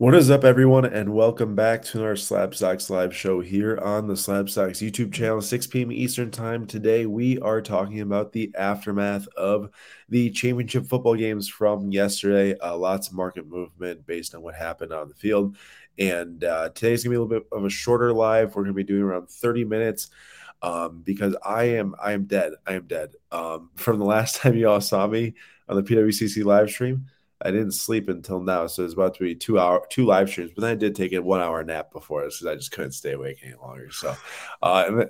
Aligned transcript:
What 0.00 0.14
is 0.14 0.30
up, 0.30 0.44
everyone, 0.44 0.84
and 0.84 1.12
welcome 1.12 1.56
back 1.56 1.82
to 1.86 2.04
our 2.04 2.14
Slab 2.14 2.54
Stocks 2.54 2.88
live 2.88 3.12
show 3.12 3.40
here 3.40 3.78
on 3.78 4.06
the 4.06 4.16
Slab 4.16 4.48
Stocks 4.48 4.78
YouTube 4.78 5.12
channel, 5.12 5.42
6 5.42 5.66
p.m. 5.66 5.90
Eastern 5.90 6.30
Time. 6.30 6.68
Today, 6.68 7.04
we 7.04 7.40
are 7.40 7.60
talking 7.60 8.00
about 8.00 8.30
the 8.30 8.54
aftermath 8.56 9.26
of 9.36 9.70
the 10.08 10.30
championship 10.30 10.86
football 10.86 11.16
games 11.16 11.48
from 11.48 11.90
yesterday. 11.90 12.56
Uh, 12.60 12.76
lots 12.76 13.08
of 13.08 13.14
market 13.14 13.48
movement 13.48 14.06
based 14.06 14.36
on 14.36 14.42
what 14.42 14.54
happened 14.54 14.92
on 14.92 15.08
the 15.08 15.16
field. 15.16 15.56
And 15.98 16.44
uh, 16.44 16.68
today's 16.68 17.02
gonna 17.02 17.14
be 17.14 17.16
a 17.16 17.20
little 17.20 17.40
bit 17.40 17.48
of 17.50 17.64
a 17.64 17.68
shorter 17.68 18.12
live. 18.12 18.54
We're 18.54 18.62
gonna 18.62 18.74
be 18.74 18.84
doing 18.84 19.02
around 19.02 19.28
30 19.28 19.64
minutes 19.64 20.10
um, 20.62 21.02
because 21.04 21.34
I 21.44 21.64
am 21.70 21.96
I 22.00 22.12
am 22.12 22.26
dead. 22.26 22.52
I 22.68 22.74
am 22.74 22.86
dead. 22.86 23.14
Um, 23.32 23.70
from 23.74 23.98
the 23.98 24.04
last 24.04 24.36
time 24.40 24.54
you 24.54 24.68
all 24.68 24.80
saw 24.80 25.08
me 25.08 25.34
on 25.68 25.74
the 25.74 25.82
PWCC 25.82 26.44
live 26.44 26.70
stream. 26.70 27.06
I 27.40 27.52
didn't 27.52 27.72
sleep 27.72 28.08
until 28.08 28.40
now, 28.40 28.66
so 28.66 28.84
it's 28.84 28.94
about 28.94 29.14
to 29.14 29.20
be 29.20 29.34
two 29.34 29.58
hour 29.58 29.86
two 29.88 30.04
live 30.04 30.28
streams. 30.28 30.50
But 30.54 30.62
then 30.62 30.70
I 30.72 30.74
did 30.74 30.96
take 30.96 31.12
a 31.12 31.22
one 31.22 31.40
hour 31.40 31.62
nap 31.62 31.92
before 31.92 32.24
this 32.24 32.38
because 32.38 32.52
I 32.52 32.56
just 32.56 32.72
couldn't 32.72 32.92
stay 32.92 33.12
awake 33.12 33.38
any 33.44 33.54
longer. 33.54 33.90
So 33.90 34.16
uh, 34.62 34.84
I'm, 34.88 35.00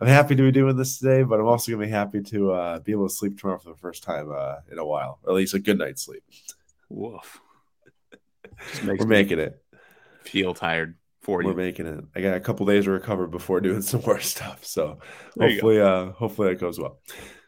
I'm 0.00 0.06
happy 0.06 0.34
to 0.34 0.42
be 0.42 0.50
doing 0.50 0.76
this 0.76 0.98
today, 0.98 1.22
but 1.22 1.38
I'm 1.38 1.46
also 1.46 1.70
gonna 1.72 1.84
be 1.84 1.90
happy 1.90 2.22
to 2.22 2.52
uh, 2.52 2.78
be 2.80 2.92
able 2.92 3.08
to 3.08 3.14
sleep 3.14 3.38
tomorrow 3.38 3.58
for 3.58 3.70
the 3.70 3.76
first 3.76 4.02
time 4.02 4.32
uh, 4.34 4.56
in 4.72 4.78
a 4.78 4.84
while, 4.84 5.18
or 5.22 5.32
at 5.32 5.36
least 5.36 5.54
a 5.54 5.58
good 5.58 5.78
night's 5.78 6.02
sleep. 6.02 6.24
Woof. 6.88 7.40
We're 8.84 9.06
making 9.06 9.40
it. 9.40 9.62
Feel 10.22 10.54
tired 10.54 10.96
for 11.20 11.42
you. 11.42 11.48
We're 11.48 11.54
making 11.54 11.86
it. 11.86 12.04
I 12.14 12.20
got 12.20 12.34
a 12.34 12.40
couple 12.40 12.66
days 12.66 12.84
to 12.84 12.92
recover 12.92 13.26
before 13.26 13.60
doing 13.60 13.82
some 13.82 14.02
more 14.06 14.20
stuff. 14.20 14.64
So 14.64 14.98
hopefully, 15.38 15.80
uh, 15.80 16.12
hopefully 16.12 16.48
that 16.48 16.60
goes 16.60 16.78
well. 16.78 17.00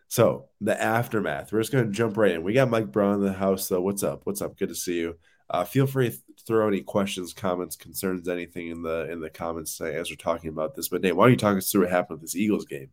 So 0.08 0.48
the 0.60 0.80
aftermath. 0.80 1.52
We're 1.52 1.60
just 1.60 1.72
going 1.72 1.86
to 1.86 1.92
jump 1.92 2.16
right 2.16 2.32
in. 2.32 2.42
We 2.42 2.52
got 2.52 2.70
Mike 2.70 2.92
Brown 2.92 3.14
in 3.14 3.20
the 3.20 3.32
house, 3.32 3.68
though. 3.68 3.80
What's 3.80 4.02
up? 4.02 4.22
What's 4.24 4.42
up? 4.42 4.56
Good 4.56 4.68
to 4.68 4.74
see 4.74 4.98
you. 4.98 5.18
Uh, 5.48 5.64
feel 5.64 5.86
free 5.86 6.10
to 6.10 6.16
throw 6.46 6.68
any 6.68 6.80
questions, 6.80 7.32
comments, 7.32 7.76
concerns, 7.76 8.28
anything 8.28 8.68
in 8.68 8.82
the 8.82 9.10
in 9.10 9.20
the 9.20 9.30
comments 9.30 9.80
as 9.80 10.10
we're 10.10 10.16
talking 10.16 10.50
about 10.50 10.74
this. 10.74 10.88
But 10.88 11.02
Nate, 11.02 11.14
why 11.14 11.24
don't 11.24 11.32
you 11.32 11.36
talk 11.36 11.56
us 11.56 11.70
through 11.70 11.82
what 11.82 11.90
happened 11.90 12.20
with 12.20 12.22
this 12.22 12.36
Eagles 12.36 12.64
game? 12.64 12.90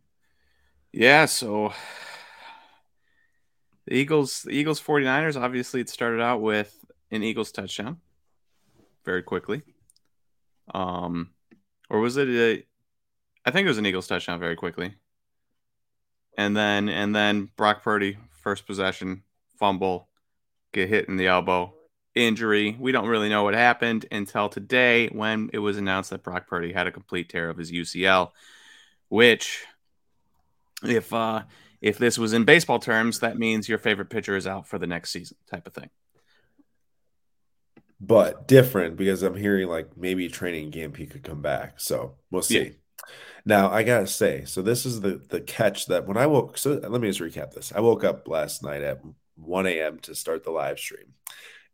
Yeah, 0.92 1.26
so 1.26 1.72
the 3.86 3.94
Eagles, 3.94 4.42
the 4.42 4.52
Eagles 4.52 4.80
49ers, 4.80 5.40
obviously 5.40 5.80
it 5.80 5.88
started 5.88 6.20
out 6.20 6.40
with 6.40 6.72
an 7.10 7.24
Eagles 7.24 7.50
touchdown 7.50 8.00
very 9.04 9.22
quickly. 9.22 9.62
Um 10.72 11.30
or 11.90 12.00
was 12.00 12.16
it 12.16 12.28
a 12.28 12.64
I 13.44 13.50
think 13.50 13.66
it 13.66 13.68
was 13.68 13.78
an 13.78 13.86
Eagles 13.86 14.06
touchdown 14.06 14.38
very 14.38 14.56
quickly 14.56 14.94
and 16.36 16.56
then 16.56 16.88
and 16.88 17.14
then 17.14 17.50
Brock 17.56 17.82
Purdy 17.82 18.18
first 18.42 18.66
possession 18.66 19.22
fumble, 19.58 20.08
get 20.72 20.88
hit 20.88 21.08
in 21.08 21.16
the 21.16 21.28
elbow, 21.28 21.74
injury. 22.14 22.76
We 22.78 22.92
don't 22.92 23.08
really 23.08 23.28
know 23.28 23.44
what 23.44 23.54
happened 23.54 24.06
until 24.10 24.48
today 24.48 25.08
when 25.08 25.50
it 25.52 25.58
was 25.58 25.78
announced 25.78 26.10
that 26.10 26.22
Brock 26.22 26.46
Purdy 26.46 26.72
had 26.72 26.86
a 26.86 26.92
complete 26.92 27.28
tear 27.28 27.50
of 27.50 27.56
his 27.56 27.72
UCL, 27.72 28.30
which 29.08 29.64
if 30.82 31.12
uh 31.12 31.42
if 31.80 31.98
this 31.98 32.16
was 32.16 32.32
in 32.32 32.44
baseball 32.44 32.78
terms, 32.78 33.18
that 33.18 33.38
means 33.38 33.68
your 33.68 33.78
favorite 33.78 34.08
pitcher 34.08 34.36
is 34.36 34.46
out 34.46 34.66
for 34.66 34.78
the 34.78 34.86
next 34.86 35.10
season 35.10 35.36
type 35.50 35.66
of 35.66 35.74
thing. 35.74 35.90
But 38.00 38.48
different 38.48 38.96
because 38.96 39.22
I'm 39.22 39.36
hearing 39.36 39.68
like 39.68 39.96
maybe 39.96 40.28
training 40.28 40.72
camp 40.72 40.96
he 40.96 41.06
could 41.06 41.22
come 41.22 41.42
back. 41.42 41.80
So 41.80 42.14
we'll 42.30 42.42
see. 42.42 42.58
Yeah. 42.58 42.70
Now 43.44 43.70
I 43.70 43.82
gotta 43.82 44.06
say, 44.06 44.44
so 44.44 44.62
this 44.62 44.86
is 44.86 45.00
the 45.00 45.20
the 45.28 45.40
catch 45.40 45.86
that 45.86 46.06
when 46.06 46.16
I 46.16 46.26
woke. 46.26 46.58
So 46.58 46.74
let 46.74 47.00
me 47.00 47.10
just 47.10 47.20
recap 47.20 47.52
this. 47.52 47.72
I 47.74 47.80
woke 47.80 48.04
up 48.04 48.26
last 48.28 48.62
night 48.62 48.82
at 48.82 49.00
1 49.36 49.66
a.m. 49.66 49.98
to 50.00 50.14
start 50.14 50.44
the 50.44 50.50
live 50.50 50.78
stream, 50.78 51.14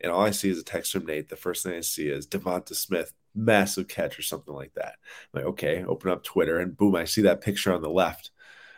and 0.00 0.10
all 0.10 0.22
I 0.22 0.30
see 0.30 0.50
is 0.50 0.58
a 0.58 0.64
text 0.64 0.92
from 0.92 1.06
Nate. 1.06 1.28
The 1.28 1.36
first 1.36 1.62
thing 1.62 1.74
I 1.74 1.80
see 1.80 2.08
is 2.08 2.26
Devonta 2.26 2.74
Smith 2.74 3.12
massive 3.34 3.88
catch 3.88 4.18
or 4.18 4.22
something 4.22 4.54
like 4.54 4.74
that. 4.74 4.94
I'm 5.32 5.41
like, 5.41 5.44
okay, 5.50 5.84
open 5.84 6.10
up 6.10 6.24
Twitter, 6.24 6.58
and 6.58 6.76
boom, 6.76 6.96
I 6.96 7.04
see 7.04 7.22
that 7.22 7.41
picture 7.41 7.72
on 7.72 7.82
the 7.82 7.91
left. 7.91 8.30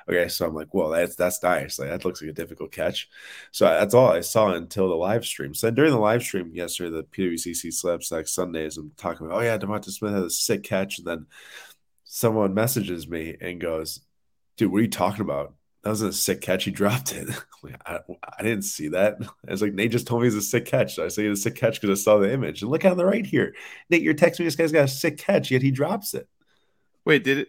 Okay, 0.09 0.29
so 0.29 0.47
I'm 0.47 0.55
like, 0.55 0.75
well, 0.75 0.91
that's 0.91 1.15
that's 1.15 1.43
nice. 1.43 1.79
Like 1.79 1.89
that 1.89 2.05
looks 2.05 2.21
like 2.21 2.31
a 2.31 2.35
difficult 2.35 2.73
catch. 2.73 3.09
So 3.53 3.67
that's 3.67 3.95
all 3.95 4.09
I 4.09 4.21
saw 4.21 4.53
until 4.53 4.89
the 4.89 4.97
live 4.97 5.25
stream. 5.25 5.55
So 5.55 5.71
during 5.71 5.93
the 5.93 5.99
live 5.99 6.23
stream 6.23 6.51
yesterday, 6.53 6.91
the 6.91 7.05
PWCC 7.05 7.73
Slab 7.73 8.03
Sundays, 8.27 8.77
I'm 8.77 8.93
talking 8.97 9.27
about, 9.27 9.39
oh 9.39 9.45
yeah, 9.45 9.59
Devonta 9.59 9.91
Smith 9.91 10.13
had 10.13 10.25
a 10.25 10.31
sick 10.31 10.65
catch, 10.65 10.99
and 10.99 11.07
then 11.07 11.27
someone 12.15 12.53
messages 12.53 13.09
me 13.09 13.35
and 13.41 13.59
goes, 13.59 14.01
"Dude, 14.59 14.71
what 14.71 14.79
are 14.79 14.83
you 14.83 14.89
talking 14.89 15.23
about? 15.23 15.55
That 15.83 15.91
was 15.91 16.03
a 16.03 16.13
sick 16.13 16.43
catch. 16.43 16.65
He 16.65 16.71
dropped 16.71 17.13
it. 17.13 17.29
I, 17.87 18.01
I, 18.39 18.43
didn't 18.43 18.63
see 18.63 18.89
that. 18.89 19.17
I 19.49 19.51
was 19.51 19.63
like, 19.63 19.73
Nate 19.73 19.91
just 19.91 20.07
told 20.07 20.21
me 20.21 20.29
it's 20.29 20.37
a 20.37 20.43
sick 20.43 20.67
catch. 20.67 20.95
So 20.95 21.05
I 21.05 21.09
say 21.09 21.25
it's 21.25 21.41
a 21.41 21.43
sick 21.43 21.57
catch 21.57 21.81
because 21.81 21.99
I 21.99 22.03
saw 22.03 22.19
the 22.19 22.31
image. 22.31 22.61
And 22.61 22.71
look 22.71 22.85
on 22.85 22.99
the 22.99 23.07
right 23.07 23.25
here, 23.25 23.55
Nate, 23.89 24.03
you're 24.03 24.15
texting 24.15 24.41
me. 24.41 24.45
This 24.45 24.57
guy's 24.57 24.73
got 24.73 24.85
a 24.85 24.89
sick 24.89 25.17
catch, 25.17 25.51
yet 25.51 25.63
he 25.63 25.71
drops 25.71 26.13
it. 26.13 26.29
Wait, 27.05 27.25
did 27.25 27.39
it? 27.39 27.49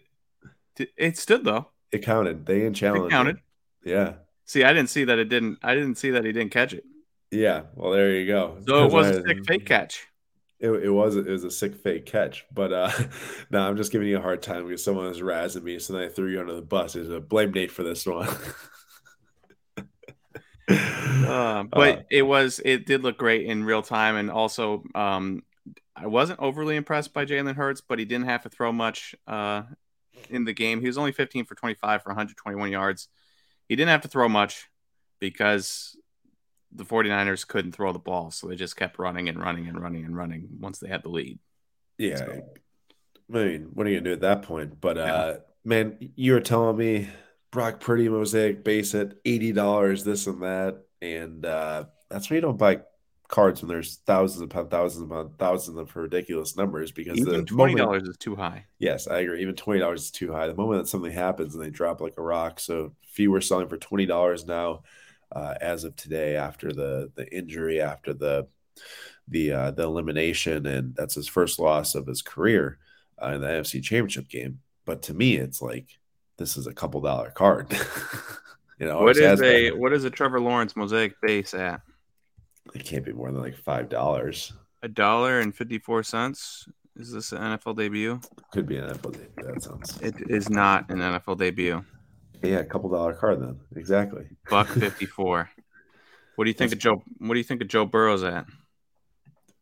Did, 0.76 0.88
it 0.96 1.18
stood 1.18 1.44
though. 1.44 1.68
It 1.92 1.98
counted. 1.98 2.46
They 2.46 2.60
didn't 2.60 2.74
challenge. 2.74 3.06
It 3.06 3.10
counted. 3.10 3.36
It. 3.36 3.90
Yeah. 3.90 4.14
See, 4.46 4.64
I 4.64 4.72
didn't 4.72 4.90
see 4.90 5.04
that 5.04 5.18
it 5.18 5.28
didn't. 5.28 5.58
I 5.62 5.74
didn't 5.74 5.96
see 5.96 6.10
that 6.12 6.24
he 6.24 6.32
didn't 6.32 6.52
catch 6.52 6.72
it. 6.72 6.84
Yeah. 7.30 7.64
Well, 7.74 7.92
there 7.92 8.12
you 8.14 8.26
go. 8.26 8.58
So 8.66 8.86
it 8.86 8.92
was 8.92 9.08
I, 9.08 9.10
a 9.10 9.22
sick 9.22 9.46
fake 9.46 9.66
catch 9.66 10.06
it, 10.64 10.84
it 10.84 10.90
was 10.90 11.16
it 11.16 11.26
was 11.26 11.44
a 11.44 11.50
sick 11.50 11.76
fake 11.76 12.06
catch, 12.06 12.46
but 12.52 12.72
uh 12.72 12.90
no, 13.50 13.60
I'm 13.60 13.76
just 13.76 13.92
giving 13.92 14.08
you 14.08 14.16
a 14.16 14.22
hard 14.22 14.42
time 14.42 14.66
because 14.66 14.82
someone 14.82 15.04
was 15.06 15.20
razzing 15.20 15.62
me, 15.62 15.78
so 15.78 15.92
then 15.92 16.02
I 16.02 16.08
threw 16.08 16.28
you 16.28 16.40
under 16.40 16.54
the 16.54 16.62
bus. 16.62 16.96
Is 16.96 17.10
a 17.10 17.20
blame 17.20 17.52
Nate 17.52 17.70
for 17.70 17.82
this 17.82 18.06
one. 18.06 18.28
uh, 20.68 21.64
but 21.64 21.98
uh, 21.98 22.02
it 22.10 22.22
was 22.22 22.60
it 22.64 22.86
did 22.86 23.02
look 23.02 23.18
great 23.18 23.44
in 23.46 23.64
real 23.64 23.82
time, 23.82 24.16
and 24.16 24.30
also 24.30 24.82
um 24.94 25.42
I 25.94 26.06
wasn't 26.06 26.40
overly 26.40 26.76
impressed 26.76 27.12
by 27.12 27.26
Jalen 27.26 27.56
Hurts, 27.56 27.82
but 27.82 27.98
he 27.98 28.06
didn't 28.06 28.26
have 28.26 28.42
to 28.44 28.48
throw 28.48 28.72
much 28.72 29.14
uh 29.26 29.64
in 30.30 30.44
the 30.44 30.54
game. 30.54 30.80
He 30.80 30.86
was 30.86 30.96
only 30.96 31.12
15 31.12 31.44
for 31.44 31.54
25 31.54 32.02
for 32.02 32.08
121 32.08 32.70
yards. 32.70 33.08
He 33.68 33.76
didn't 33.76 33.90
have 33.90 34.02
to 34.02 34.08
throw 34.08 34.28
much 34.28 34.68
because 35.20 35.96
the 36.74 36.84
49ers 36.84 37.46
couldn't 37.46 37.72
throw 37.72 37.92
the 37.92 37.98
ball, 37.98 38.30
so 38.30 38.48
they 38.48 38.56
just 38.56 38.76
kept 38.76 38.98
running 38.98 39.28
and 39.28 39.40
running 39.40 39.68
and 39.68 39.80
running 39.80 40.04
and 40.04 40.16
running 40.16 40.48
once 40.58 40.78
they 40.78 40.88
had 40.88 41.02
the 41.02 41.08
lead. 41.08 41.38
Yeah. 41.98 42.16
So. 42.16 42.42
I 43.32 43.32
mean, 43.32 43.70
what 43.72 43.86
are 43.86 43.90
you 43.90 43.98
gonna 43.98 44.10
do 44.10 44.12
at 44.12 44.20
that 44.20 44.42
point? 44.42 44.80
But 44.80 44.98
uh 44.98 45.36
man, 45.64 45.96
you 46.16 46.32
were 46.32 46.40
telling 46.40 46.76
me 46.76 47.08
Brock 47.50 47.80
Purdy 47.80 48.08
mosaic 48.08 48.64
base 48.64 48.94
at 48.94 49.14
eighty 49.24 49.52
dollars, 49.52 50.04
this 50.04 50.26
and 50.26 50.42
that, 50.42 50.82
and 51.00 51.46
uh 51.46 51.84
that's 52.10 52.28
why 52.28 52.36
you 52.36 52.40
don't 52.40 52.58
buy 52.58 52.80
cards 53.28 53.62
when 53.62 53.68
there's 53.68 53.96
thousands 54.06 54.42
upon 54.42 54.68
thousands 54.68 55.10
upon 55.10 55.32
thousands 55.38 55.78
of 55.78 55.94
ridiculous 55.96 56.56
numbers 56.56 56.92
because 56.92 57.16
even 57.18 57.32
the 57.32 57.44
twenty 57.44 57.74
dollars 57.74 58.02
is 58.02 58.16
too 58.16 58.36
high. 58.36 58.66
Yes, 58.78 59.06
I 59.06 59.20
agree. 59.20 59.40
Even 59.40 59.54
twenty 59.54 59.80
dollars 59.80 60.04
is 60.04 60.10
too 60.10 60.32
high. 60.32 60.46
The 60.48 60.54
moment 60.54 60.82
that 60.82 60.88
something 60.88 61.12
happens 61.12 61.54
and 61.54 61.64
they 61.64 61.70
drop 61.70 62.00
like 62.00 62.14
a 62.18 62.22
rock, 62.22 62.60
so 62.60 62.94
few 63.06 63.30
were 63.30 63.40
selling 63.40 63.68
for 63.68 63.78
twenty 63.78 64.06
dollars 64.06 64.44
now 64.44 64.82
uh, 65.34 65.54
as 65.60 65.84
of 65.84 65.96
today 65.96 66.36
after 66.36 66.72
the 66.72 67.10
the 67.14 67.32
injury, 67.34 67.80
after 67.80 68.14
the 68.14 68.46
the 69.28 69.52
uh, 69.52 69.70
the 69.70 69.82
elimination, 69.82 70.66
and 70.66 70.94
that's 70.94 71.14
his 71.14 71.28
first 71.28 71.58
loss 71.58 71.94
of 71.94 72.06
his 72.06 72.22
career 72.22 72.78
uh, 73.22 73.28
in 73.28 73.40
the 73.40 73.48
NFC 73.48 73.82
Championship 73.82 74.28
game. 74.28 74.60
But 74.84 75.02
to 75.02 75.14
me, 75.14 75.36
it's 75.36 75.62
like 75.62 75.98
this 76.36 76.56
is 76.56 76.66
a 76.66 76.74
couple 76.74 77.00
dollar 77.00 77.30
card. 77.30 77.72
you 78.78 78.86
know, 78.86 79.02
what 79.02 79.16
is 79.16 79.40
a 79.40 79.70
been. 79.70 79.80
what 79.80 79.92
is 79.92 80.04
a 80.04 80.10
Trevor 80.10 80.40
Lawrence 80.40 80.76
mosaic 80.76 81.14
base 81.22 81.54
at? 81.54 81.80
It 82.74 82.84
can't 82.84 83.04
be 83.04 83.12
more 83.12 83.30
than 83.30 83.42
like 83.42 83.56
five 83.56 83.88
dollars. 83.88 84.52
A 84.82 84.88
dollar 84.88 85.40
and 85.40 85.54
fifty 85.54 85.78
four 85.78 86.02
cents. 86.02 86.68
Is 86.96 87.10
this 87.10 87.32
an 87.32 87.38
NFL 87.38 87.76
debut? 87.76 88.20
Could 88.52 88.66
be 88.66 88.76
an 88.76 88.88
NFL 88.88 89.12
debut. 89.12 89.52
That 89.52 89.62
sounds. 89.62 90.00
It 90.00 90.14
is 90.30 90.48
not 90.48 90.90
an 90.90 90.98
NFL 90.98 91.38
debut. 91.38 91.84
Yeah, 92.44 92.58
a 92.58 92.64
couple 92.64 92.90
dollar 92.90 93.14
card 93.14 93.40
then. 93.40 93.60
Exactly. 93.76 94.26
Buck 94.50 94.68
fifty 94.80 95.06
four. 95.06 95.50
what 96.36 96.44
do 96.44 96.50
you 96.50 96.54
think 96.54 96.70
That's, 96.70 96.84
of 96.84 96.98
Joe? 96.98 97.02
What 97.18 97.34
do 97.34 97.38
you 97.38 97.44
think 97.44 97.62
of 97.62 97.68
Joe 97.68 97.84
Burrow's 97.84 98.22
at? 98.24 98.46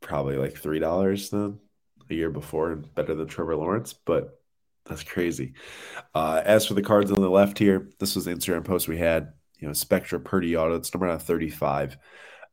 Probably 0.01 0.37
like 0.37 0.57
three 0.57 0.79
dollars 0.79 1.31
then. 1.31 1.59
A 2.11 2.15
year 2.15 2.31
before, 2.31 2.73
and 2.73 2.95
better 2.95 3.15
than 3.15 3.29
Trevor 3.29 3.57
Lawrence, 3.57 3.93
but 3.93 4.41
that's 4.85 5.05
crazy. 5.05 5.55
Uh, 6.15 6.43
as 6.45 6.67
for 6.67 6.75
the 6.75 6.83
cards 6.83 7.13
on 7.13 7.21
the 7.21 7.31
left 7.31 7.59
here, 7.59 7.89
this 8.01 8.17
was 8.17 8.25
the 8.25 8.35
Instagram 8.35 8.65
post 8.65 8.89
we 8.89 8.99
had. 8.99 9.33
You 9.59 9.69
know, 9.69 9.73
Spectra 9.73 10.19
Purdy 10.19 10.57
Auto. 10.57 10.75
It's 10.75 10.93
number 10.93 11.09
on 11.09 11.19
thirty 11.19 11.49
five. 11.49 11.97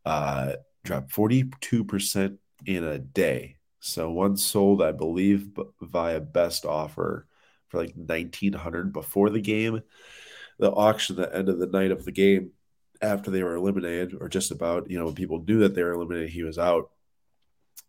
Uh, 0.05 0.53
dropped 0.83 1.11
forty 1.11 1.51
two 1.61 1.83
percent 1.83 2.39
in 2.65 2.83
a 2.83 2.99
day. 2.99 3.55
So 3.79 4.11
one 4.11 4.37
sold, 4.37 4.81
I 4.81 4.91
believe, 4.91 5.49
via 5.81 6.19
best 6.19 6.65
offer 6.65 7.27
for 7.69 7.79
like 7.79 7.93
1900 7.95 8.91
before 8.91 9.29
the 9.29 9.41
game. 9.41 9.81
The 10.57 10.71
auction 10.71 11.15
the 11.15 11.33
end 11.33 11.47
of 11.47 11.59
the 11.59 11.67
night 11.67 11.91
of 11.91 12.03
the 12.03 12.11
game 12.11 12.51
after 13.01 13.31
they 13.31 13.43
were 13.43 13.55
eliminated, 13.55 14.15
or 14.19 14.27
just 14.27 14.51
about, 14.51 14.89
you 14.89 14.99
know, 14.99 15.05
when 15.05 15.15
people 15.15 15.43
knew 15.47 15.59
that 15.59 15.73
they 15.73 15.83
were 15.83 15.93
eliminated, 15.93 16.29
he 16.29 16.43
was 16.43 16.59
out. 16.59 16.91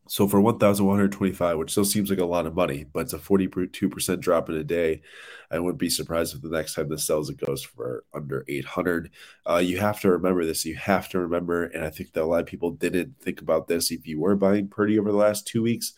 So 0.08 0.26
for 0.26 0.40
1,125, 0.40 1.58
which 1.58 1.70
still 1.70 1.84
seems 1.84 2.10
like 2.10 2.18
a 2.18 2.24
lot 2.24 2.46
of 2.46 2.54
money, 2.54 2.84
but 2.92 3.00
it's 3.00 3.12
a 3.12 3.18
42% 3.18 4.20
drop 4.20 4.48
in 4.48 4.56
a 4.56 4.64
day. 4.64 5.02
I 5.50 5.58
wouldn't 5.58 5.78
be 5.78 5.90
surprised 5.90 6.34
if 6.34 6.42
the 6.42 6.48
next 6.48 6.74
time 6.74 6.88
this 6.88 7.06
sells, 7.06 7.30
it 7.30 7.44
goes 7.44 7.62
for 7.62 8.04
under 8.12 8.44
800. 8.48 9.10
Uh, 9.48 9.56
you 9.58 9.78
have 9.78 10.00
to 10.00 10.10
remember 10.10 10.44
this. 10.44 10.64
You 10.64 10.76
have 10.76 11.08
to 11.10 11.20
remember, 11.20 11.64
and 11.64 11.84
I 11.84 11.90
think 11.90 12.12
that 12.12 12.22
a 12.22 12.26
lot 12.26 12.40
of 12.40 12.46
people 12.46 12.72
didn't 12.72 13.20
think 13.20 13.40
about 13.40 13.68
this. 13.68 13.90
If 13.90 14.06
you 14.06 14.20
were 14.20 14.36
buying 14.36 14.68
Purdy 14.68 14.98
over 14.98 15.12
the 15.12 15.18
last 15.18 15.46
two 15.46 15.62
weeks, 15.62 15.92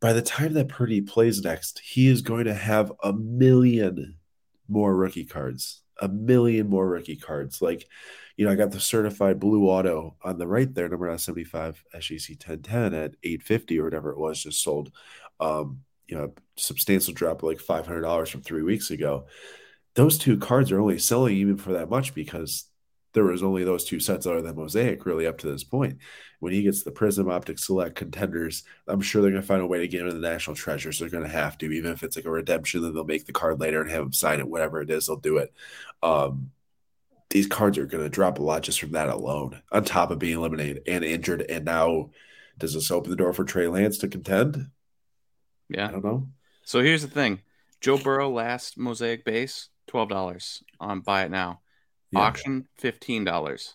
by 0.00 0.12
the 0.12 0.22
time 0.22 0.52
that 0.54 0.68
Purdy 0.68 1.00
plays 1.00 1.42
next, 1.42 1.80
he 1.80 2.08
is 2.08 2.22
going 2.22 2.44
to 2.44 2.54
have 2.54 2.92
a 3.02 3.12
million 3.12 4.16
more 4.68 4.94
rookie 4.94 5.24
cards, 5.24 5.82
a 6.00 6.08
million 6.08 6.68
more 6.68 6.88
rookie 6.88 7.16
cards. 7.16 7.60
Like, 7.60 7.86
you 8.36 8.44
know, 8.44 8.52
I 8.52 8.54
got 8.54 8.70
the 8.70 8.80
certified 8.80 9.40
blue 9.40 9.64
auto 9.66 10.16
on 10.22 10.38
the 10.38 10.46
right 10.46 10.72
there, 10.72 10.88
number 10.88 11.16
75 11.16 11.82
SGC 11.94 12.30
1010 12.30 12.94
at 12.94 13.14
850 13.24 13.80
or 13.80 13.84
whatever 13.84 14.10
it 14.10 14.18
was, 14.18 14.42
just 14.42 14.62
sold. 14.62 14.92
Um, 15.40 15.80
you 16.06 16.16
know, 16.16 16.32
substantial 16.56 17.12
drop 17.12 17.42
of 17.42 17.48
like 17.48 17.58
$500 17.58 18.28
from 18.28 18.40
three 18.42 18.62
weeks 18.62 18.90
ago. 18.90 19.26
Those 19.94 20.16
two 20.16 20.38
cards 20.38 20.70
are 20.70 20.80
only 20.80 20.98
selling 20.98 21.36
even 21.36 21.56
for 21.56 21.72
that 21.72 21.90
much 21.90 22.14
because 22.14 22.67
there 23.18 23.24
was 23.24 23.42
only 23.42 23.64
those 23.64 23.84
two 23.84 23.98
sets 23.98 24.26
other 24.26 24.40
than 24.40 24.54
Mosaic 24.54 25.04
really 25.04 25.26
up 25.26 25.38
to 25.38 25.50
this 25.50 25.64
point. 25.64 25.98
When 26.38 26.52
he 26.52 26.62
gets 26.62 26.84
the 26.84 26.92
Prism 26.92 27.28
Optic 27.28 27.58
Select 27.58 27.96
contenders, 27.96 28.62
I'm 28.86 29.00
sure 29.00 29.20
they're 29.20 29.32
going 29.32 29.42
to 29.42 29.46
find 29.46 29.60
a 29.60 29.66
way 29.66 29.80
to 29.80 29.88
get 29.88 30.02
him 30.02 30.06
in 30.06 30.20
the 30.20 30.28
National 30.28 30.54
Treasures. 30.54 31.00
They're 31.00 31.08
going 31.08 31.24
to 31.24 31.28
have 31.28 31.58
to, 31.58 31.72
even 31.72 31.90
if 31.90 32.04
it's 32.04 32.14
like 32.14 32.26
a 32.26 32.30
redemption, 32.30 32.80
then 32.80 32.94
they'll 32.94 33.02
make 33.02 33.26
the 33.26 33.32
card 33.32 33.58
later 33.58 33.80
and 33.80 33.90
have 33.90 34.04
him 34.04 34.12
sign 34.12 34.38
it, 34.38 34.48
whatever 34.48 34.80
it 34.80 34.88
is, 34.88 35.08
they'll 35.08 35.16
do 35.16 35.38
it. 35.38 35.52
Um, 36.00 36.52
these 37.30 37.48
cards 37.48 37.76
are 37.76 37.86
going 37.86 38.04
to 38.04 38.08
drop 38.08 38.38
a 38.38 38.42
lot 38.42 38.62
just 38.62 38.78
from 38.78 38.92
that 38.92 39.08
alone, 39.08 39.60
on 39.72 39.82
top 39.82 40.12
of 40.12 40.20
being 40.20 40.36
eliminated 40.36 40.84
and 40.86 41.02
injured. 41.02 41.42
And 41.42 41.64
now, 41.64 42.10
does 42.56 42.74
this 42.74 42.92
open 42.92 43.10
the 43.10 43.16
door 43.16 43.32
for 43.32 43.42
Trey 43.42 43.66
Lance 43.66 43.98
to 43.98 44.08
contend? 44.08 44.70
Yeah. 45.68 45.88
I 45.88 45.90
don't 45.90 46.04
know. 46.04 46.28
So 46.62 46.82
here's 46.82 47.02
the 47.02 47.08
thing 47.08 47.40
Joe 47.80 47.98
Burrow, 47.98 48.30
last 48.30 48.78
Mosaic 48.78 49.24
base, 49.24 49.70
$12 49.90 50.62
on 50.78 51.00
buy 51.00 51.24
it 51.24 51.32
now. 51.32 51.62
Yeah. 52.10 52.20
Auction, 52.20 52.68
$15. 52.80 53.74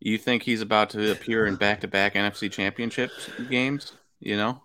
You 0.00 0.18
think 0.18 0.42
he's 0.42 0.60
about 0.60 0.90
to 0.90 1.12
appear 1.12 1.46
in 1.46 1.56
back 1.56 1.80
to 1.80 1.88
back 1.88 2.14
NFC 2.14 2.50
championship 2.50 3.10
games? 3.50 3.92
You 4.20 4.36
know? 4.36 4.62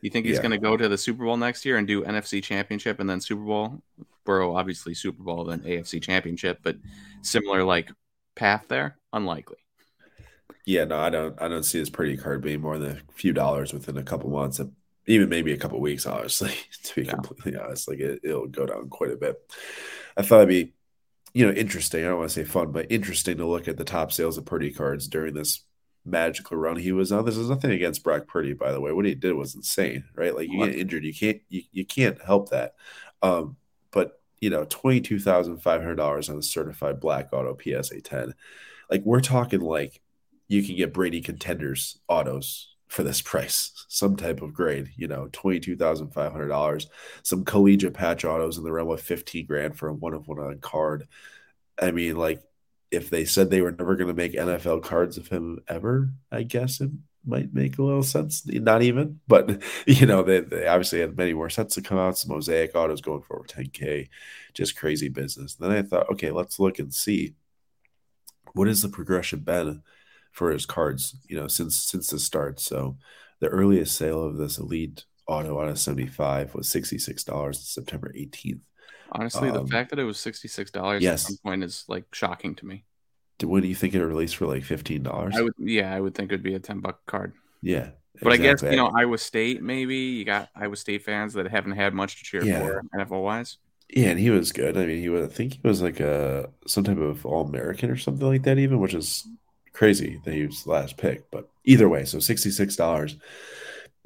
You 0.00 0.10
think 0.10 0.26
he's 0.26 0.36
yeah. 0.36 0.42
going 0.42 0.52
to 0.52 0.58
go 0.58 0.76
to 0.76 0.88
the 0.88 0.98
Super 0.98 1.24
Bowl 1.24 1.36
next 1.36 1.64
year 1.64 1.78
and 1.78 1.86
do 1.86 2.02
NFC 2.02 2.42
championship 2.42 3.00
and 3.00 3.08
then 3.08 3.20
Super 3.20 3.42
Bowl? 3.42 3.82
Burrow, 4.24 4.54
obviously 4.56 4.94
Super 4.94 5.22
Bowl, 5.22 5.44
then 5.44 5.60
AFC 5.60 6.02
championship, 6.02 6.58
but 6.62 6.76
similar 7.22 7.64
like 7.64 7.90
path 8.34 8.66
there? 8.68 8.96
Unlikely. 9.12 9.56
Yeah, 10.64 10.84
no, 10.84 10.98
I 10.98 11.10
don't. 11.10 11.40
I 11.42 11.48
don't 11.48 11.64
see 11.64 11.78
his 11.78 11.90
Purdy 11.90 12.16
card 12.16 12.40
being 12.40 12.60
more 12.60 12.78
than 12.78 12.98
a 12.98 13.12
few 13.12 13.32
dollars 13.32 13.72
within 13.72 13.96
a 13.96 14.02
couple 14.02 14.30
months, 14.30 14.60
of 14.60 14.70
even 15.06 15.28
maybe 15.28 15.52
a 15.52 15.56
couple 15.56 15.80
weeks. 15.80 16.06
Honestly, 16.06 16.54
to 16.84 17.00
be 17.00 17.06
completely 17.06 17.56
honest, 17.56 17.88
like 17.88 17.98
it, 17.98 18.20
it'll 18.22 18.46
go 18.46 18.66
down 18.66 18.88
quite 18.88 19.10
a 19.10 19.16
bit. 19.16 19.40
I 20.16 20.22
thought 20.22 20.42
it'd 20.42 20.48
be 20.48 20.72
you 21.34 21.46
know, 21.46 21.52
interesting. 21.52 22.04
I 22.04 22.08
don't 22.08 22.18
want 22.18 22.30
to 22.30 22.34
say 22.34 22.44
fun, 22.44 22.72
but 22.72 22.90
interesting 22.90 23.38
to 23.38 23.46
look 23.46 23.68
at 23.68 23.76
the 23.76 23.84
top 23.84 24.12
sales 24.12 24.36
of 24.38 24.44
Purdy 24.44 24.72
cards 24.72 25.08
during 25.08 25.34
this 25.34 25.64
magical 26.04 26.56
run 26.56 26.76
he 26.76 26.92
was 26.92 27.12
on. 27.12 27.24
This 27.24 27.36
is 27.36 27.48
nothing 27.48 27.70
against 27.70 28.02
Brock 28.02 28.26
Purdy, 28.26 28.52
by 28.52 28.72
the 28.72 28.80
way. 28.80 28.92
What 28.92 29.04
he 29.04 29.14
did 29.14 29.34
was 29.34 29.54
insane, 29.54 30.04
right? 30.14 30.34
Like 30.34 30.48
you 30.48 30.58
what? 30.58 30.70
get 30.70 30.78
injured, 30.78 31.04
you 31.04 31.14
can't 31.14 31.40
you, 31.48 31.62
you 31.72 31.84
can't 31.84 32.20
help 32.22 32.50
that. 32.50 32.74
Um, 33.22 33.56
but 33.90 34.20
you 34.40 34.50
know, 34.50 34.64
twenty 34.68 35.00
two 35.00 35.18
thousand 35.18 35.58
five 35.58 35.80
hundred 35.80 35.96
dollars 35.96 36.28
on 36.28 36.38
a 36.38 36.42
certified 36.42 37.00
black 37.00 37.32
auto 37.32 37.56
PSA 37.56 38.00
ten. 38.02 38.34
Like 38.90 39.02
we're 39.04 39.20
talking 39.20 39.60
like 39.60 40.00
you 40.48 40.62
can 40.62 40.76
get 40.76 40.92
Brady 40.92 41.22
contenders 41.22 41.98
autos 42.08 42.71
for 42.92 43.02
this 43.02 43.22
price, 43.22 43.86
some 43.88 44.16
type 44.16 44.42
of 44.42 44.52
grade, 44.52 44.90
you 44.96 45.08
know, 45.08 45.26
$22,500, 45.32 46.86
some 47.22 47.42
collegiate 47.42 47.94
patch 47.94 48.22
autos 48.22 48.58
in 48.58 48.64
the 48.64 48.70
realm 48.70 48.90
of 48.90 49.00
15 49.00 49.46
grand 49.46 49.74
for 49.74 49.88
a 49.88 49.94
one 49.94 50.12
of 50.12 50.28
one 50.28 50.38
on 50.38 50.58
card. 50.58 51.08
I 51.80 51.90
mean, 51.90 52.16
like, 52.16 52.42
if 52.90 53.08
they 53.08 53.24
said 53.24 53.48
they 53.48 53.62
were 53.62 53.72
never 53.72 53.96
going 53.96 54.08
to 54.08 54.14
make 54.14 54.34
NFL 54.34 54.82
cards 54.82 55.16
of 55.16 55.28
him 55.28 55.60
ever, 55.68 56.10
I 56.30 56.42
guess 56.42 56.82
it 56.82 56.90
might 57.24 57.54
make 57.54 57.78
a 57.78 57.82
little 57.82 58.02
sense. 58.02 58.46
Not 58.46 58.82
even, 58.82 59.20
but 59.26 59.62
you 59.86 60.04
know, 60.04 60.22
they, 60.22 60.40
they 60.40 60.66
obviously 60.66 61.00
had 61.00 61.16
many 61.16 61.32
more 61.32 61.48
sets 61.48 61.76
to 61.76 61.82
come 61.82 61.96
out. 61.96 62.18
Some 62.18 62.34
mosaic 62.34 62.76
autos 62.76 63.00
going 63.00 63.22
for 63.22 63.36
over 63.36 63.46
10K, 63.46 64.10
just 64.52 64.76
crazy 64.76 65.08
business. 65.08 65.54
then 65.54 65.70
I 65.72 65.80
thought, 65.80 66.10
okay, 66.10 66.30
let's 66.30 66.60
look 66.60 66.78
and 66.78 66.92
see 66.92 67.36
what 68.52 68.68
is 68.68 68.82
the 68.82 68.90
progression 68.90 69.38
been 69.38 69.82
for 70.32 70.50
his 70.50 70.66
cards, 70.66 71.16
you 71.28 71.36
know, 71.36 71.46
since 71.46 71.76
since 71.76 72.08
the 72.08 72.18
start. 72.18 72.58
So 72.58 72.96
the 73.40 73.48
earliest 73.48 73.96
sale 73.96 74.22
of 74.22 74.36
this 74.36 74.58
elite 74.58 75.04
auto 75.26 75.60
out 75.60 75.68
of 75.68 75.78
75 75.78 76.54
was 76.54 76.68
$66 76.68 77.28
on 77.32 77.54
September 77.54 78.12
18th. 78.16 78.60
Honestly, 79.12 79.50
um, 79.50 79.54
the 79.54 79.70
fact 79.70 79.90
that 79.90 79.98
it 79.98 80.04
was 80.04 80.16
$66 80.16 81.00
yes. 81.00 81.24
at 81.24 81.28
some 81.28 81.36
point 81.44 81.62
is 81.62 81.84
like 81.86 82.04
shocking 82.12 82.54
to 82.56 82.66
me. 82.66 82.84
When 83.42 83.62
do 83.62 83.68
you 83.68 83.74
think 83.74 83.94
it 83.94 84.04
released 84.04 84.36
for 84.36 84.46
like 84.46 84.62
$15? 84.62 85.34
I 85.34 85.42
would 85.42 85.52
yeah, 85.58 85.94
I 85.94 86.00
would 86.00 86.14
think 86.14 86.30
it'd 86.30 86.42
be 86.42 86.54
a 86.54 86.60
10 86.60 86.80
buck 86.80 87.04
card. 87.06 87.34
Yeah. 87.60 87.90
But 88.22 88.34
exactly. 88.34 88.48
I 88.48 88.52
guess 88.52 88.62
you 88.62 88.76
know 88.76 88.92
Iowa 88.94 89.18
State 89.18 89.62
maybe 89.62 89.96
you 89.96 90.24
got 90.24 90.48
Iowa 90.54 90.76
State 90.76 91.02
fans 91.02 91.34
that 91.34 91.48
haven't 91.48 91.72
had 91.72 91.94
much 91.94 92.18
to 92.18 92.24
cheer 92.24 92.44
yeah. 92.44 92.60
for 92.60 92.82
NFL 92.94 93.22
wise. 93.22 93.58
Yeah, 93.88 94.08
and 94.08 94.18
he 94.18 94.30
was 94.30 94.52
good. 94.52 94.76
I 94.78 94.86
mean, 94.86 95.00
he 95.00 95.08
was. 95.08 95.26
I 95.26 95.32
think 95.32 95.54
he 95.54 95.68
was 95.68 95.82
like 95.82 96.00
a 96.00 96.48
some 96.66 96.84
type 96.84 96.98
of 96.98 97.26
All 97.26 97.46
American 97.46 97.90
or 97.90 97.96
something 97.96 98.26
like 98.26 98.42
that, 98.44 98.58
even, 98.58 98.80
which 98.80 98.94
is 98.94 99.26
crazy 99.72 100.20
that 100.24 100.34
he 100.34 100.46
was 100.46 100.64
the 100.64 100.70
last 100.70 100.96
pick. 100.96 101.30
But 101.30 101.48
either 101.64 101.88
way, 101.88 102.04
so 102.04 102.18
$66 102.18 103.18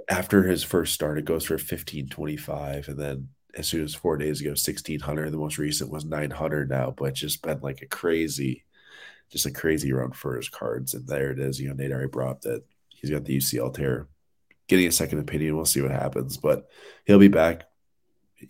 after 0.08 0.44
his 0.44 0.62
first 0.62 0.94
start, 0.94 1.18
it 1.18 1.24
goes 1.24 1.44
for 1.44 1.54
1525 1.54 2.88
and 2.88 2.98
then 2.98 3.28
as 3.56 3.66
soon 3.66 3.82
as 3.82 3.94
four 3.94 4.16
days 4.16 4.40
ago, 4.40 4.50
1600. 4.50 5.30
The 5.30 5.36
most 5.36 5.58
recent 5.58 5.90
was 5.90 6.04
900 6.04 6.68
now, 6.68 6.94
but 6.96 7.14
just 7.14 7.42
been 7.42 7.60
like 7.60 7.82
a 7.82 7.86
crazy, 7.86 8.64
just 9.30 9.46
a 9.46 9.50
crazy 9.50 9.92
run 9.92 10.12
for 10.12 10.36
his 10.36 10.48
cards. 10.48 10.94
And 10.94 11.06
there 11.06 11.30
it 11.30 11.40
is. 11.40 11.60
You 11.60 11.68
know, 11.68 11.74
Nate 11.74 11.92
already 11.92 12.08
brought 12.08 12.42
that 12.42 12.62
he's 12.90 13.10
got 13.10 13.24
the 13.24 13.38
UCL 13.38 13.74
tear, 13.74 14.06
getting 14.68 14.86
a 14.86 14.92
second 14.92 15.20
opinion. 15.20 15.56
We'll 15.56 15.64
see 15.64 15.80
what 15.80 15.90
happens, 15.90 16.36
but 16.36 16.68
he'll 17.06 17.18
be 17.18 17.28
back 17.28 17.64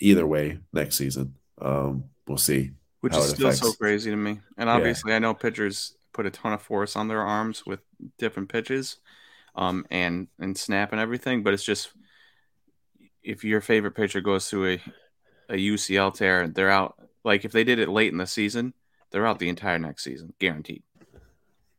either 0.01 0.27
way 0.27 0.59
next 0.73 0.97
season. 0.97 1.37
Um, 1.61 2.05
we'll 2.27 2.39
see. 2.39 2.73
Which 3.01 3.15
is 3.15 3.31
still 3.31 3.49
affects. 3.49 3.61
so 3.61 3.73
crazy 3.75 4.11
to 4.11 4.17
me. 4.17 4.41
And 4.57 4.69
obviously, 4.69 5.11
yeah. 5.11 5.17
I 5.17 5.21
know 5.21 5.35
pitchers 5.35 5.96
put 6.17 6.27
a 6.27 6.31
ton 6.31 6.55
of 6.55 6.63
force 6.63 6.97
on 6.97 7.09
their 7.09 7.21
arms 7.21 7.67
with 7.67 7.81
different 8.19 8.49
pitches, 8.49 8.97
um, 9.55 9.87
and 9.91 10.29
and 10.41 10.57
snap 10.57 10.93
and 10.93 11.01
everything. 11.01 11.43
But 11.43 11.55
it's 11.55 11.65
just 11.65 11.91
if 13.23 13.45
your 13.45 13.61
favorite 13.61 13.95
pitcher 13.95 14.23
goes 14.23 14.49
through 14.49 14.73
a 14.73 14.83
a 15.51 15.55
UCL 15.55 16.15
tear, 16.15 16.49
they're 16.49 16.71
out. 16.71 16.97
Like 17.23 17.45
if 17.45 17.53
they 17.53 17.65
did 17.65 17.79
it 17.79 17.89
late 17.89 18.11
in 18.11 18.19
the 18.19 18.27
season, 18.27 18.73
they're 19.11 19.27
out 19.27 19.39
the 19.39 19.51
entire 19.51 19.79
next 19.79 20.05
season, 20.05 20.33
guaranteed. 20.39 20.83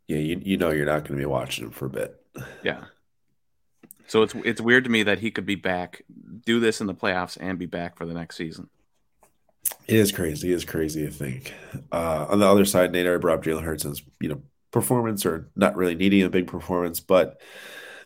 Yeah, 0.07 0.19
you 0.19 0.40
you 0.42 0.57
know 0.57 0.69
you're 0.69 0.86
not 0.86 1.04
going 1.04 1.19
to 1.19 1.22
be 1.22 1.25
watching 1.25 1.66
him 1.66 1.72
for 1.72 1.88
a 1.88 1.90
bit. 1.90 2.16
Yeah. 2.63 2.86
So 4.06 4.22
it's 4.22 4.36
it's 4.45 4.62
weird 4.62 4.83
to 4.86 4.90
me 4.90 5.04
that 5.04 5.19
he 5.19 5.31
could 5.31 5.45
be 5.45 5.56
back, 5.56 6.04
do 6.45 6.59
this 6.59 6.80
in 6.80 6.88
the 6.88 6.94
playoffs, 6.94 7.38
and 7.40 7.57
be 7.57 7.66
back 7.66 7.97
for 7.97 8.06
the 8.06 8.14
next 8.14 8.38
season. 8.38 8.69
It 9.88 9.95
is 9.95 10.12
crazy. 10.12 10.52
It 10.52 10.56
is 10.56 10.66
crazy 10.66 11.06
to 11.06 11.12
think. 11.12 11.54
Uh, 11.92 12.26
on 12.30 12.40
the 12.40 12.47
other 12.47 12.66
side, 12.66 12.92
Nate 12.92 13.06
already 13.06 13.21
brought 13.21 13.42
Jalen 13.42 13.64
Hurts' 13.64 14.02
you 14.19 14.30
know 14.30 14.42
performance 14.71 15.26
or 15.26 15.50
not 15.56 15.76
really 15.76 15.95
needing 15.95 16.24
a 16.24 16.30
big 16.30 16.47
performance, 16.47 17.00
but 17.00 17.42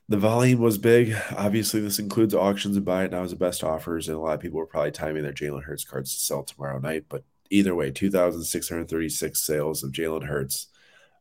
the 0.08 0.18
volume 0.18 0.60
was 0.60 0.78
big. 0.78 1.16
Obviously, 1.38 1.80
this 1.80 2.00
includes 2.00 2.36
auctions 2.36 2.76
and 2.76 2.86
buy 2.86 3.06
it 3.06 3.12
now 3.12 3.24
as 3.24 3.32
the 3.32 3.36
best 3.38 3.64
offers, 3.64 4.08
and 4.08 4.18
a 4.18 4.20
lot 4.20 4.36
of 4.36 4.40
people 4.40 4.60
were 4.60 4.66
probably 4.66 4.92
timing 4.92 5.24
their 5.24 5.34
Jalen 5.34 5.64
Hurts 5.64 5.86
cards 5.86 6.14
to 6.14 6.20
sell 6.20 6.44
tomorrow 6.44 6.80
night. 6.80 7.06
But 7.10 7.24
either 7.50 7.74
way, 7.76 7.92
2,636 7.92 9.42
sales 9.42 9.84
of 9.84 9.92
Jalen 9.92 10.26
Hurts 10.26 10.68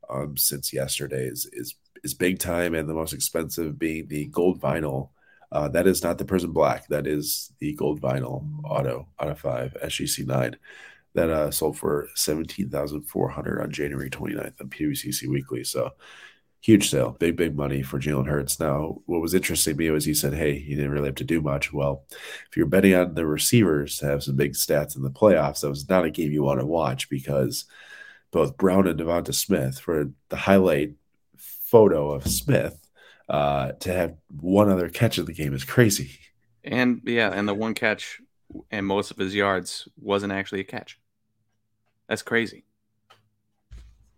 um, 0.08 0.36
since 0.36 0.72
yesterday 0.72 1.26
is, 1.26 1.48
is 1.52 1.74
is 2.02 2.14
big 2.14 2.38
time, 2.38 2.74
and 2.74 2.88
the 2.88 2.94
most 2.94 3.12
expensive 3.12 3.78
being 3.78 4.08
the 4.08 4.26
gold 4.26 4.60
vinyl 4.60 5.10
uh, 5.52 5.68
that 5.68 5.86
is 5.86 6.02
not 6.02 6.18
the 6.18 6.24
Prism 6.24 6.52
Black. 6.52 6.86
That 6.88 7.06
is 7.06 7.52
the 7.58 7.74
gold 7.74 8.00
vinyl 8.00 8.46
auto 8.64 9.08
out 9.18 9.30
of 9.30 9.40
five 9.40 9.76
SGC 9.82 10.26
nine 10.26 10.56
that 11.14 11.30
uh, 11.30 11.50
sold 11.50 11.76
for 11.76 12.08
seventeen 12.14 12.70
thousand 12.70 13.02
four 13.02 13.28
hundred 13.28 13.60
on 13.60 13.70
January 13.70 14.10
29th 14.10 14.60
on 14.60 14.68
PWCC 14.68 15.26
Weekly. 15.28 15.64
So 15.64 15.90
huge 16.60 16.90
sale, 16.90 17.16
big 17.18 17.36
big 17.36 17.56
money 17.56 17.82
for 17.82 17.98
Jalen 17.98 18.28
Hurts. 18.28 18.60
Now, 18.60 18.98
what 19.06 19.20
was 19.20 19.34
interesting 19.34 19.74
to 19.74 19.78
me 19.78 19.90
was 19.90 20.04
he 20.04 20.14
said, 20.14 20.34
"Hey, 20.34 20.58
he 20.58 20.74
didn't 20.74 20.92
really 20.92 21.06
have 21.06 21.14
to 21.16 21.24
do 21.24 21.40
much." 21.40 21.72
Well, 21.72 22.04
if 22.48 22.56
you're 22.56 22.66
betting 22.66 22.94
on 22.94 23.14
the 23.14 23.26
receivers 23.26 23.98
to 23.98 24.06
have 24.06 24.22
some 24.22 24.36
big 24.36 24.52
stats 24.52 24.96
in 24.96 25.02
the 25.02 25.10
playoffs, 25.10 25.60
that 25.60 25.70
was 25.70 25.88
not 25.88 26.04
a 26.04 26.10
game 26.10 26.32
you 26.32 26.42
want 26.42 26.60
to 26.60 26.66
watch 26.66 27.08
because 27.08 27.64
both 28.30 28.56
Brown 28.56 28.86
and 28.86 29.00
Devonta 29.00 29.34
Smith 29.34 29.78
for 29.78 30.10
the 30.28 30.36
highlight 30.36 30.92
photo 31.36 32.10
of 32.12 32.26
Smith 32.26 32.78
uh, 33.30 33.72
to 33.72 33.92
have 33.92 34.16
one 34.40 34.68
other 34.68 34.88
catch 34.88 35.16
of 35.16 35.26
the 35.26 35.32
game 35.32 35.54
is 35.54 35.64
crazy. 35.64 36.18
And 36.64 37.00
yeah, 37.04 37.30
and 37.32 37.48
the 37.48 37.54
one 37.54 37.74
catch 37.74 38.20
and 38.70 38.84
most 38.84 39.12
of 39.12 39.16
his 39.16 39.34
yards 39.34 39.88
wasn't 39.98 40.32
actually 40.32 40.60
a 40.60 40.64
catch. 40.64 40.98
That's 42.08 42.22
crazy. 42.22 42.64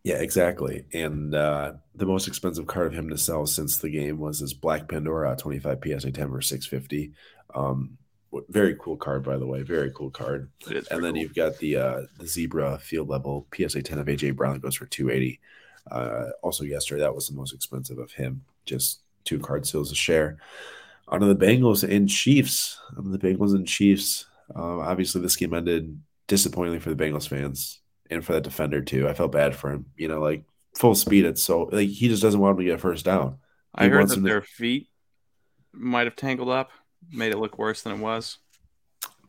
Yeah, 0.03 0.17
exactly. 0.17 0.87
And 0.93 1.35
uh, 1.35 1.75
the 1.95 2.07
most 2.07 2.27
expensive 2.27 2.67
card 2.67 2.89
of 2.89 2.95
him 2.95 3.11
to 3.11 3.19
sell 3.19 3.47
since 3.47 3.77
the 3.77 3.91
game 3.91 4.19
was 4.19 4.41
his 4.41 4.55
Black 4.55 4.89
Pandora 4.89 5.37
25 5.37 5.79
PSA 5.85 6.11
10 6.11 6.31
for 6.31 6.41
650. 6.41 7.13
Um, 7.55 7.99
very 8.49 8.75
cool 8.81 8.97
card, 8.97 9.23
by 9.25 9.37
the 9.37 9.47
way. 9.47 9.63
Very 9.63 9.93
cool 9.93 10.11
card. 10.11 10.51
And 10.67 11.05
then 11.05 11.13
cool. 11.13 11.17
you've 11.19 11.35
got 11.35 11.59
the 11.59 11.77
uh, 11.77 12.01
the 12.19 12.27
Zebra 12.27 12.79
field 12.79 13.11
level 13.11 13.47
PSA 13.55 13.83
10 13.83 13.99
of 13.99 14.07
AJ 14.07 14.35
Brown 14.35 14.59
goes 14.59 14.75
for 14.75 14.87
280. 14.87 15.39
Uh, 15.91 16.31
also, 16.43 16.65
yesterday, 16.65 17.03
that 17.03 17.15
was 17.15 17.29
the 17.29 17.35
most 17.35 17.53
expensive 17.53 17.99
of 17.99 18.11
him. 18.13 18.43
Just 18.65 19.03
two 19.25 19.39
card 19.39 19.67
seals 19.67 19.93
a 19.93 19.95
share. 19.95 20.39
Onto 21.09 21.27
the 21.27 21.47
Bengals 21.47 21.89
and 21.89 22.09
Chiefs. 22.09 22.79
the 22.97 23.19
Bengals 23.19 23.55
and 23.55 23.67
Chiefs. 23.67 24.27
Uh, 24.55 24.79
obviously, 24.79 25.21
this 25.21 25.37
game 25.37 25.55
ended 25.55 26.01
disappointingly 26.27 26.81
for 26.81 26.93
the 26.93 27.05
Bengals 27.05 27.29
fans 27.29 27.81
and 28.11 28.25
for 28.25 28.33
the 28.33 28.41
defender 28.41 28.81
too. 28.81 29.09
I 29.09 29.15
felt 29.15 29.33
bad 29.33 29.55
for 29.55 29.71
him. 29.71 29.87
You 29.97 30.09
know, 30.09 30.21
like 30.21 30.45
full 30.75 30.95
speed. 30.95 31.25
It's 31.25 31.43
so 31.43 31.69
like 31.73 31.89
he 31.89 32.09
just 32.09 32.23
doesn't 32.23 32.41
want 32.41 32.59
him 32.59 32.65
to 32.65 32.71
get 32.71 32.81
first 32.81 33.05
down. 33.05 33.39
He 33.79 33.87
I 33.87 33.89
heard 33.89 34.09
that 34.09 34.23
their 34.23 34.41
to... 34.41 34.47
feet 34.47 34.89
might 35.73 36.07
have 36.07 36.17
tangled 36.17 36.51
up, 36.51 36.71
made 37.11 37.33
it 37.33 37.39
look 37.39 37.59
worse 37.59 37.83
than 37.83 37.95
it 37.95 38.01
was. 38.01 38.39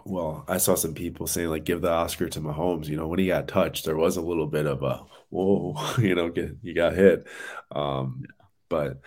Well, 0.06 0.44
I 0.50 0.58
saw 0.58 0.76
some 0.76 0.94
people 0.94 1.28
saying 1.28 1.50
like 1.50 1.64
give 1.64 1.82
the 1.82 1.90
Oscar 1.90 2.28
to 2.30 2.42
Mahomes. 2.42 2.88
You 2.88 2.98
know, 2.98 3.08
when 3.08 3.20
he 3.20 3.28
got 3.28 3.48
touched, 3.48 3.86
there 3.86 3.96
was 3.96 4.18
a 4.18 4.22
little 4.22 4.48
bit 4.48 4.66
of 4.66 4.84
a 4.84 5.06
whoa, 5.30 5.76
you 5.98 6.16
know, 6.16 6.30
get 6.30 6.58
you 6.62 6.74
got 6.74 6.94
hit. 6.94 7.28
Um, 7.72 8.24
but 8.74 9.02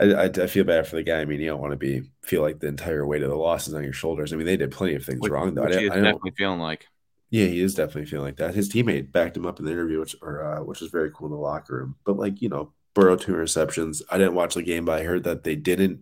I, 0.00 0.14
I, 0.14 0.24
I, 0.24 0.46
feel 0.46 0.64
bad 0.64 0.86
for 0.86 0.96
the 0.96 1.02
guy. 1.02 1.20
I 1.20 1.26
mean, 1.26 1.38
you 1.38 1.48
don't 1.48 1.60
want 1.60 1.72
to 1.72 1.76
be 1.76 2.02
feel 2.22 2.40
like 2.40 2.60
the 2.60 2.66
entire 2.66 3.06
weight 3.06 3.22
of 3.22 3.28
the 3.28 3.36
loss 3.36 3.68
is 3.68 3.74
on 3.74 3.84
your 3.84 3.92
shoulders. 3.92 4.32
I 4.32 4.36
mean, 4.36 4.46
they 4.46 4.56
did 4.56 4.70
plenty 4.70 4.94
of 4.94 5.04
things 5.04 5.20
which, 5.20 5.30
wrong. 5.30 5.54
Though. 5.54 5.64
I, 5.64 5.66
I 5.66 5.88
definitely 5.88 6.32
feeling 6.36 6.60
like. 6.60 6.86
Yeah, 7.28 7.46
he 7.46 7.60
is 7.60 7.74
definitely 7.74 8.06
feeling 8.06 8.26
like 8.26 8.36
that. 8.36 8.54
His 8.54 8.72
teammate 8.72 9.12
backed 9.12 9.36
him 9.36 9.46
up 9.46 9.58
in 9.58 9.66
the 9.66 9.72
interview, 9.72 10.00
which 10.00 10.16
or 10.22 10.42
uh, 10.42 10.64
which 10.64 10.80
was 10.80 10.90
very 10.90 11.10
cool 11.10 11.28
in 11.28 11.32
the 11.32 11.38
locker 11.38 11.76
room. 11.76 11.96
But 12.04 12.16
like 12.16 12.40
you 12.40 12.48
know, 12.48 12.72
Burrow 12.94 13.16
two 13.16 13.32
interceptions. 13.32 14.00
I 14.10 14.16
didn't 14.16 14.34
watch 14.34 14.54
the 14.54 14.62
game, 14.62 14.86
but 14.86 15.00
I 15.00 15.04
heard 15.04 15.24
that 15.24 15.44
they 15.44 15.56
didn't 15.56 16.00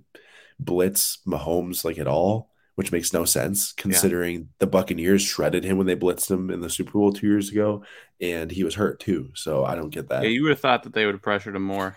blitz 0.60 1.18
Mahomes 1.26 1.84
like 1.84 1.98
at 1.98 2.06
all, 2.06 2.50
which 2.76 2.92
makes 2.92 3.12
no 3.12 3.24
sense 3.24 3.72
considering 3.72 4.34
yeah. 4.34 4.44
the 4.60 4.66
Buccaneers 4.66 5.22
shredded 5.22 5.64
him 5.64 5.78
when 5.78 5.86
they 5.86 5.96
blitzed 5.96 6.30
him 6.30 6.48
in 6.50 6.60
the 6.60 6.70
Super 6.70 6.92
Bowl 6.92 7.12
two 7.12 7.26
years 7.26 7.50
ago, 7.50 7.82
and 8.20 8.50
he 8.50 8.62
was 8.62 8.74
hurt 8.74 9.00
too. 9.00 9.30
So 9.34 9.64
I 9.64 9.74
don't 9.74 9.90
get 9.90 10.08
that. 10.10 10.22
Yeah, 10.22 10.30
you 10.30 10.42
would 10.42 10.50
have 10.50 10.60
thought 10.60 10.84
that 10.84 10.94
they 10.94 11.06
would 11.06 11.16
have 11.16 11.22
pressured 11.22 11.56
him 11.56 11.62
more 11.62 11.96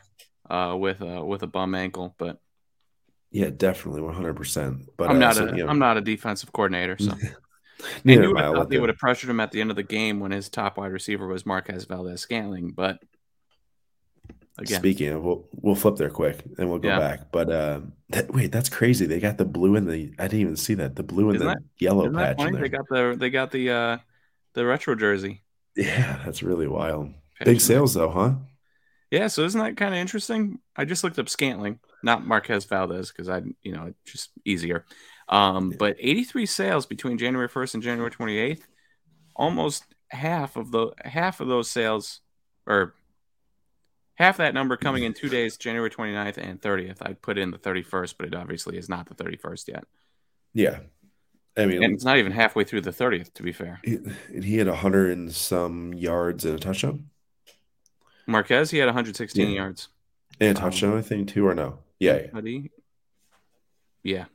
uh, 0.49 0.75
with 0.77 1.01
a 1.01 1.23
with 1.23 1.43
a 1.43 1.47
bum 1.47 1.75
ankle, 1.75 2.15
but 2.17 2.39
yeah, 3.31 3.49
definitely 3.49 4.01
one 4.01 4.13
hundred 4.13 4.35
percent. 4.35 4.89
But 4.97 5.09
I'm 5.09 5.17
uh, 5.17 5.19
not 5.19 5.35
so, 5.35 5.47
a 5.47 5.55
you 5.55 5.63
know, 5.63 5.69
I'm 5.69 5.79
not 5.79 5.97
a 5.97 6.01
defensive 6.01 6.51
coordinator, 6.53 6.97
so. 6.99 7.13
you 8.03 8.19
would 8.19 8.37
have 8.39 8.53
thought 8.53 8.69
they 8.69 8.79
would 8.79 8.89
have 8.89 8.97
pressured 8.97 9.29
him 9.29 9.39
at 9.39 9.51
the 9.51 9.59
end 9.59 9.69
of 9.69 9.75
the 9.75 9.83
game 9.83 10.19
when 10.19 10.31
his 10.31 10.49
top 10.49 10.77
wide 10.77 10.91
receiver 10.91 11.27
was 11.27 11.45
Marquez 11.45 11.85
Valdes 11.85 12.21
Scantling, 12.21 12.71
but 12.71 12.99
again, 14.57 14.79
speaking 14.79 15.09
of, 15.09 15.23
we'll 15.23 15.47
we'll 15.53 15.75
flip 15.75 15.95
there 15.95 16.09
quick 16.09 16.43
and 16.57 16.69
we'll 16.69 16.79
go 16.79 16.89
yeah. 16.89 16.99
back. 16.99 17.31
But 17.31 17.49
uh, 17.49 17.81
that, 18.09 18.33
wait, 18.33 18.51
that's 18.51 18.69
crazy. 18.69 19.05
They 19.05 19.19
got 19.19 19.37
the 19.37 19.45
blue 19.45 19.75
and 19.75 19.87
the 19.87 20.13
I 20.19 20.23
didn't 20.23 20.41
even 20.41 20.55
see 20.55 20.75
that 20.75 20.95
the 20.95 21.03
blue 21.03 21.29
and 21.29 21.35
isn't 21.35 21.47
the 21.47 21.53
that, 21.55 21.63
yellow 21.77 22.11
patch. 22.11 22.37
They 22.37 22.69
got 22.69 22.87
the 22.89 23.15
they 23.17 23.29
got 23.29 23.51
the 23.51 23.71
uh, 23.71 23.97
the 24.53 24.65
retro 24.65 24.95
jersey. 24.95 25.41
Yeah, 25.75 26.21
that's 26.23 26.43
really 26.43 26.67
wild. 26.67 27.13
Big 27.43 27.59
sales 27.59 27.93
though, 27.93 28.09
huh? 28.09 28.33
Yeah, 29.13 29.27
so 29.27 29.43
isn't 29.43 29.61
that 29.61 29.77
kind 29.77 29.93
of 29.93 29.99
interesting? 29.99 30.57
I 30.75 30.85
just 30.85 31.03
looked 31.03 31.19
up 31.19 31.29
Scantling, 31.29 31.79
not 32.01 32.25
Marquez 32.25 32.65
Valdes, 32.65 33.11
because 33.11 33.29
I, 33.29 33.43
you 33.61 33.71
know, 33.71 33.85
it's 33.85 34.11
just 34.11 34.31
easier. 34.43 34.85
Um, 35.29 35.69
yeah. 35.69 35.77
But 35.77 35.97
83 35.99 36.47
sales 36.47 36.87
between 36.87 37.19
January 37.19 37.47
1st 37.47 37.75
and 37.75 37.83
January 37.83 38.09
28th. 38.09 38.61
Almost 39.35 39.83
half 40.09 40.55
of 40.55 40.71
the 40.71 40.93
half 41.05 41.41
of 41.41 41.47
those 41.47 41.69
sales, 41.69 42.21
or 42.65 42.95
half 44.15 44.37
that 44.37 44.55
number 44.55 44.77
coming 44.77 45.03
in 45.03 45.13
two 45.13 45.29
days, 45.29 45.57
January 45.57 45.91
29th 45.91 46.39
and 46.39 46.59
30th. 46.59 46.97
I 47.03 47.13
put 47.13 47.37
in 47.37 47.51
the 47.51 47.59
31st, 47.59 48.15
but 48.17 48.25
it 48.29 48.33
obviously 48.33 48.79
is 48.79 48.89
not 48.89 49.15
the 49.15 49.23
31st 49.23 49.67
yet. 49.67 49.83
Yeah. 50.55 50.79
I 51.55 51.67
mean, 51.67 51.83
and 51.83 51.93
it's 51.93 52.03
not 52.03 52.17
even 52.17 52.31
halfway 52.31 52.63
through 52.63 52.81
the 52.81 52.89
30th, 52.89 53.31
to 53.35 53.43
be 53.43 53.51
fair. 53.51 53.79
He, 53.83 53.99
he 54.41 54.57
had 54.57 54.67
100 54.67 55.15
and 55.15 55.31
some 55.31 55.93
yards 55.93 56.45
and 56.45 56.55
a 56.55 56.59
touchdown. 56.59 57.11
Marquez, 58.27 58.71
he 58.71 58.77
had 58.77 58.85
116 58.85 59.49
yeah. 59.49 59.55
yards. 59.55 59.89
And 60.39 60.57
a 60.57 60.61
touchdown, 60.61 60.93
um, 60.93 60.99
I 60.99 61.01
think, 61.01 61.29
too, 61.29 61.45
or 61.45 61.55
no? 61.55 61.79
Yeah. 61.99 62.27
Yeah. 62.43 62.59
yeah. 64.03 64.25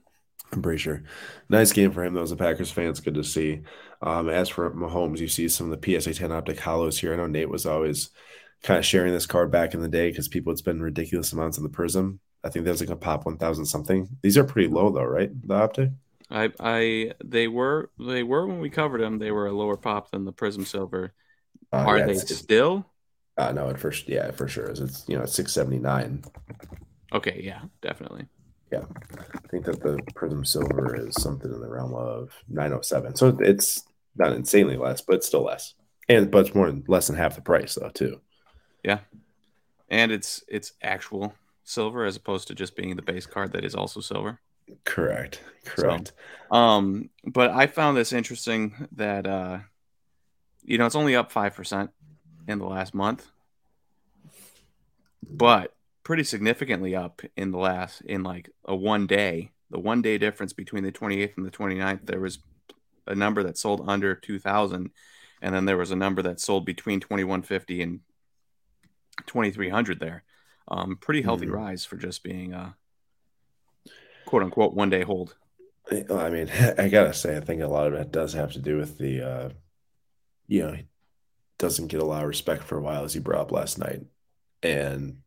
I'm 0.52 0.62
pretty 0.62 0.78
sure. 0.78 1.02
Nice 1.48 1.72
game 1.72 1.92
for 1.92 2.02
him, 2.02 2.14
though, 2.14 2.22
as 2.22 2.32
a 2.32 2.36
Packers 2.36 2.70
fan. 2.70 2.88
It's 2.88 3.00
good 3.00 3.14
to 3.14 3.24
see. 3.24 3.62
Um, 4.00 4.28
as 4.28 4.48
for 4.48 4.70
Mahomes, 4.70 5.18
you 5.18 5.28
see 5.28 5.48
some 5.48 5.70
of 5.70 5.80
the 5.80 6.00
PSA 6.00 6.14
10 6.14 6.32
optic 6.32 6.58
hollows 6.58 6.98
here. 6.98 7.12
I 7.12 7.16
know 7.16 7.26
Nate 7.26 7.50
was 7.50 7.66
always 7.66 8.10
kind 8.62 8.78
of 8.78 8.86
sharing 8.86 9.12
this 9.12 9.26
card 9.26 9.50
back 9.50 9.74
in 9.74 9.80
the 9.80 9.88
day 9.88 10.10
because 10.10 10.28
people 10.28 10.50
would 10.50 10.58
spend 10.58 10.82
ridiculous 10.82 11.32
amounts 11.32 11.58
on 11.58 11.64
the 11.64 11.70
Prism. 11.70 12.20
I 12.44 12.48
think 12.48 12.64
there's 12.64 12.80
like 12.80 12.90
a 12.90 12.96
pop 12.96 13.26
1000 13.26 13.66
something. 13.66 14.08
These 14.22 14.38
are 14.38 14.44
pretty 14.44 14.68
low, 14.68 14.90
though, 14.90 15.04
right? 15.04 15.30
The 15.46 15.54
optic? 15.54 15.90
I, 16.30 16.52
I, 16.60 17.12
they 17.24 17.48
were, 17.48 17.90
they 17.98 18.22
were 18.22 18.46
when 18.46 18.60
we 18.60 18.70
covered 18.70 19.00
them. 19.00 19.18
They 19.18 19.32
were 19.32 19.46
a 19.46 19.52
lower 19.52 19.76
pop 19.76 20.10
than 20.10 20.24
the 20.24 20.32
Prism 20.32 20.64
Silver. 20.64 21.12
Uh, 21.72 21.76
are 21.76 21.98
yeah, 21.98 22.06
they 22.06 22.14
still? 22.14 22.86
Uh, 23.38 23.52
no, 23.52 23.70
at 23.70 23.78
first, 23.78 24.08
yeah, 24.08 24.32
for 24.32 24.48
sure. 24.48 24.66
It's 24.66 25.04
you 25.06 25.16
know 25.16 25.24
six 25.24 25.52
seventy 25.52 25.78
nine. 25.78 26.24
Okay, 27.12 27.40
yeah, 27.42 27.60
definitely. 27.80 28.26
Yeah, 28.72 28.82
I 29.16 29.48
think 29.48 29.64
that 29.64 29.80
the 29.80 30.00
Prism 30.14 30.44
Silver 30.44 31.06
is 31.06 31.14
something 31.22 31.50
in 31.50 31.60
the 31.60 31.68
realm 31.68 31.94
of 31.94 32.32
nine 32.48 32.72
oh 32.72 32.80
seven. 32.80 33.14
So 33.14 33.38
it's 33.40 33.86
not 34.16 34.32
insanely 34.32 34.76
less, 34.76 35.00
but 35.00 35.22
still 35.22 35.44
less, 35.44 35.74
and 36.08 36.30
but 36.30 36.46
it's 36.46 36.54
more 36.54 36.66
than 36.66 36.84
less 36.88 37.06
than 37.06 37.16
half 37.16 37.36
the 37.36 37.40
price 37.40 37.76
though 37.76 37.90
too. 37.90 38.20
Yeah, 38.82 38.98
and 39.88 40.10
it's 40.10 40.42
it's 40.48 40.72
actual 40.82 41.32
silver 41.62 42.04
as 42.04 42.16
opposed 42.16 42.48
to 42.48 42.56
just 42.56 42.74
being 42.74 42.96
the 42.96 43.02
base 43.02 43.26
card 43.26 43.52
that 43.52 43.64
is 43.64 43.76
also 43.76 44.00
silver. 44.00 44.40
Correct. 44.84 45.42
Correct. 45.64 46.12
So, 46.50 46.56
um, 46.56 47.10
but 47.24 47.50
I 47.50 47.68
found 47.68 47.96
this 47.96 48.12
interesting 48.12 48.88
that 48.96 49.26
uh, 49.26 49.60
you 50.64 50.76
know, 50.76 50.86
it's 50.86 50.96
only 50.96 51.16
up 51.16 51.30
five 51.30 51.54
percent 51.54 51.90
in 52.48 52.58
the 52.58 52.66
last 52.66 52.94
month, 52.94 53.30
but 55.22 55.74
pretty 56.02 56.24
significantly 56.24 56.96
up 56.96 57.20
in 57.36 57.50
the 57.50 57.58
last 57.58 58.00
in 58.00 58.22
like 58.22 58.50
a 58.64 58.74
one 58.74 59.06
day. 59.06 59.50
The 59.70 59.78
one 59.78 60.00
day 60.00 60.16
difference 60.16 60.54
between 60.54 60.82
the 60.82 60.90
28th 60.90 61.36
and 61.36 61.44
the 61.44 61.50
29th, 61.50 62.06
there 62.06 62.20
was 62.20 62.38
a 63.06 63.14
number 63.14 63.42
that 63.42 63.58
sold 63.58 63.84
under 63.86 64.14
2,000, 64.14 64.90
and 65.42 65.54
then 65.54 65.66
there 65.66 65.76
was 65.76 65.90
a 65.90 65.96
number 65.96 66.22
that 66.22 66.40
sold 66.40 66.64
between 66.64 67.00
2,150 67.00 67.82
and 67.82 68.00
2,300 69.26 70.00
there. 70.00 70.24
Um, 70.68 70.96
pretty 70.96 71.20
healthy 71.20 71.46
mm. 71.46 71.52
rise 71.52 71.84
for 71.84 71.96
just 71.96 72.22
being 72.22 72.54
a 72.54 72.76
quote 74.24 74.42
unquote 74.42 74.72
one 74.72 74.88
day 74.88 75.02
hold. 75.02 75.36
I 75.90 76.30
mean, 76.30 76.50
I 76.78 76.88
gotta 76.88 77.12
say, 77.12 77.36
I 77.36 77.40
think 77.40 77.60
a 77.60 77.66
lot 77.66 77.86
of 77.86 77.94
it 77.94 78.10
does 78.10 78.32
have 78.32 78.52
to 78.52 78.58
do 78.58 78.78
with 78.78 78.96
the, 78.96 79.22
uh, 79.22 79.48
you 80.46 80.62
know, 80.62 80.76
doesn't 81.58 81.88
get 81.88 82.00
a 82.00 82.04
lot 82.04 82.22
of 82.22 82.28
respect 82.28 82.64
for 82.64 82.78
a 82.78 82.80
while, 82.80 83.04
as 83.04 83.14
he 83.14 83.20
brought 83.20 83.40
up 83.42 83.52
last 83.52 83.78
night, 83.78 84.02
and 84.62 85.18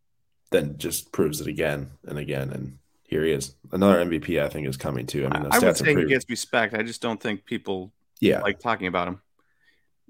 then 0.51 0.77
just 0.77 1.11
proves 1.11 1.41
it 1.41 1.47
again 1.47 1.91
and 2.05 2.17
again. 2.17 2.51
And 2.51 2.77
here 3.03 3.23
he 3.23 3.31
is. 3.31 3.55
Another 3.71 4.03
MVP, 4.03 4.41
I 4.41 4.49
think, 4.49 4.67
is 4.67 4.77
coming 4.77 5.05
too. 5.05 5.27
I 5.27 5.37
mean, 5.37 5.47
I 5.51 5.59
would 5.59 5.77
say 5.77 5.93
pretty... 5.93 6.01
he 6.03 6.07
gets 6.07 6.25
respect. 6.29 6.73
I 6.73 6.83
just 6.83 7.01
don't 7.01 7.21
think 7.21 7.45
people 7.45 7.91
yeah 8.19 8.41
like 8.41 8.59
talking 8.59 8.87
about 8.87 9.07
him. 9.07 9.21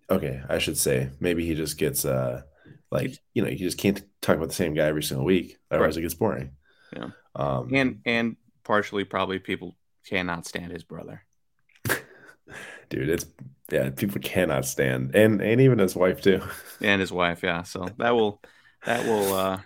Okay, 0.10 0.42
I 0.50 0.60
should 0.60 0.78
say 0.78 1.10
maybe 1.20 1.46
he 1.46 1.56
just 1.56 1.78
gets 1.78 2.06
uh 2.06 2.42
like 2.92 3.18
you 3.34 3.42
know 3.42 3.50
you 3.50 3.58
just 3.58 3.78
can't 3.78 4.02
talk 4.22 4.36
about 4.36 4.50
the 4.50 4.56
same 4.56 4.74
guy 4.74 4.86
every 4.86 5.04
single 5.04 5.26
week, 5.26 5.58
otherwise 5.72 5.96
right. 5.96 6.00
it 6.00 6.04
gets 6.04 6.14
boring. 6.14 6.52
Yeah, 6.96 7.10
um, 7.36 7.74
and 7.74 8.02
and 8.06 8.36
partially 8.64 9.06
probably 9.06 9.40
people 9.40 9.76
cannot 10.06 10.46
stand 10.46 10.72
his 10.72 10.84
brother. 10.84 11.24
Dude, 12.92 13.10
it's 13.10 13.26
yeah, 13.72 13.90
people 13.90 14.20
cannot 14.22 14.66
stand, 14.66 15.16
and 15.16 15.42
and 15.42 15.62
even 15.62 15.80
his 15.80 15.96
wife 15.96 16.22
too, 16.22 16.42
and 16.82 17.00
his 17.00 17.12
wife, 17.12 17.42
yeah. 17.42 17.64
So 17.64 17.88
that 17.98 18.12
will 18.12 18.42
that 18.86 19.06
will 19.06 19.34
uh, 19.34 19.60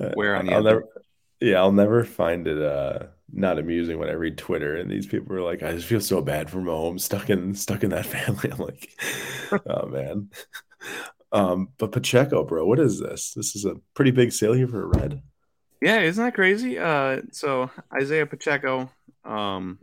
uh 0.00 0.10
wear 0.16 0.36
on 0.36 0.46
you. 0.46 0.54
I'll 0.54 0.62
never, 0.62 0.84
yeah, 1.40 1.58
I'll 1.58 1.72
never 1.72 2.04
find 2.04 2.46
it 2.48 2.60
uh 2.60 3.06
not 3.32 3.58
amusing 3.58 3.98
when 3.98 4.08
I 4.08 4.14
read 4.14 4.36
Twitter 4.36 4.76
and 4.76 4.90
these 4.90 5.06
people 5.06 5.34
are 5.36 5.42
like, 5.42 5.62
I 5.62 5.72
just 5.72 5.86
feel 5.86 6.00
so 6.00 6.20
bad 6.20 6.50
for 6.50 6.58
Mahomes 6.58 7.02
stuck 7.02 7.30
in 7.30 7.54
stuck 7.54 7.84
in 7.84 7.90
that 7.90 8.06
family. 8.16 8.50
I'm 8.50 8.58
like, 8.58 8.90
oh 9.66 9.86
man. 9.86 10.30
Um, 11.32 11.68
but 11.78 11.92
Pacheco, 11.92 12.44
bro, 12.44 12.66
what 12.66 12.80
is 12.80 12.98
this? 12.98 13.32
This 13.34 13.54
is 13.54 13.64
a 13.64 13.76
pretty 13.94 14.10
big 14.10 14.32
sale 14.32 14.52
here 14.52 14.66
for 14.66 14.82
a 14.82 14.98
red. 14.98 15.22
Yeah, 15.80 16.00
isn't 16.00 16.22
that 16.22 16.34
crazy? 16.34 16.78
Uh, 16.78 17.22
so 17.30 17.70
Isaiah 17.94 18.26
Pacheco, 18.26 18.90
um, 19.24 19.78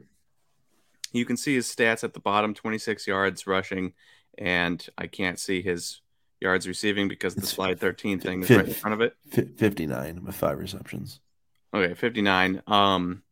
you 1.11 1.25
can 1.25 1.37
see 1.37 1.55
his 1.55 1.67
stats 1.67 2.03
at 2.03 2.13
the 2.13 2.19
bottom 2.19 2.53
26 2.53 3.07
yards 3.07 3.47
rushing, 3.47 3.93
and 4.37 4.85
I 4.97 5.07
can't 5.07 5.39
see 5.39 5.61
his 5.61 6.01
yards 6.39 6.67
receiving 6.67 7.07
because 7.07 7.35
the 7.35 7.45
slide 7.45 7.79
13 7.79 8.19
thing 8.19 8.43
is 8.43 8.49
right 8.49 8.67
in 8.67 8.73
front 8.73 8.93
of 8.93 9.01
it. 9.01 9.15
59 9.57 10.23
with 10.23 10.35
five 10.35 10.57
receptions. 10.59 11.19
Okay, 11.73 11.93
59. 11.93 12.61
Um, 12.67 13.23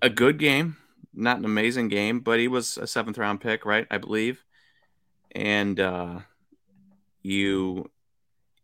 a 0.00 0.10
good 0.10 0.38
game, 0.38 0.76
not 1.14 1.38
an 1.38 1.44
amazing 1.44 1.88
game, 1.88 2.20
but 2.20 2.38
he 2.38 2.48
was 2.48 2.78
a 2.78 2.86
seventh 2.86 3.18
round 3.18 3.40
pick, 3.40 3.64
right? 3.64 3.86
I 3.90 3.98
believe. 3.98 4.44
And 5.34 5.80
uh, 5.80 6.20
you 7.22 7.90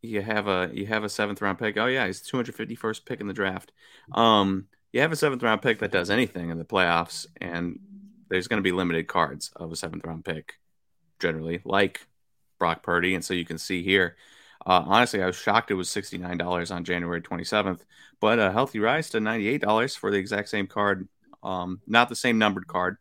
you 0.02 0.23
have 0.23 0.47
a 0.47 0.71
you 0.73 0.87
have 0.87 1.05
a 1.05 1.09
seventh 1.09 1.40
round 1.40 1.59
pick. 1.59 1.76
Oh 1.76 1.87
yeah, 1.87 2.07
he's 2.07 2.23
251st 2.23 3.05
pick 3.05 3.21
in 3.21 3.26
the 3.26 3.33
draft. 3.33 3.73
Um, 4.12 4.67
you 4.93 5.00
have 5.00 5.12
a 5.12 5.17
seventh 5.17 5.43
round 5.43 5.62
pick 5.62 5.81
that 5.81 5.93
does 5.93 6.11
anything 6.11 6.50
in 6.50 6.59
the 6.59 6.64
playoffs, 6.64 7.26
and 7.40 7.78
there's 8.28 8.49
going 8.49 8.58
to 8.58 8.62
be 8.62 8.73
limited 8.73 9.08
cards 9.08 9.50
of 9.56 9.73
a 9.73 9.76
seventh 9.76 10.04
round 10.04 10.25
pick, 10.25 10.54
generally, 11.18 11.61
like 11.64 12.06
Brock 12.58 12.82
Purdy. 12.82 13.14
And 13.14 13.25
so 13.25 13.35
you 13.35 13.44
can 13.44 13.58
see 13.58 13.82
here. 13.82 14.16
Uh, 14.66 14.82
honestly, 14.87 15.23
I 15.23 15.26
was 15.26 15.37
shocked 15.37 15.70
it 15.70 15.75
was 15.75 15.88
$69 15.88 16.75
on 16.75 16.85
January 16.85 17.23
27th, 17.23 17.80
but 18.20 18.38
a 18.38 18.52
healthy 18.52 18.80
rise 18.80 19.08
to 19.11 19.18
$98 19.18 19.97
for 19.97 20.11
the 20.11 20.18
exact 20.18 20.49
same 20.49 20.66
card. 20.66 21.08
Um, 21.42 21.80
not 21.87 22.08
the 22.08 22.16
same 22.16 22.38
numbered 22.38 22.66
card, 22.66 22.99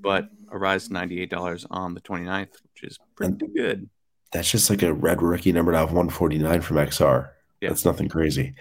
but 0.00 0.28
a 0.50 0.58
rise 0.58 0.88
to 0.88 0.94
$98 0.94 1.66
on 1.70 1.94
the 1.94 2.00
29th, 2.00 2.48
which 2.62 2.84
is 2.84 2.98
pretty 3.14 3.36
and 3.44 3.54
good. 3.54 3.90
That's 4.32 4.50
just 4.50 4.70
like 4.70 4.82
a 4.82 4.92
red 4.92 5.22
rookie 5.22 5.52
numbered 5.52 5.74
out 5.74 5.84
of 5.84 5.92
149 5.92 6.60
from 6.62 6.76
XR. 6.78 7.30
Yeah. 7.60 7.70
That's 7.70 7.84
nothing 7.84 8.08
crazy. 8.08 8.54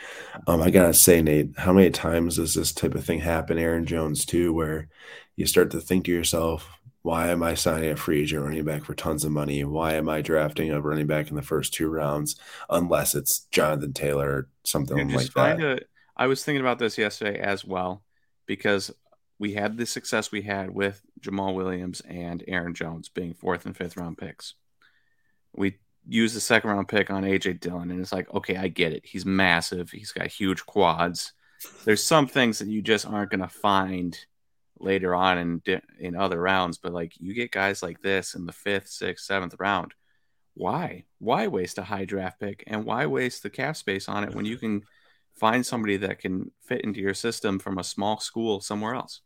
Um, 0.48 0.62
I 0.62 0.70
gotta 0.70 0.94
say, 0.94 1.22
Nate, 1.22 1.58
how 1.58 1.74
many 1.74 1.90
times 1.90 2.38
does 2.38 2.54
this 2.54 2.72
type 2.72 2.96
of 2.96 3.04
thing 3.04 3.20
happen? 3.20 3.58
Aaron 3.58 3.86
Jones 3.86 4.26
too, 4.26 4.54
where 4.54 4.88
you 5.36 5.46
start 5.46 5.72
to 5.72 5.82
think 5.82 6.06
to 6.06 6.12
yourself, 6.12 6.80
why 7.02 7.28
am 7.28 7.44
I 7.44 7.54
signing 7.54 7.92
a 7.92 7.96
free 7.96 8.24
agent 8.24 8.44
running 8.44 8.66
back 8.66 8.84
for 8.84 8.96
tons 8.96 9.24
of 9.24 9.32
money? 9.32 9.64
Why 9.64 9.94
am 9.94 10.10
I 10.10 10.22
drafting 10.22 10.72
a 10.72 10.82
running 10.82 11.06
back 11.06 11.30
in 11.30 11.36
the 11.36 11.42
first 11.44 11.74
two 11.74 11.88
rounds 11.88 12.36
unless 12.70 13.14
it's 13.14 13.42
Jonathan 13.52 13.94
Taylor 13.94 14.30
or 14.30 14.50
something 14.64 15.10
like 15.10 15.32
that? 15.34 15.62
A, 15.62 15.80
I 16.18 16.28
was 16.28 16.44
thinking 16.44 16.62
about 16.62 16.80
this 16.80 16.98
yesterday 16.98 17.40
as 17.40 17.64
well 17.64 18.04
because 18.48 18.92
we 19.38 19.54
had 19.54 19.78
the 19.78 19.86
success 19.86 20.32
we 20.32 20.42
had 20.42 20.72
with 20.72 21.02
Jamaal 21.22 21.54
Williams 21.54 22.02
and 22.02 22.44
Aaron 22.48 22.74
Jones 22.74 23.10
being 23.10 23.34
fourth 23.34 23.66
and 23.66 23.78
fifth 23.78 23.98
round 23.98 24.18
picks. 24.18 24.56
We 25.54 25.78
use 26.08 26.34
the 26.34 26.40
second 26.40 26.70
round 26.70 26.88
pick 26.88 27.12
on 27.12 27.24
AJ 27.24 27.60
Dillon, 27.60 27.92
and 27.92 28.00
it's 28.00 28.14
like, 28.14 28.34
okay, 28.34 28.56
I 28.56 28.68
get 28.68 28.94
it. 28.94 29.06
He's 29.06 29.26
massive. 29.26 29.92
He's 29.92 30.12
got 30.12 30.28
huge 30.28 30.66
quads. 30.66 31.34
There's 31.84 32.04
some 32.04 32.28
things 32.28 32.60
that 32.60 32.68
you 32.68 32.82
just 32.82 33.06
aren't 33.06 33.32
going 33.32 33.42
to 33.42 33.48
find 33.48 34.18
later 34.80 35.16
on 35.16 35.38
in 35.38 35.82
in 36.00 36.16
other 36.16 36.40
rounds, 36.40 36.78
but 36.78 36.94
like 36.94 37.14
you 37.20 37.34
get 37.34 37.52
guys 37.52 37.82
like 37.82 38.02
this 38.02 38.36
in 38.36 38.46
the 38.46 38.54
fifth, 38.54 38.90
sixth, 38.90 39.26
seventh 39.26 39.56
round. 39.60 39.94
Why? 40.54 41.04
Why 41.20 41.48
waste 41.48 41.78
a 41.78 41.84
high 41.84 42.06
draft 42.06 42.40
pick 42.40 42.64
and 42.68 42.86
why 42.86 43.06
waste 43.08 43.44
the 43.44 43.50
cap 43.50 43.76
space 43.76 44.08
on 44.08 44.24
it 44.24 44.34
when 44.34 44.46
you 44.46 44.58
can 44.58 44.84
find 45.36 45.66
somebody 45.66 45.98
that 45.98 46.20
can 46.20 46.52
fit 46.62 46.82
into 46.82 47.02
your 47.02 47.14
system 47.14 47.60
from 47.60 47.78
a 47.78 47.84
small 47.84 48.20
school 48.20 48.62
somewhere 48.62 48.96
else? 48.96 49.22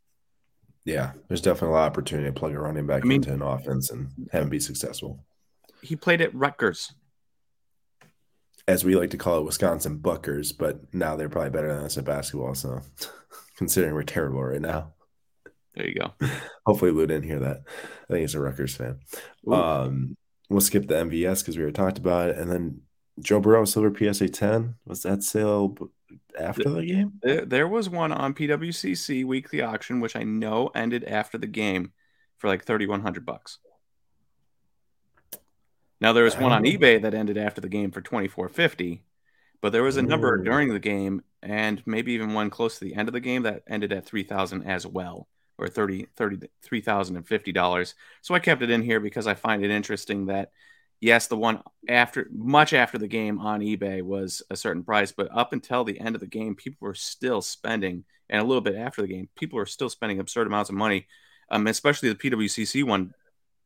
Yeah, 0.85 1.11
there's 1.27 1.41
definitely 1.41 1.69
a 1.69 1.71
lot 1.77 1.85
of 1.85 1.91
opportunity 1.91 2.29
to 2.29 2.33
plug 2.33 2.55
a 2.55 2.59
running 2.59 2.87
back 2.87 3.03
I 3.03 3.07
mean, 3.07 3.17
into 3.17 3.33
an 3.33 3.43
offense 3.43 3.91
and 3.91 4.09
have 4.31 4.43
him 4.43 4.49
be 4.49 4.59
successful 4.59 5.23
he 5.81 5.95
played 5.95 6.21
at 6.21 6.33
Rutgers. 6.33 6.93
As 8.67 8.85
we 8.85 8.95
like 8.95 9.09
to 9.11 9.17
call 9.17 9.39
it, 9.39 9.45
Wisconsin 9.45 9.97
Buckers, 9.97 10.51
but 10.51 10.93
now 10.93 11.15
they're 11.15 11.29
probably 11.29 11.49
better 11.49 11.73
than 11.73 11.85
us 11.85 11.97
at 11.97 12.05
basketball. 12.05 12.53
So, 12.53 12.81
considering 13.57 13.93
we're 13.95 14.03
terrible 14.03 14.43
right 14.43 14.61
now. 14.61 14.93
There 15.79 15.87
you 15.87 15.95
go. 15.95 16.13
Hopefully, 16.65 16.91
Lou 16.91 17.07
didn't 17.07 17.23
hear 17.23 17.39
that. 17.39 17.61
I 18.09 18.13
think 18.13 18.19
he's 18.19 18.35
a 18.35 18.41
Rutgers 18.41 18.75
fan. 18.75 18.99
Um, 19.49 20.17
we'll 20.49 20.59
skip 20.59 20.89
the 20.89 20.95
MVS 20.95 21.39
because 21.39 21.55
we 21.55 21.63
already 21.63 21.73
talked 21.75 21.97
about 21.97 22.31
it, 22.31 22.37
and 22.37 22.51
then 22.51 22.81
Joe 23.21 23.39
Burrow 23.39 23.63
Silver 23.63 23.93
PSA 23.95 24.27
10 24.27 24.75
was 24.85 25.03
that 25.03 25.23
sale 25.23 25.77
after 26.37 26.69
the 26.69 26.85
game? 26.85 27.13
There, 27.23 27.45
there 27.45 27.67
was 27.69 27.89
one 27.89 28.11
on 28.11 28.33
PWCC 28.33 29.23
weekly 29.23 29.61
auction, 29.61 30.01
which 30.01 30.17
I 30.17 30.23
know 30.23 30.69
ended 30.75 31.05
after 31.05 31.37
the 31.37 31.47
game 31.47 31.93
for 32.39 32.49
like 32.49 32.65
thirty 32.65 32.85
one 32.85 33.01
hundred 33.01 33.25
bucks. 33.25 33.59
Now 36.01 36.11
there 36.11 36.25
was 36.25 36.37
one 36.37 36.51
on 36.51 36.63
eBay 36.63 37.01
that 37.01 37.13
ended 37.13 37.37
after 37.37 37.61
the 37.61 37.69
game 37.69 37.91
for 37.91 38.01
twenty 38.01 38.27
four 38.27 38.49
fifty, 38.49 39.03
but 39.61 39.71
there 39.71 39.83
was 39.83 39.95
a 39.95 40.01
number 40.01 40.43
during 40.43 40.73
the 40.73 40.79
game 40.79 41.21
and 41.41 41.81
maybe 41.85 42.11
even 42.13 42.33
one 42.33 42.49
close 42.49 42.79
to 42.79 42.85
the 42.85 42.95
end 42.95 43.07
of 43.07 43.13
the 43.13 43.19
game 43.21 43.43
that 43.43 43.63
ended 43.67 43.93
at 43.93 44.05
three 44.05 44.23
thousand 44.23 44.63
as 44.63 44.85
well, 44.85 45.27
or 45.59 45.67
30 45.67 46.07
30 46.15 47.51
dollars. 47.51 47.95
So 48.21 48.33
I 48.33 48.39
kept 48.39 48.61
it 48.61 48.69
in 48.69 48.81
here 48.81 48.99
because 48.99 49.27
I 49.27 49.33
find 49.33 49.63
it 49.63 49.71
interesting 49.71 50.27
that 50.27 50.51
yes, 51.01 51.27
the 51.27 51.37
one 51.37 51.61
after 51.87 52.27
much 52.31 52.73
after 52.73 52.97
the 52.97 53.07
game 53.07 53.39
on 53.39 53.61
eBay 53.61 54.01
was 54.01 54.41
a 54.49 54.55
certain 54.55 54.83
price, 54.83 55.11
but 55.11 55.29
up 55.31 55.53
until 55.53 55.83
the 55.83 55.99
end 55.99 56.15
of 56.15 56.21
the 56.21 56.27
game, 56.27 56.55
people 56.55 56.87
were 56.87 56.93
still 56.93 57.41
spending, 57.41 58.03
and 58.29 58.41
a 58.41 58.45
little 58.45 58.61
bit 58.61 58.75
after 58.75 59.01
the 59.01 59.07
game, 59.07 59.29
people 59.37 59.57
were 59.57 59.65
still 59.65 59.89
spending 59.89 60.19
absurd 60.19 60.47
amounts 60.47 60.69
of 60.69 60.75
money, 60.75 61.07
um, 61.51 61.67
especially 61.67 62.09
the 62.09 62.15
PWCC 62.15 62.83
one, 62.83 63.13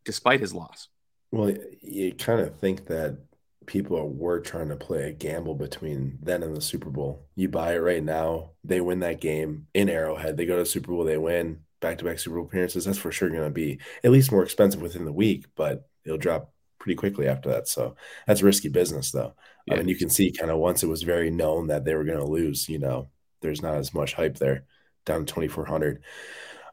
despite 0.06 0.40
his 0.40 0.54
loss. 0.54 0.88
Well, 1.32 1.54
you 1.82 2.14
kind 2.14 2.42
of 2.42 2.60
think 2.60 2.86
that 2.88 3.18
people 3.66 4.10
were 4.10 4.40
trying 4.40 4.70
to 4.70 4.76
play 4.76 5.10
a 5.10 5.14
gamble 5.14 5.56
between 5.56 6.20
then 6.22 6.44
and 6.44 6.56
the 6.56 6.62
Super 6.62 6.90
Bowl. 6.90 7.26
You 7.36 7.50
buy 7.50 7.74
it 7.74 7.80
right 7.80 8.04
now, 8.04 8.52
they 8.64 8.82
win 8.82 9.00
that 9.00 9.22
game 9.22 9.68
in 9.74 9.90
Arrowhead. 9.90 10.38
They 10.38 10.46
go 10.46 10.58
to 10.58 10.64
the 10.64 10.70
Super 10.70 10.92
Bowl, 10.92 11.06
they 11.06 11.18
win 11.18 11.62
back 11.84 12.00
to 12.00 12.06
back 12.06 12.18
Super 12.18 12.38
Bowl 12.38 12.46
appearances. 12.46 12.86
That's 12.86 12.98
for 12.98 13.12
sure 13.12 13.30
going 13.30 13.44
to 13.44 13.52
be 13.52 13.80
at 14.04 14.12
least 14.12 14.32
more 14.32 14.44
expensive 14.44 14.82
within 14.82 15.06
the 15.06 15.14
week, 15.14 15.46
but 15.56 15.88
it'll 16.06 16.18
drop 16.18 16.52
pretty 16.80 16.96
quickly 16.96 17.28
after 17.28 17.50
that. 17.50 17.68
So 17.68 17.96
that's 18.26 18.42
risky 18.42 18.70
business, 18.70 19.12
though. 19.12 19.36
Yeah. 19.68 19.76
I 19.76 19.78
mean, 19.78 19.90
you 19.90 19.96
can 19.96 20.10
see 20.10 20.32
kind 20.32 20.50
of 20.50 20.58
once 20.58 20.82
it 20.82 20.88
was 20.88 21.04
very 21.04 21.30
known 21.30 21.68
that 21.68 21.86
they 21.86 21.94
were 21.94 22.06
going 22.06 22.20
to 22.20 22.26
lose, 22.26 22.68
you 22.68 22.80
know, 22.80 23.10
there's 23.42 23.62
not 23.62 23.76
as 23.76 23.94
much 23.94 24.14
hype 24.14 24.38
there 24.38 24.64
down 25.06 25.26
to 25.26 25.34
2,400. 25.34 26.02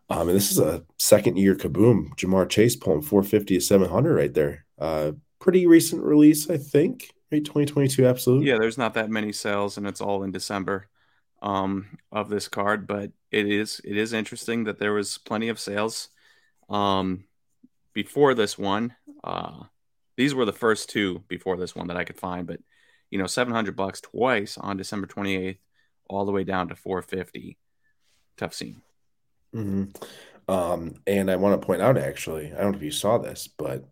Um, 0.09 0.29
and 0.29 0.37
this 0.37 0.51
is 0.51 0.59
a 0.59 0.85
second 0.99 1.37
year 1.37 1.55
kaboom. 1.55 2.11
Ja'Marr 2.16 2.49
Chase 2.49 2.77
pulling 2.77 3.03
450 3.03 3.57
to 3.57 3.61
700 3.61 4.14
right 4.14 4.33
there. 4.33 4.64
Uh, 4.79 5.12
pretty 5.40 5.66
recent 5.66 6.03
release, 6.03 6.49
I 6.49 6.57
think. 6.57 7.12
Right, 7.33 7.44
2022 7.44 8.07
absolutely. 8.07 8.49
Yeah, 8.49 8.59
there's 8.59 8.79
not 8.79 8.94
that 8.94 9.11
many 9.11 9.33
sales, 9.33 9.77
and 9.77 9.87
it's 9.87 10.01
all 10.01 10.25
in 10.25 10.33
December 10.33 10.88
um, 11.42 11.98
of 12.12 12.29
this 12.29 12.48
card. 12.48 12.87
But 12.87 13.12
it 13.31 13.46
is 13.46 13.81
it 13.85 13.96
is 13.96 14.12
interesting 14.12 14.64
that 14.64 14.79
there 14.79 14.92
was 14.92 15.18
plenty 15.18 15.48
of 15.48 15.61
sales 15.61 16.09
um, 16.68 17.24
before 17.92 18.35
this 18.35 18.59
one. 18.59 18.94
Uh, 19.22 19.64
these 20.16 20.35
were 20.35 20.44
the 20.44 20.53
first 20.53 20.90
two 20.90 21.22
before 21.29 21.57
this 21.57 21.74
one 21.74 21.88
that 21.88 21.96
I 21.96 22.05
could 22.05 22.18
find. 22.18 22.46
But 22.46 22.61
you 23.11 23.18
know, 23.18 23.26
700 23.26 23.74
bucks 23.74 24.00
twice 24.00 24.57
on 24.57 24.76
December 24.76 25.07
28th, 25.07 25.59
all 26.09 26.24
the 26.24 26.33
way 26.33 26.44
down 26.44 26.68
to 26.68 26.76
450. 26.76 27.59
Tough 28.37 28.55
scene. 28.55 28.81
Mm-hmm. 29.55 29.85
Um, 30.50 30.94
and 31.07 31.31
I 31.31 31.37
want 31.37 31.61
to 31.61 31.66
point 31.66 31.83
out, 31.83 31.98
actually, 31.98 32.53
I 32.53 32.61
don't 32.61 32.72
know 32.72 32.79
if 32.79 32.83
you 32.83 32.90
saw 32.90 33.18
this, 33.18 33.48
but 33.48 33.85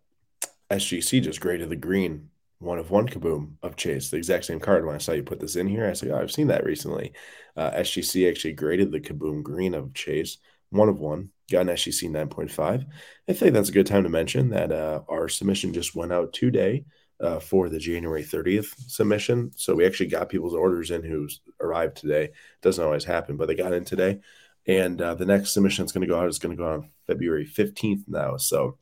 SGC 0.71 1.23
just 1.23 1.41
graded 1.41 1.69
the 1.69 1.77
green 1.77 2.31
one 2.59 2.79
of 2.79 2.91
one 2.91 3.09
kaboom 3.09 3.53
of 3.63 3.77
Chase, 3.77 4.11
the 4.11 4.17
exact 4.17 4.45
same 4.45 4.59
card. 4.59 4.85
When 4.85 4.95
I 4.95 4.99
saw 4.99 5.13
you 5.13 5.23
put 5.23 5.41
this 5.41 5.57
in 5.57 5.69
here, 5.69 5.89
I 5.89 5.93
said, 5.93 6.11
oh, 6.11 6.19
I've 6.19 6.33
seen 6.33 6.49
that 6.49 6.65
recently. 6.65 7.13
Uh, 7.57 7.71
SGC 7.71 8.29
actually 8.29 8.55
graded 8.55 8.91
the 8.91 9.01
kaboom 9.01 9.43
green 9.43 9.75
of 9.75 9.95
Chase, 9.95 10.39
one 10.71 10.89
of 10.89 10.99
one, 10.99 11.31
got 11.51 11.63
an 11.63 11.69
SGC 11.69 12.11
9.5. 12.11 12.85
I 13.29 13.33
think 13.33 13.55
that's 13.55 13.69
a 13.69 13.73
good 13.73 13.87
time 13.87 14.03
to 14.03 14.09
mention 14.09 14.51
that 14.51 14.73
uh, 14.73 15.03
our 15.09 15.29
submission 15.29 15.73
just 15.73 15.95
went 15.95 16.13
out 16.13 16.33
today 16.33 16.85
uh, 17.21 17.41
for 17.41 17.69
the 17.69 17.79
January 17.79 18.25
30th 18.25 18.75
submission. 18.89 19.53
So 19.57 19.75
we 19.75 19.87
actually 19.87 20.09
got 20.09 20.29
people's 20.29 20.55
orders 20.55 20.91
in 20.91 21.03
who 21.03 21.29
arrived 21.61 21.97
today. 21.97 22.31
Doesn't 22.63 22.85
always 22.85 23.05
happen, 23.05 23.37
but 23.37 23.47
they 23.49 23.55
got 23.55 23.73
in 23.73 23.85
today. 23.85 24.21
And 24.67 25.01
uh, 25.01 25.15
the 25.15 25.27
next 25.27 25.53
submission 25.53 25.85
that's 25.85 25.93
going 25.93 26.07
to 26.07 26.13
go 26.13 26.21
out 26.21 26.29
is 26.29 26.39
going 26.39 26.57
to 26.57 26.63
go 26.63 26.69
on 26.69 26.91
February 27.07 27.47
15th 27.47 28.03
now. 28.07 28.37
So 28.37 28.79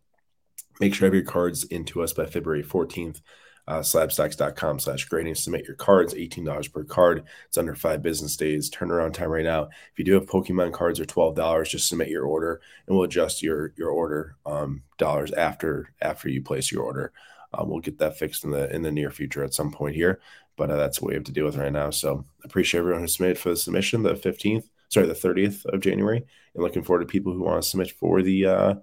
make 0.81 0.95
sure 0.95 1.07
you 1.07 1.13
have 1.13 1.15
your 1.15 1.31
cards 1.31 1.65
into 1.65 2.03
us 2.03 2.13
by 2.13 2.27
February 2.27 2.65
14th. 2.65 3.21
Uh, 3.69 3.81
slabstocks.com 3.81 4.79
slash 4.79 5.05
grading. 5.07 5.35
Submit 5.35 5.65
your 5.65 5.75
cards, 5.75 6.15
$18 6.15 6.73
per 6.73 6.85
card. 6.85 7.25
It's 7.49 7.59
under 7.59 7.75
five 7.75 8.03
business 8.03 8.37
days. 8.37 8.71
Turnaround 8.71 9.13
time 9.13 9.31
right 9.31 9.45
now. 9.45 9.65
If 9.65 9.99
you 9.99 10.05
do 10.05 10.15
have 10.15 10.27
Pokemon 10.27 10.73
cards, 10.73 11.01
are 11.01 11.05
$12. 11.05 11.69
Just 11.69 11.89
submit 11.89 12.09
your 12.09 12.27
order 12.27 12.61
and 12.87 12.97
we'll 12.97 13.05
adjust 13.05 13.43
your 13.43 13.73
your 13.77 13.91
order 13.91 14.37
um, 14.47 14.83
dollars 14.99 15.33
after 15.33 15.93
after 16.01 16.29
you 16.29 16.43
place 16.43 16.71
your 16.71 16.85
order. 16.85 17.13
Um, 17.55 17.69
we'll 17.69 17.81
get 17.81 17.99
that 17.99 18.19
fixed 18.19 18.45
in 18.45 18.51
the 18.51 18.73
in 18.75 18.83
the 18.83 18.93
near 18.93 19.11
future 19.11 19.43
at 19.43 19.55
some 19.55 19.73
point 19.73 19.97
here, 19.97 20.21
but 20.57 20.71
uh, 20.71 20.77
that's 20.77 21.01
what 21.01 21.09
we 21.09 21.15
have 21.15 21.25
to 21.25 21.33
deal 21.33 21.47
with 21.47 21.57
right 21.57 21.73
now. 21.73 21.91
So 21.91 22.25
appreciate 22.45 22.81
everyone 22.81 23.03
who 23.03 23.09
submitted 23.09 23.39
for 23.39 23.51
the 23.51 23.57
submission 23.57 24.03
the 24.03 24.15
15th 24.15 24.69
sorry, 24.89 25.07
the 25.07 25.15
30th 25.15 25.65
of 25.67 25.81
January, 25.81 26.25
and 26.55 26.63
looking 26.63 26.83
forward 26.83 27.01
to 27.01 27.07
people 27.07 27.33
who 27.33 27.43
want 27.43 27.63
to 27.63 27.69
submit 27.69 27.91
for 27.91 28.23
the 28.23 28.47
uh, 28.47 28.75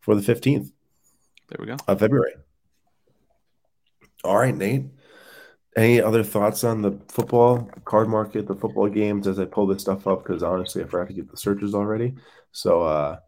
for 0.00 0.14
the 0.14 0.32
15th. 0.32 0.70
There 1.48 1.58
we 1.58 1.66
go. 1.66 1.76
Of 1.86 1.98
February. 1.98 2.34
All 4.24 4.36
right, 4.36 4.54
Nate. 4.54 4.86
Any 5.76 6.00
other 6.02 6.24
thoughts 6.24 6.64
on 6.64 6.82
the 6.82 6.98
football 7.08 7.70
card 7.84 8.08
market, 8.08 8.46
the 8.46 8.56
football 8.56 8.88
games 8.88 9.26
as 9.26 9.38
I 9.38 9.44
pull 9.44 9.66
this 9.66 9.82
stuff 9.82 10.06
up? 10.06 10.22
Because 10.22 10.42
honestly, 10.42 10.82
I 10.82 10.86
forgot 10.86 11.08
to 11.08 11.14
get 11.14 11.30
the 11.30 11.36
searches 11.36 11.74
already. 11.74 12.14
So, 12.52 12.82
uh, 12.82 13.18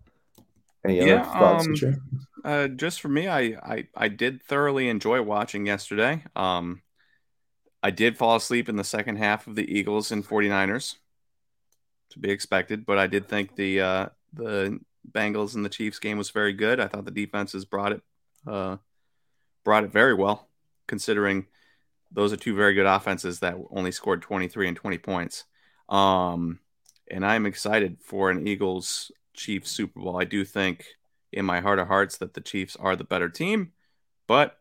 any 0.84 1.00
other 1.00 1.18
yeah, 1.18 1.22
thoughts 1.22 1.66
um, 1.66 1.74
to 1.74 1.96
Uh, 2.44 2.68
just 2.68 3.00
for 3.00 3.08
me, 3.08 3.28
I, 3.28 3.40
I 3.62 3.86
I 3.94 4.08
did 4.08 4.42
thoroughly 4.42 4.88
enjoy 4.88 5.22
watching 5.22 5.66
yesterday. 5.66 6.24
Um, 6.34 6.82
I 7.82 7.90
did 7.90 8.18
fall 8.18 8.36
asleep 8.36 8.68
in 8.68 8.76
the 8.76 8.84
second 8.84 9.16
half 9.16 9.46
of 9.46 9.54
the 9.54 9.70
Eagles 9.72 10.10
and 10.10 10.26
49ers 10.26 10.96
to 12.10 12.18
be 12.18 12.30
expected. 12.30 12.84
But 12.84 12.98
I 12.98 13.06
did 13.06 13.28
think 13.28 13.54
the 13.54 13.80
uh, 13.80 14.06
the 14.32 14.80
Bengals 15.10 15.54
and 15.54 15.64
the 15.64 15.68
Chiefs 15.68 16.00
game 16.00 16.18
was 16.18 16.30
very 16.30 16.52
good. 16.52 16.80
I 16.80 16.88
thought 16.88 17.04
the 17.04 17.10
defenses 17.10 17.64
brought 17.64 17.92
it 17.92 18.02
uh, 18.46 18.78
brought 19.64 19.84
it 19.84 19.92
very 19.92 20.14
well, 20.14 20.48
considering 20.92 21.46
those 22.10 22.34
are 22.34 22.36
two 22.36 22.54
very 22.54 22.74
good 22.74 22.84
offenses 22.84 23.40
that 23.40 23.56
only 23.70 23.90
scored 23.90 24.20
23 24.20 24.68
and 24.68 24.76
20 24.76 24.98
points. 24.98 25.44
Um, 25.88 26.58
and 27.10 27.24
I'm 27.24 27.46
excited 27.46 27.96
for 28.04 28.30
an 28.30 28.46
Eagles 28.46 29.10
Chiefs 29.32 29.70
Super 29.70 30.00
Bowl. 30.00 30.20
I 30.20 30.24
do 30.24 30.44
think 30.44 30.84
in 31.32 31.46
my 31.46 31.60
heart 31.60 31.78
of 31.78 31.88
hearts 31.88 32.18
that 32.18 32.34
the 32.34 32.42
Chiefs 32.42 32.76
are 32.76 32.94
the 32.94 33.04
better 33.04 33.30
team, 33.30 33.72
but 34.26 34.58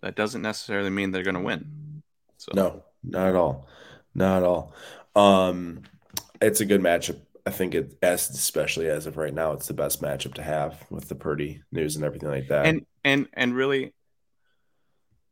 that 0.00 0.16
doesn't 0.16 0.40
necessarily 0.40 0.88
mean 0.88 1.10
they're 1.10 1.22
going 1.22 1.34
to 1.34 1.42
win. 1.42 2.02
So 2.38 2.52
no, 2.54 2.82
not 3.04 3.28
at 3.28 3.36
all, 3.36 3.68
not 4.14 4.38
at 4.38 4.44
all. 4.44 4.74
Um, 5.14 5.82
it's 6.40 6.62
a 6.62 6.64
good 6.64 6.80
matchup. 6.80 7.20
I 7.44 7.50
think 7.50 7.74
it, 7.74 7.98
as 8.02 8.30
especially 8.30 8.88
as 8.88 9.04
of 9.04 9.18
right 9.18 9.34
now, 9.34 9.52
it's 9.52 9.66
the 9.66 9.74
best 9.74 10.00
matchup 10.00 10.32
to 10.34 10.42
have 10.42 10.82
with 10.88 11.10
the 11.10 11.14
Purdy 11.14 11.62
news 11.72 11.96
and 11.96 12.06
everything 12.06 12.30
like 12.30 12.48
that. 12.48 12.64
And 12.64 12.86
and 13.04 13.28
and 13.34 13.54
really, 13.54 13.92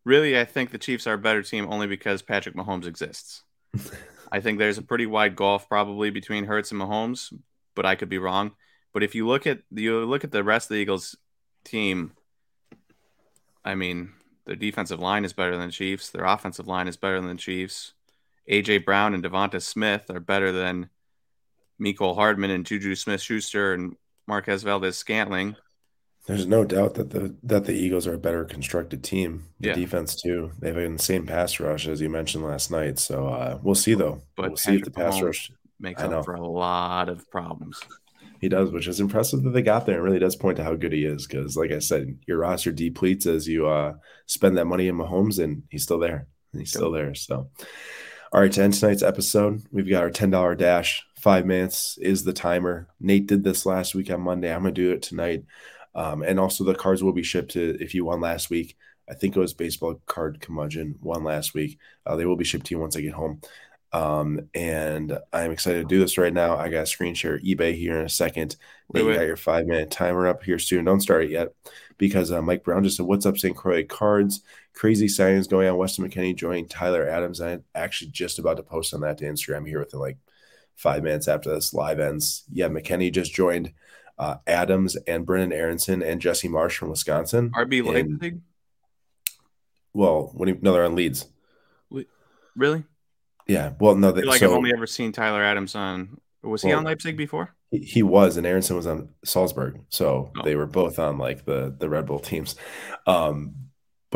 really, 0.07 0.39
I 0.39 0.45
think 0.45 0.71
the 0.71 0.79
Chiefs 0.79 1.07
are 1.07 1.15
a 1.15 1.19
better 1.19 1.43
team 1.43 1.67
only 1.69 1.89
because 1.89 2.23
Patrick 2.23 2.55
Mahomes 2.55 2.87
exists. 2.87 3.43
I 4.33 4.41
think 4.41 4.59
there's 4.59 4.79
a 4.79 4.83
pretty 4.83 5.07
wide 5.07 5.37
gulf 5.37 5.69
probably 5.69 6.11
between 6.11 6.45
Hurts 6.45 6.73
and 6.73 6.81
Mahomes, 6.81 7.33
but 7.75 7.85
I 7.85 7.97
could 7.97 8.09
be 8.09 8.19
wrong. 8.19 8.53
But 8.95 9.03
if 9.03 9.15
you 9.15 9.27
look 9.27 9.47
at 9.47 9.61
you 9.71 10.05
look 10.07 10.25
at 10.25 10.31
the 10.31 10.43
rest 10.43 10.71
of 10.71 10.75
the 10.75 10.81
Eagles 10.81 11.17
team, 11.65 12.13
I 13.65 13.75
mean, 13.75 14.13
their 14.47 14.57
defensive 14.57 15.01
line 15.01 15.25
is 15.25 15.33
better 15.33 15.57
than 15.57 15.67
the 15.67 15.73
Chiefs. 15.73 16.11
Their 16.11 16.25
offensive 16.25 16.67
line 16.67 16.89
is 16.89 16.97
better 16.97 17.21
than 17.21 17.29
the 17.29 17.35
Chiefs. 17.35 17.93
AJ 18.51 18.85
Brown 18.85 19.13
and 19.13 19.23
Devonta 19.23 19.61
Smith 19.61 20.09
are 20.09 20.21
better 20.21 20.53
than 20.53 20.89
Mecole 21.81 22.15
Hardman 22.15 22.51
and 22.51 22.65
Juju 22.65 22.95
Smith 22.95 23.21
Schuster 23.21 23.75
and 23.75 23.97
Marquez 24.27 24.63
Valdes 24.63 24.97
Scantling. 24.97 25.57
There's 26.27 26.47
no 26.47 26.65
doubt 26.65 26.95
that 26.95 27.11
the 27.11 27.35
that 27.45 27.67
the 27.67 27.73
Eagles 27.73 28.07
are 28.07 28.15
a 28.15 28.19
better 28.19 28.45
constructed 28.45 29.05
team. 29.05 29.47
The 29.61 29.69
yeah. 29.69 29.75
defense 29.75 30.21
too. 30.21 30.51
They 30.59 30.69
have 30.69 30.77
an 30.77 30.83
insane 30.85 31.25
pass 31.25 31.61
rush, 31.61 31.87
as 31.87 32.01
you 32.01 32.11
mentioned 32.11 32.45
last 32.45 32.71
night. 32.71 32.99
So 32.99 33.29
uh, 33.29 33.59
we'll 33.63 33.77
see 33.77 33.95
though. 33.95 34.23
But 34.37 34.49
we'll 34.49 34.57
see 34.57 34.75
if 34.77 34.85
the 34.85 34.91
pass 34.91 35.21
rush 35.21 35.53
makes 35.79 36.03
up 36.03 36.25
for 36.25 36.35
a 36.35 36.47
lot 36.47 37.09
of 37.09 37.31
problems. 37.31 37.81
He 38.41 38.49
does, 38.49 38.71
which 38.71 38.89
is 38.89 39.01
impressive 39.01 39.43
that 39.45 39.51
they 39.51 39.63
got 39.63 39.87
there. 39.87 39.99
It 39.99 40.03
really 40.03 40.19
does 40.19 40.37
point 40.37 40.57
to 40.57 40.65
how 40.65 40.75
good 40.75 40.93
he 40.93 41.05
is. 41.05 41.27
Because, 41.27 41.57
like 41.57 41.71
I 41.71 41.79
said, 41.79 42.19
your 42.27 42.39
roster 42.39 42.73
depletes 42.73 43.27
as 43.27 43.49
you 43.49 43.67
uh, 43.67 43.95
spend 44.27 44.57
that 44.59 44.67
money 44.67 44.89
in 44.89 44.97
Mahomes, 44.97 45.43
and 45.43 45.63
he's 45.71 45.85
still 45.85 45.99
there. 45.99 46.27
He's 46.53 46.71
still 46.71 46.91
there. 46.91 47.15
So, 47.15 47.51
all 48.33 48.41
right, 48.41 48.53
to 48.53 48.63
end 48.63 48.75
tonight's 48.75 49.03
episode, 49.03 49.63
we've 49.71 49.89
got 49.89 50.03
our 50.03 50.11
ten 50.11 50.31
dollar 50.31 50.55
dash. 50.55 51.05
Five 51.21 51.47
minutes 51.47 51.99
is 52.01 52.25
the 52.25 52.33
timer. 52.33 52.89
Nate 53.01 53.27
did 53.27 53.45
this 53.45 53.65
last 53.65 53.95
week 53.95 54.11
on 54.11 54.21
Monday. 54.21 54.53
I'm 54.53 54.63
gonna 54.63 54.73
do 54.73 54.93
it 54.93 55.03
tonight. 55.03 55.45
Um, 55.97 56.23
and 56.23 56.39
also, 56.39 56.63
the 56.63 56.75
cards 56.75 57.03
will 57.03 57.15
be 57.15 57.23
shipped 57.23 57.53
to 57.53 57.77
if 57.81 57.95
you 57.95 58.05
won 58.05 58.21
last 58.21 58.51
week. 58.51 58.77
I 59.09 59.15
think 59.15 59.35
it 59.35 59.41
was 59.41 59.55
baseball 59.55 60.01
card 60.07 60.41
curmudgeon 60.41 60.97
won 61.01 61.25
last 61.25 61.55
week. 61.55 61.79
Uh, 62.05 62.17
they 62.17 62.27
will 62.27 62.37
be 62.37 62.45
shipped 62.45 62.67
to 62.67 62.75
you 62.75 62.81
once 62.81 62.97
I 62.97 63.01
get 63.01 63.15
home. 63.15 63.41
Um, 63.93 64.51
and 64.53 65.19
I'm 65.33 65.53
excited 65.53 65.79
to 65.79 65.89
do 65.89 65.99
this 65.99 66.19
right 66.19 66.33
now. 66.33 66.57
I 66.57 66.69
got 66.69 66.83
a 66.83 66.87
screen 66.87 67.15
share 67.15 67.39
eBay 67.39 67.75
here 67.75 67.99
in 67.99 68.05
a 68.05 68.11
second. 68.11 68.57
Wait, 68.89 69.05
you 69.05 69.15
got 69.15 69.27
your 69.27 69.37
five 69.37 69.67
minute 69.67 69.91
timer 69.91 70.27
up 70.27 70.43
here 70.43 70.59
soon. 70.59 70.85
Don't 70.85 71.01
start 71.01 71.25
it 71.25 71.31
yet 71.31 71.55
because 71.97 72.31
uh, 72.31 72.43
Mike 72.43 72.63
Brown 72.63 72.85
just 72.85 72.99
said, 72.99 73.07
What's 73.07 73.25
up, 73.25 73.39
St. 73.39 73.57
Croix 73.57 73.85
cards? 73.85 74.43
Crazy 74.75 75.07
signings 75.07 75.49
going 75.49 75.69
on. 75.69 75.79
Weston 75.79 76.07
McKennie 76.07 76.37
joining 76.37 76.69
Tyler 76.69 77.09
Adams. 77.09 77.41
I'm 77.41 77.65
actually 77.75 78.11
just 78.11 78.39
about 78.39 78.59
to 78.59 78.63
post 78.63 78.93
on 78.93 79.01
that 79.01 79.17
to 79.19 79.25
Instagram 79.25 79.67
here 79.67 79.79
within 79.79 80.01
like 80.01 80.19
five 80.75 81.03
minutes 81.03 81.27
after 81.27 81.55
this 81.55 81.73
live 81.73 81.99
ends. 81.99 82.45
Yeah, 82.53 82.69
McKennie 82.69 83.13
just 83.13 83.33
joined 83.35 83.73
uh, 84.19 84.37
Adams 84.47 84.97
and 84.97 85.27
Brenden 85.27 85.53
Aaronson 85.53 86.03
and 86.03 86.21
Jesse 86.21 86.49
Marsch 86.49 86.77
from 86.77 86.91
Wisconsin. 86.91 87.51
RB 87.51 87.85
Leipzig. 87.85 88.41
Well, 89.93 90.31
when 90.35 90.49
he, 90.49 90.55
no, 90.61 90.73
they're 90.73 90.85
on 90.85 90.95
Leeds. 90.95 91.27
Really? 92.55 92.85
Yeah. 93.47 93.73
Well, 93.79 93.95
no, 93.95 94.13
they, 94.13 94.23
like 94.23 94.41
so, 94.41 94.47
I've 94.47 94.57
only 94.57 94.73
ever 94.75 94.87
seen 94.87 95.13
Tyler 95.13 95.43
Adams 95.43 95.75
on. 95.75 96.21
Was 96.43 96.63
he 96.63 96.69
well, 96.69 96.79
on 96.79 96.85
Leipzig 96.85 97.17
before? 97.17 97.55
He, 97.71 97.79
he, 97.79 98.03
was, 98.03 98.37
and 98.37 98.47
Aaronson 98.47 98.77
was 98.77 98.87
on 98.87 99.09
Salzburg, 99.25 99.81
so 99.89 100.31
oh. 100.37 100.43
they 100.45 100.55
were 100.55 100.67
both 100.67 100.99
on 100.99 101.19
like 101.19 101.45
the 101.45 101.75
the 101.77 101.89
Red 101.89 102.07
Bull 102.07 102.21
teams. 102.21 102.55
Um, 103.07 103.55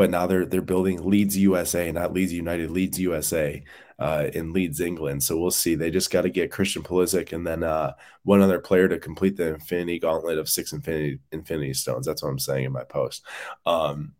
but 0.01 0.09
now 0.09 0.25
they're 0.25 0.47
they're 0.47 0.63
building 0.63 1.07
Leeds 1.07 1.37
USA, 1.37 1.91
not 1.91 2.11
Leeds 2.11 2.33
United, 2.33 2.71
Leeds 2.71 2.99
USA 2.99 3.63
uh, 3.99 4.29
in 4.33 4.51
Leeds, 4.51 4.81
England. 4.81 5.21
So 5.21 5.37
we'll 5.37 5.51
see. 5.51 5.75
They 5.75 5.91
just 5.91 6.09
got 6.09 6.23
to 6.23 6.29
get 6.31 6.51
Christian 6.51 6.81
Pulisic 6.81 7.33
and 7.33 7.45
then 7.45 7.61
uh, 7.61 7.93
one 8.23 8.41
other 8.41 8.57
player 8.57 8.87
to 8.87 8.97
complete 8.97 9.37
the 9.37 9.49
Infinity 9.53 9.99
Gauntlet 9.99 10.39
of 10.39 10.49
six 10.49 10.73
Infinity 10.73 11.19
Infinity 11.31 11.75
Stones. 11.75 12.07
That's 12.07 12.23
what 12.23 12.29
I'm 12.29 12.39
saying 12.39 12.65
in 12.65 12.71
my 12.71 12.83
post. 12.83 13.23
Um, 13.67 14.13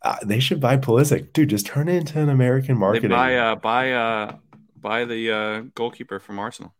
uh, 0.00 0.16
they 0.24 0.40
should 0.40 0.58
buy 0.58 0.78
Pulisic, 0.78 1.34
dude. 1.34 1.50
Just 1.50 1.66
turn 1.66 1.90
it 1.90 1.96
into 1.96 2.18
an 2.18 2.30
American 2.30 2.78
marketing. 2.78 3.10
They 3.10 3.14
buy 3.14 3.36
uh, 3.36 3.56
buy 3.56 3.92
uh, 3.92 4.36
buy 4.80 5.04
the 5.04 5.30
uh, 5.30 5.60
goalkeeper 5.74 6.18
from 6.18 6.38
Arsenal. 6.38 6.72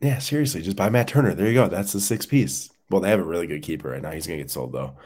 Yeah, 0.00 0.18
seriously, 0.18 0.62
just 0.62 0.76
buy 0.76 0.88
Matt 0.88 1.06
Turner. 1.06 1.32
There 1.32 1.46
you 1.46 1.54
go. 1.54 1.68
That's 1.68 1.92
the 1.92 2.00
six 2.00 2.26
piece. 2.26 2.70
Well, 2.90 3.02
they 3.02 3.10
have 3.10 3.20
a 3.20 3.24
really 3.24 3.46
good 3.46 3.62
keeper 3.62 3.90
right 3.90 4.02
now. 4.02 4.10
He's 4.10 4.26
gonna 4.26 4.38
get 4.38 4.50
sold 4.50 4.72
though. 4.72 4.96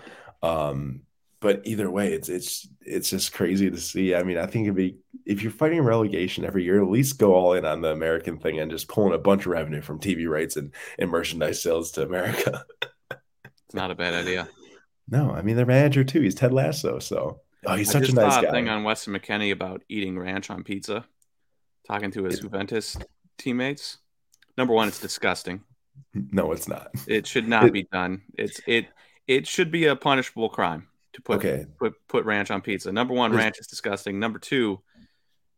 Um, 0.42 1.02
but 1.40 1.62
either 1.64 1.90
way, 1.90 2.12
it's 2.12 2.28
it's 2.28 2.68
it's 2.82 3.10
just 3.10 3.32
crazy 3.32 3.70
to 3.70 3.78
see. 3.78 4.14
I 4.14 4.22
mean, 4.22 4.36
I 4.36 4.46
think 4.46 4.64
it'd 4.64 4.76
be 4.76 4.98
if 5.24 5.42
you're 5.42 5.50
fighting 5.50 5.80
relegation 5.80 6.44
every 6.44 6.64
year, 6.64 6.82
at 6.82 6.90
least 6.90 7.18
go 7.18 7.34
all 7.34 7.54
in 7.54 7.64
on 7.64 7.80
the 7.80 7.90
American 7.90 8.38
thing 8.38 8.60
and 8.60 8.70
just 8.70 8.88
pulling 8.88 9.14
a 9.14 9.18
bunch 9.18 9.46
of 9.46 9.52
revenue 9.52 9.80
from 9.80 9.98
TV 9.98 10.28
rights 10.28 10.56
and, 10.56 10.72
and 10.98 11.10
merchandise 11.10 11.62
sales 11.62 11.92
to 11.92 12.02
America. 12.02 12.64
it's 13.10 13.74
not 13.74 13.90
a 13.90 13.94
bad 13.94 14.12
idea. 14.12 14.48
No, 15.08 15.30
I 15.30 15.40
mean 15.40 15.56
their 15.56 15.66
manager 15.66 16.04
too. 16.04 16.20
He's 16.20 16.34
Ted 16.34 16.52
Lasso, 16.52 16.98
so 16.98 17.40
oh, 17.64 17.74
he's 17.74 17.90
such 17.90 18.10
a 18.10 18.14
nice 18.14 18.42
guy. 18.42 18.50
Thing 18.50 18.68
on 18.68 18.84
Weston 18.84 19.14
McKennie 19.14 19.52
about 19.52 19.82
eating 19.88 20.18
ranch 20.18 20.50
on 20.50 20.62
pizza, 20.62 21.06
talking 21.86 22.10
to 22.12 22.24
his 22.24 22.38
it, 22.38 22.42
Juventus 22.42 22.98
teammates. 23.38 23.96
Number 24.58 24.74
one, 24.74 24.88
it's 24.88 25.00
disgusting. 25.00 25.62
No, 26.12 26.52
it's 26.52 26.68
not. 26.68 26.90
It 27.08 27.26
should 27.26 27.48
not 27.48 27.64
it, 27.64 27.72
be 27.72 27.84
done. 27.84 28.22
It's 28.36 28.60
it 28.66 28.88
it 29.26 29.46
should 29.46 29.70
be 29.70 29.86
a 29.86 29.96
punishable 29.96 30.50
crime 30.50 30.86
to 31.12 31.22
put 31.22 31.38
okay. 31.38 31.66
put 31.78 31.94
put 32.08 32.24
ranch 32.24 32.50
on 32.50 32.60
pizza. 32.60 32.92
Number 32.92 33.14
one, 33.14 33.32
ranch 33.32 33.58
is 33.58 33.66
disgusting. 33.66 34.18
Number 34.18 34.38
two, 34.38 34.80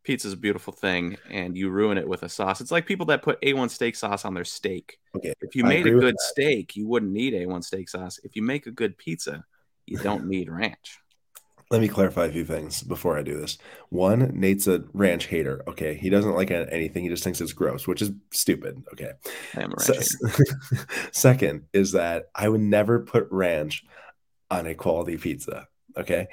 pizza 0.04 0.28
is 0.28 0.34
a 0.34 0.36
beautiful 0.38 0.72
thing, 0.72 1.16
and 1.30 1.56
you 1.56 1.70
ruin 1.70 1.98
it 1.98 2.08
with 2.08 2.22
a 2.22 2.28
sauce. 2.28 2.60
It's 2.60 2.70
like 2.70 2.86
people 2.86 3.06
that 3.06 3.22
put 3.22 3.40
A1 3.42 3.70
steak 3.70 3.96
sauce 3.96 4.24
on 4.24 4.34
their 4.34 4.44
steak. 4.44 4.98
Okay, 5.16 5.32
if 5.40 5.54
you 5.54 5.64
made 5.64 5.86
a 5.86 5.90
good 5.90 6.18
steak, 6.18 6.76
you 6.76 6.86
wouldn't 6.86 7.12
need 7.12 7.34
A1 7.34 7.64
steak 7.64 7.88
sauce. 7.88 8.18
If 8.24 8.36
you 8.36 8.42
make 8.42 8.66
a 8.66 8.70
good 8.70 8.96
pizza, 8.96 9.44
you 9.86 9.98
don't 9.98 10.26
need 10.26 10.50
ranch. 10.50 10.98
Let 11.70 11.80
me 11.80 11.88
clarify 11.88 12.26
a 12.26 12.30
few 12.30 12.44
things 12.44 12.82
before 12.82 13.16
I 13.16 13.22
do 13.22 13.40
this. 13.40 13.56
One, 13.88 14.38
Nate's 14.38 14.66
a 14.66 14.84
ranch 14.92 15.24
hater. 15.24 15.62
Okay, 15.66 15.94
he 15.94 16.10
doesn't 16.10 16.34
like 16.34 16.50
anything. 16.50 17.04
He 17.04 17.08
just 17.08 17.24
thinks 17.24 17.40
it's 17.40 17.54
gross, 17.54 17.86
which 17.86 18.02
is 18.02 18.12
stupid. 18.30 18.82
Okay. 18.92 19.12
I 19.56 19.62
am 19.62 19.72
a 19.72 19.76
ranch 19.78 20.04
Se- 20.04 20.84
Second 21.12 21.64
is 21.72 21.92
that 21.92 22.26
I 22.34 22.50
would 22.50 22.60
never 22.60 23.00
put 23.00 23.26
ranch 23.30 23.86
on 24.52 24.66
a 24.66 24.74
quality 24.74 25.16
pizza. 25.16 25.66
Okay. 25.96 26.28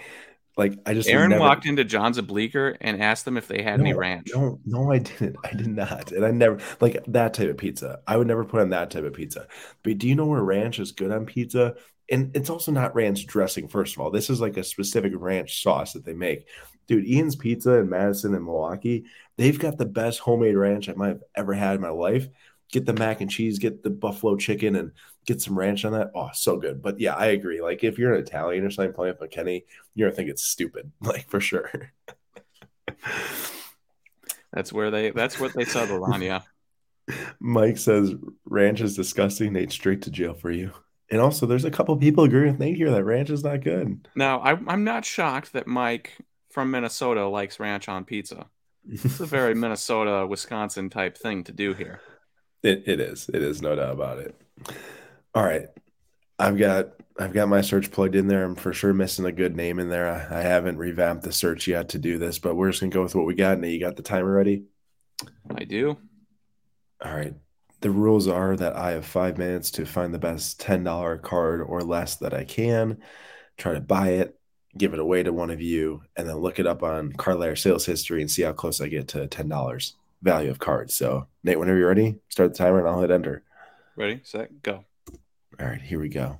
Like 0.58 0.78
I 0.86 0.94
just 0.94 1.08
Aaron 1.08 1.30
never... 1.30 1.40
walked 1.40 1.66
into 1.66 1.86
John's 1.86 2.20
Bleecker 2.20 2.76
and 2.82 3.02
asked 3.02 3.24
them 3.24 3.38
if 3.38 3.48
they 3.48 3.62
had 3.64 3.80
no, 3.80 3.86
any 3.86 3.94
ranch. 3.94 4.30
No, 4.36 4.60
no, 4.66 4.92
I 4.92 4.98
didn't. 5.00 5.38
I 5.46 5.54
did 5.54 5.68
not. 5.68 6.12
And 6.12 6.26
I 6.26 6.32
never 6.32 6.60
like 6.82 7.02
that 7.08 7.34
type 7.34 7.50
of 7.50 7.58
pizza. 7.58 8.02
I 8.06 8.18
would 8.18 8.28
never 8.28 8.44
put 8.44 8.60
on 8.60 8.70
that 8.72 8.92
type 8.92 9.06
of 9.06 9.14
pizza. 9.14 9.48
But 9.84 10.00
do 10.00 10.08
you 10.08 10.16
know 10.16 10.26
where 10.26 10.44
ranch 10.44 10.80
is 10.80 10.92
good 10.92 11.12
on 11.12 11.26
pizza? 11.26 11.76
And 12.12 12.36
it's 12.36 12.50
also 12.50 12.74
not 12.74 12.94
ranch 12.94 13.26
dressing, 13.26 13.70
first 13.70 13.96
of 13.96 14.02
all. 14.02 14.12
This 14.12 14.30
is 14.30 14.42
like 14.42 14.58
a 14.58 14.64
specific 14.64 15.14
ranch 15.16 15.64
sauce 15.64 15.94
that 15.94 16.04
they 16.04 16.14
make. 16.14 16.48
Dude, 16.88 17.08
Ian's 17.08 17.36
Pizza 17.36 17.76
in 17.76 17.90
Madison 17.90 18.34
and 18.34 18.44
Milwaukee, 18.44 19.06
they've 19.38 19.60
got 19.60 19.78
the 19.78 19.86
best 19.86 20.20
homemade 20.20 20.58
ranch 20.58 20.90
I 20.90 20.94
might 20.94 21.10
have 21.10 21.24
ever 21.36 21.54
had 21.54 21.76
in 21.76 21.82
my 21.82 21.90
life 21.90 22.28
get 22.72 22.86
the 22.86 22.94
mac 22.94 23.22
and 23.22 23.30
cheese, 23.30 23.60
get 23.60 23.84
the 23.84 23.90
buffalo 23.90 24.36
chicken, 24.36 24.76
and 24.76 24.92
get 25.30 25.42
some 25.42 25.58
ranch 25.58 25.86
on 25.86 25.94
that. 25.94 26.12
Oh, 26.15 26.30
so 26.34 26.58
good. 26.58 26.82
But 26.82 27.00
yeah, 27.00 27.13
I 27.13 27.28
agree. 27.28 27.62
Like 27.62 27.84
if 27.84 27.98
you're 27.98 28.13
an 28.13 28.22
Italian 28.22 28.65
or 28.65 28.72
something 28.72 28.94
playing 28.94 29.15
with 29.20 29.30
McKennie, 29.30 29.63
you're 29.94 30.10
gonna 30.10 30.15
think 30.15 30.30
it's 30.30 30.44
stupid, 30.44 30.92
like 31.02 31.30
for 31.30 31.39
sure. 31.39 31.92
that's 34.52 34.74
where 34.74 34.92
they. 34.92 35.12
That's 35.12 35.39
what 35.39 35.54
they 35.54 35.65
settled 35.65 36.04
on. 36.12 36.22
Yeah. 36.22 36.42
Mike 37.39 37.78
says 37.78 38.13
ranch 38.46 38.82
is 38.82 38.96
disgusting. 38.96 39.54
Nate 39.54 39.72
straight 39.72 40.02
to 40.04 40.12
jail 40.12 40.34
for 40.34 40.52
you. 40.52 40.72
And 41.12 41.22
also, 41.22 41.46
there's 41.46 41.65
a 41.65 41.72
couple 41.72 41.96
people 41.98 42.24
agreeing 42.24 42.52
with 42.52 42.60
Nate 42.60 42.78
here 42.78 42.92
that 42.92 43.04
ranch 43.04 43.32
is 43.32 43.44
not 43.44 43.63
good. 43.63 44.08
Now, 44.15 44.42
I, 44.42 44.52
I'm 44.68 44.84
not 44.84 45.06
shocked 45.06 45.54
that 45.54 45.65
Mike 45.65 46.15
from 46.52 46.70
Minnesota 46.70 47.28
likes 47.28 47.60
ranch 47.60 47.89
on 47.89 48.06
pizza. 48.06 48.46
It's 48.88 49.20
a 49.20 49.26
very 49.26 49.56
Minnesota, 49.56 50.28
Wisconsin 50.28 50.92
type 50.92 51.18
thing 51.18 51.44
to 51.46 51.52
do 51.52 51.74
here. 51.74 52.02
It 52.62 52.84
it 52.88 53.00
is. 53.00 53.30
It 53.34 53.42
is 53.42 53.62
no 53.62 53.76
doubt 53.76 53.94
about 53.94 54.20
it. 54.20 54.36
All 55.36 55.44
right. 55.44 55.68
I've 56.39 56.58
got 56.58 56.89
I've 57.20 57.34
got 57.34 57.50
my 57.50 57.62
search 57.62 57.92
plugged 57.92 58.15
in 58.15 58.28
there. 58.28 58.44
I'm 58.46 58.56
for 58.56 58.74
sure 58.74 58.94
missing 58.94 59.26
a 59.26 59.32
good 59.32 59.56
name 59.56 59.80
in 59.80 59.89
there. 59.89 60.10
I, 60.10 60.39
I 60.39 60.42
haven't 60.42 60.78
revamped 60.78 61.24
the 61.24 61.34
search 61.34 61.68
yet 61.68 61.89
to 61.89 62.00
do 62.00 62.18
this, 62.18 62.39
but 62.39 62.56
we're 62.56 62.70
just 62.72 62.82
gonna 62.82 62.92
go 62.92 63.04
with 63.04 63.15
what 63.15 63.26
we 63.26 63.36
got. 63.36 63.60
Now 63.60 63.68
you 63.68 63.80
got 63.80 63.96
the 63.98 64.04
timer 64.04 64.34
ready? 64.34 64.65
I 65.56 65.63
do. 65.65 65.98
All 67.04 67.13
right. 67.15 67.34
The 67.82 67.92
rules 67.92 68.28
are 68.28 68.56
that 68.58 68.76
I 68.76 68.92
have 68.92 69.06
five 69.06 69.38
minutes 69.38 69.72
to 69.72 69.86
find 69.86 70.13
the 70.13 70.20
best 70.20 70.60
ten 70.60 70.84
dollar 70.84 71.18
card 71.18 71.62
or 71.62 71.82
less 71.82 72.15
that 72.18 72.34
I 72.34 72.44
can. 72.46 73.00
Try 73.58 73.74
to 73.74 73.82
buy 73.82 74.10
it. 74.12 74.38
give 74.78 74.94
it 74.94 75.00
away 75.00 75.24
to 75.24 75.34
one 75.34 75.50
of 75.50 75.62
you, 75.62 76.04
and 76.15 76.28
then 76.28 76.38
look 76.38 76.60
it 76.60 76.68
up 76.68 76.84
on 76.84 77.13
Card 77.13 77.39
Ladder 77.39 77.56
sales 77.56 77.86
history 77.86 78.22
and 78.22 78.32
see 78.32 78.44
how 78.44 78.54
close 78.54 78.82
I 78.82 78.88
get 78.88 79.08
to 79.10 79.28
ten 79.28 79.50
dollars 79.50 79.96
value 80.22 80.52
of 80.52 80.60
cards. 80.60 80.96
So 80.96 81.28
Nate, 81.44 81.60
whenever 81.60 81.78
you're 81.78 81.88
ready, 81.89 82.18
start 82.30 82.52
the 82.54 82.58
timer 82.58 82.80
and 82.80 82.88
I'll 82.88 83.02
hit 83.02 83.12
enter. 83.12 83.44
Ready, 83.96 84.22
set, 84.24 84.62
go. 84.63 84.86
All 85.60 85.67
right, 85.67 85.82
here 85.82 86.00
we 86.00 86.10
go. 86.10 86.39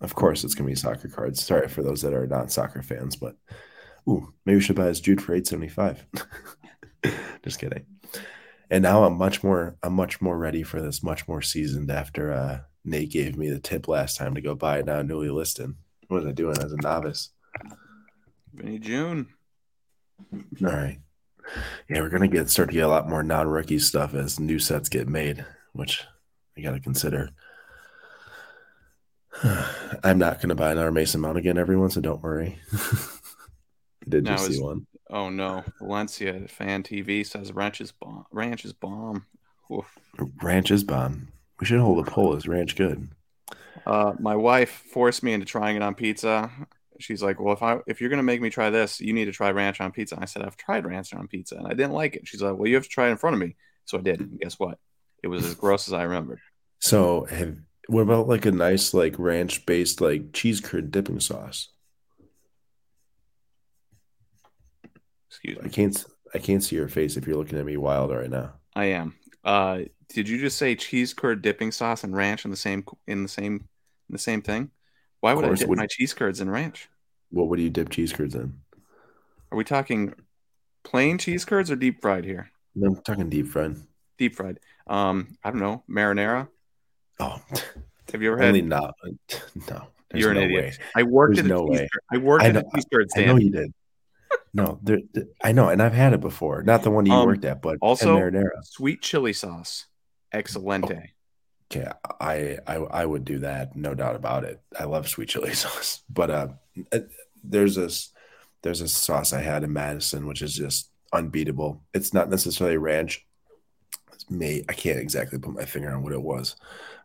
Of 0.00 0.14
course, 0.14 0.44
it's 0.44 0.54
gonna 0.54 0.68
be 0.68 0.76
soccer 0.76 1.08
cards. 1.08 1.42
Sorry 1.42 1.68
for 1.68 1.82
those 1.82 2.02
that 2.02 2.14
are 2.14 2.26
not 2.26 2.52
soccer 2.52 2.82
fans, 2.82 3.16
but 3.16 3.36
ooh, 4.08 4.32
maybe 4.46 4.56
we 4.56 4.62
should 4.62 4.76
buy 4.76 4.86
this 4.86 5.00
Jude 5.00 5.20
for 5.20 5.34
eight 5.34 5.46
seventy 5.46 5.68
five. 5.68 6.06
Just 7.44 7.58
kidding. 7.58 7.84
And 8.70 8.82
now 8.82 9.04
I'm 9.04 9.18
much 9.18 9.42
more 9.42 9.76
I'm 9.82 9.94
much 9.94 10.20
more 10.20 10.38
ready 10.38 10.62
for 10.62 10.80
this, 10.80 11.02
much 11.02 11.26
more 11.26 11.42
seasoned 11.42 11.90
after 11.90 12.32
uh, 12.32 12.60
Nate 12.84 13.10
gave 13.10 13.36
me 13.36 13.50
the 13.50 13.58
tip 13.58 13.88
last 13.88 14.16
time 14.16 14.34
to 14.36 14.40
go 14.40 14.54
buy 14.54 14.78
it 14.78 14.86
now 14.86 15.02
newly 15.02 15.30
listed. 15.30 15.74
What 16.08 16.22
was 16.22 16.26
I 16.26 16.32
doing 16.32 16.58
as 16.58 16.72
a 16.72 16.76
novice? 16.76 17.30
Vinny 18.54 18.78
June. 18.78 19.28
All 20.32 20.68
right. 20.68 21.00
Yeah, 21.88 22.00
we're 22.00 22.08
gonna 22.08 22.28
get 22.28 22.48
start 22.48 22.68
to 22.68 22.74
get 22.74 22.84
a 22.84 22.88
lot 22.88 23.08
more 23.08 23.22
non-rookie 23.22 23.80
stuff 23.80 24.14
as 24.14 24.38
new 24.38 24.58
sets 24.58 24.88
get 24.88 25.08
made, 25.08 25.44
which 25.72 26.04
I 26.56 26.60
gotta 26.60 26.80
consider. 26.80 27.30
I'm 30.04 30.18
not 30.18 30.40
gonna 30.40 30.54
buy 30.54 30.72
another 30.72 30.92
Mason 30.92 31.20
Mount 31.20 31.38
again, 31.38 31.58
everyone, 31.58 31.90
so 31.90 32.00
don't 32.00 32.22
worry. 32.22 32.58
Did 34.08 34.26
just 34.26 34.52
see 34.52 34.60
one. 34.60 34.86
Oh 35.08 35.28
no, 35.28 35.64
Valencia 35.78 36.46
fan 36.48 36.82
TV 36.82 37.26
says 37.26 37.52
Ranch 37.52 37.80
is 37.80 37.92
bomb. 37.92 38.26
Ranch 38.30 38.64
is 38.64 38.72
bomb. 38.72 39.26
Oof. 39.72 39.98
Ranch 40.42 40.70
is 40.70 40.84
bomb. 40.84 41.28
We 41.58 41.66
should 41.66 41.80
hold 41.80 42.06
a 42.06 42.10
poll. 42.10 42.34
Is 42.34 42.48
ranch 42.48 42.76
good? 42.76 43.08
Uh, 43.86 44.14
my 44.18 44.36
wife 44.36 44.70
forced 44.70 45.22
me 45.22 45.32
into 45.32 45.46
trying 45.46 45.76
it 45.76 45.82
on 45.82 45.94
pizza. 45.94 46.50
She's 46.98 47.22
like, 47.22 47.40
"Well, 47.40 47.54
if 47.54 47.62
I 47.62 47.78
if 47.86 48.00
you're 48.00 48.10
gonna 48.10 48.22
make 48.22 48.40
me 48.40 48.50
try 48.50 48.70
this, 48.70 49.00
you 49.00 49.12
need 49.12 49.26
to 49.26 49.32
try 49.32 49.50
ranch 49.50 49.80
on 49.80 49.92
pizza." 49.92 50.18
I 50.20 50.24
said, 50.24 50.42
"I've 50.42 50.56
tried 50.56 50.86
ranch 50.86 51.14
on 51.14 51.28
pizza 51.28 51.56
and 51.56 51.66
I 51.66 51.70
didn't 51.70 51.92
like 51.92 52.16
it." 52.16 52.26
She's 52.26 52.42
like, 52.42 52.56
"Well, 52.56 52.68
you 52.68 52.74
have 52.74 52.84
to 52.84 52.90
try 52.90 53.08
it 53.08 53.12
in 53.12 53.16
front 53.16 53.34
of 53.34 53.40
me." 53.40 53.56
So 53.84 53.98
I 53.98 54.02
did. 54.02 54.20
And 54.20 54.38
guess 54.38 54.58
what? 54.58 54.78
It 55.22 55.28
was 55.28 55.44
as 55.44 55.54
gross 55.54 55.88
as 55.88 55.94
I 55.94 56.02
remembered. 56.02 56.40
So 56.78 57.24
have 57.24 57.58
what 57.90 58.02
about 58.02 58.28
like 58.28 58.46
a 58.46 58.52
nice 58.52 58.94
like 58.94 59.14
ranch 59.18 59.66
based 59.66 60.00
like 60.00 60.32
cheese 60.32 60.60
curd 60.60 60.90
dipping 60.90 61.20
sauce? 61.20 61.68
Excuse 65.28 65.58
I 65.60 65.64
me. 65.64 65.70
can't 65.70 66.04
I 66.34 66.38
can't 66.38 66.62
see 66.62 66.76
your 66.76 66.88
face 66.88 67.16
if 67.16 67.26
you're 67.26 67.36
looking 67.36 67.58
at 67.58 67.64
me 67.64 67.76
wild 67.76 68.10
right 68.10 68.30
now. 68.30 68.52
I 68.74 68.86
am. 68.86 69.16
Uh, 69.44 69.80
did 70.08 70.28
you 70.28 70.38
just 70.38 70.58
say 70.58 70.76
cheese 70.76 71.14
curd 71.14 71.42
dipping 71.42 71.72
sauce 71.72 72.04
and 72.04 72.14
ranch 72.14 72.44
in 72.44 72.50
the 72.50 72.56
same 72.56 72.84
in 73.06 73.22
the 73.22 73.28
same 73.28 73.54
in 73.54 74.12
the 74.12 74.18
same 74.18 74.42
thing? 74.42 74.70
Why 75.20 75.34
would 75.34 75.44
I 75.44 75.54
dip 75.54 75.68
would- 75.68 75.78
my 75.78 75.86
cheese 75.86 76.14
curds 76.14 76.40
in 76.40 76.48
ranch? 76.50 76.88
What 77.30 77.48
would 77.48 77.60
you 77.60 77.70
dip 77.70 77.90
cheese 77.90 78.12
curds 78.12 78.34
in? 78.34 78.60
Are 79.52 79.56
we 79.56 79.62
talking 79.64 80.14
plain 80.82 81.16
cheese 81.18 81.44
curds 81.44 81.70
or 81.70 81.76
deep 81.76 82.00
fried 82.02 82.24
here? 82.24 82.50
No, 82.74 82.88
I'm 82.88 83.02
talking 83.02 83.28
deep 83.28 83.46
fried. 83.46 83.76
Deep 84.18 84.34
fried. 84.34 84.58
Um, 84.86 85.36
I 85.44 85.50
don't 85.50 85.60
know. 85.60 85.84
Marinara. 85.88 86.48
Oh, 87.20 87.40
Have 88.12 88.22
you 88.22 88.32
ever 88.32 88.38
had? 88.38 88.48
only 88.48 88.62
not. 88.62 88.94
No, 89.68 89.86
You're 90.14 90.30
an 90.30 90.36
no 90.38 90.42
idiot. 90.42 90.64
way. 90.64 90.72
I 90.96 91.02
worked 91.04 91.36
There's 91.36 91.46
at 91.46 91.50
no 91.50 91.62
way. 91.64 91.88
I 92.12 92.16
worked 92.16 92.42
I 92.44 92.48
at 92.48 92.54
know- 92.54 92.60
a 92.60 92.74
cheese 92.76 92.84
curd 92.92 93.08
I 93.16 93.24
know 93.26 93.36
you 93.36 93.50
did. 93.50 93.72
No, 94.52 94.80
there, 94.82 94.98
there- 95.12 95.26
I 95.44 95.52
know, 95.52 95.68
and 95.68 95.80
I've 95.82 95.92
had 95.92 96.12
it 96.14 96.20
before. 96.20 96.62
Not 96.62 96.82
the 96.82 96.90
one 96.90 97.06
you 97.06 97.12
Um, 97.12 97.26
worked 97.26 97.44
at, 97.44 97.62
but 97.62 97.78
also- 97.80 98.16
marinara. 98.18 98.64
Sweet 98.64 99.02
chili 99.02 99.32
sauce. 99.32 99.86
Excelente. 100.32 101.10
Okay, 101.72 101.88
I, 102.20 102.58
I 102.66 102.74
I 102.76 103.06
would 103.06 103.24
do 103.24 103.38
that, 103.40 103.76
no 103.76 103.94
doubt 103.94 104.16
about 104.16 104.42
it. 104.44 104.60
I 104.76 104.84
love 104.84 105.08
sweet 105.08 105.28
chili 105.28 105.52
sauce, 105.64 106.02
but 106.10 106.30
uh, 106.30 106.48
there's 107.44 107.76
this 107.76 108.10
there's 108.62 108.80
a 108.80 108.88
sauce 108.88 109.32
I 109.32 109.40
had 109.42 109.62
in 109.62 109.72
Madison 109.72 110.26
which 110.26 110.42
is 110.42 110.54
just 110.54 110.90
unbeatable. 111.12 111.82
It's 111.94 112.12
not 112.12 112.28
necessarily 112.28 112.76
ranch. 112.76 113.24
May 114.30 114.64
I 114.68 114.72
can't 114.74 114.98
exactly 115.00 115.38
put 115.38 115.54
my 115.54 115.64
finger 115.66 115.90
on 115.92 116.02
what 116.02 116.12
it 116.12 116.22
was. 116.22 116.56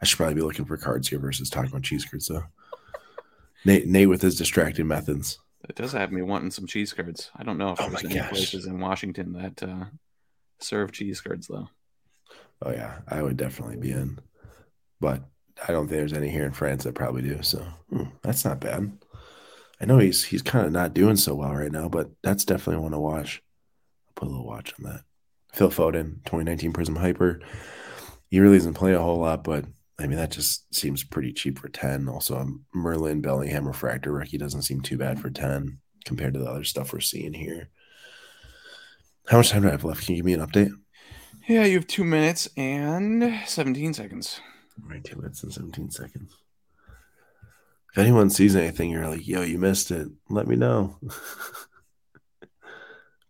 I 0.01 0.05
should 0.05 0.17
probably 0.17 0.35
be 0.35 0.41
looking 0.41 0.65
for 0.65 0.77
cards 0.77 1.09
here 1.09 1.19
versus 1.19 1.49
talking 1.49 1.71
about 1.71 1.83
cheese 1.83 2.05
curds 2.05 2.27
though. 2.27 2.43
Nate 3.65 3.85
Nate 3.87 4.07
with 4.07 4.21
his 4.21 4.37
distracting 4.37 4.87
methods. 4.87 5.39
It 5.67 5.75
does 5.75 5.91
have 5.91 6.11
me 6.13 6.21
wanting 6.21 6.51
some 6.51 6.65
cheese 6.65 6.93
curds. 6.93 7.29
I 7.35 7.43
don't 7.43 7.57
know 7.57 7.71
if 7.71 7.79
Oh 7.79 7.85
there's 7.85 8.05
any 8.05 8.21
gosh. 8.21 8.29
places 8.29 8.65
in 8.65 8.79
Washington 8.79 9.33
that 9.33 9.61
uh, 9.61 9.85
serve 10.59 10.91
cheese 10.93 11.21
curds 11.21 11.47
though. 11.47 11.69
Oh 12.61 12.71
yeah, 12.71 12.99
I 13.07 13.21
would 13.21 13.37
definitely 13.37 13.77
be 13.77 13.91
in, 13.91 14.19
but 15.01 15.23
I 15.67 15.71
don't 15.71 15.87
think 15.87 15.99
there's 15.99 16.13
any 16.13 16.29
here 16.29 16.45
in 16.45 16.53
France 16.53 16.85
that 16.85 16.95
probably 16.95 17.23
do. 17.23 17.41
So 17.43 17.65
hmm, 17.89 18.05
that's 18.23 18.45
not 18.45 18.59
bad. 18.61 18.93
I 19.81 19.85
know 19.85 19.99
he's 19.99 20.25
he's 20.25 20.43
kind 20.43 20.65
of 20.65 20.73
not 20.73 20.93
doing 20.93 21.17
so 21.17 21.35
well 21.35 21.53
right 21.55 21.71
now, 21.71 21.89
but 21.89 22.11
that's 22.23 22.45
definitely 22.45 22.83
one 22.83 22.93
to 22.93 22.99
watch. 22.99 23.43
I'll 24.07 24.13
put 24.15 24.27
a 24.27 24.31
little 24.31 24.47
watch 24.47 24.73
on 24.79 24.91
that. 24.91 25.01
Phil 25.55 25.69
Foden, 25.69 26.15
2019 26.25 26.73
Prism 26.73 26.97
Hyper. 26.97 27.39
He 28.29 28.41
really 28.41 28.57
doesn't 28.57 28.73
play 28.73 28.93
a 28.93 29.01
whole 29.01 29.19
lot, 29.19 29.43
but 29.43 29.63
I 29.97 30.05
mean 30.05 30.17
that 30.17 30.31
just 30.31 30.73
seems 30.75 31.03
pretty 31.03 31.31
cheap 31.31 31.59
for 31.59 31.69
10. 31.69 32.09
Also, 32.09 32.37
um, 32.37 32.65
Merlin 32.73 33.21
Bellingham 33.21 33.65
Refractor 33.65 34.11
rookie 34.11 34.37
doesn't 34.37 34.63
seem 34.63 34.81
too 34.81 34.97
bad 34.97 35.19
for 35.19 35.29
10 35.29 35.79
compared 36.03 36.33
to 36.33 36.39
the 36.39 36.49
other 36.49 36.65
stuff 36.65 36.91
we're 36.91 36.99
seeing 36.99 37.33
here. 37.33 37.69
How 39.27 39.37
much 39.37 39.49
time 39.49 39.61
do 39.61 39.69
I 39.69 39.71
have 39.71 39.85
left? 39.85 40.05
Can 40.05 40.15
you 40.15 40.19
give 40.21 40.25
me 40.25 40.33
an 40.33 40.45
update? 40.45 40.71
Yeah, 41.47 41.63
you 41.63 41.75
have 41.75 41.87
two 41.87 42.03
minutes 42.03 42.49
and 42.57 43.41
17 43.45 43.93
seconds. 43.93 44.41
All 44.83 44.89
right, 44.89 45.03
two 45.03 45.15
minutes 45.15 45.41
and 45.43 45.53
17 45.53 45.89
seconds. 45.89 46.35
If 47.91 47.97
anyone 47.97 48.29
sees 48.29 48.57
anything, 48.57 48.89
you're 48.89 49.07
like, 49.07 49.25
yo, 49.25 49.41
you 49.41 49.57
missed 49.57 49.89
it. 49.89 50.09
Let 50.29 50.47
me 50.47 50.57
know. 50.57 50.99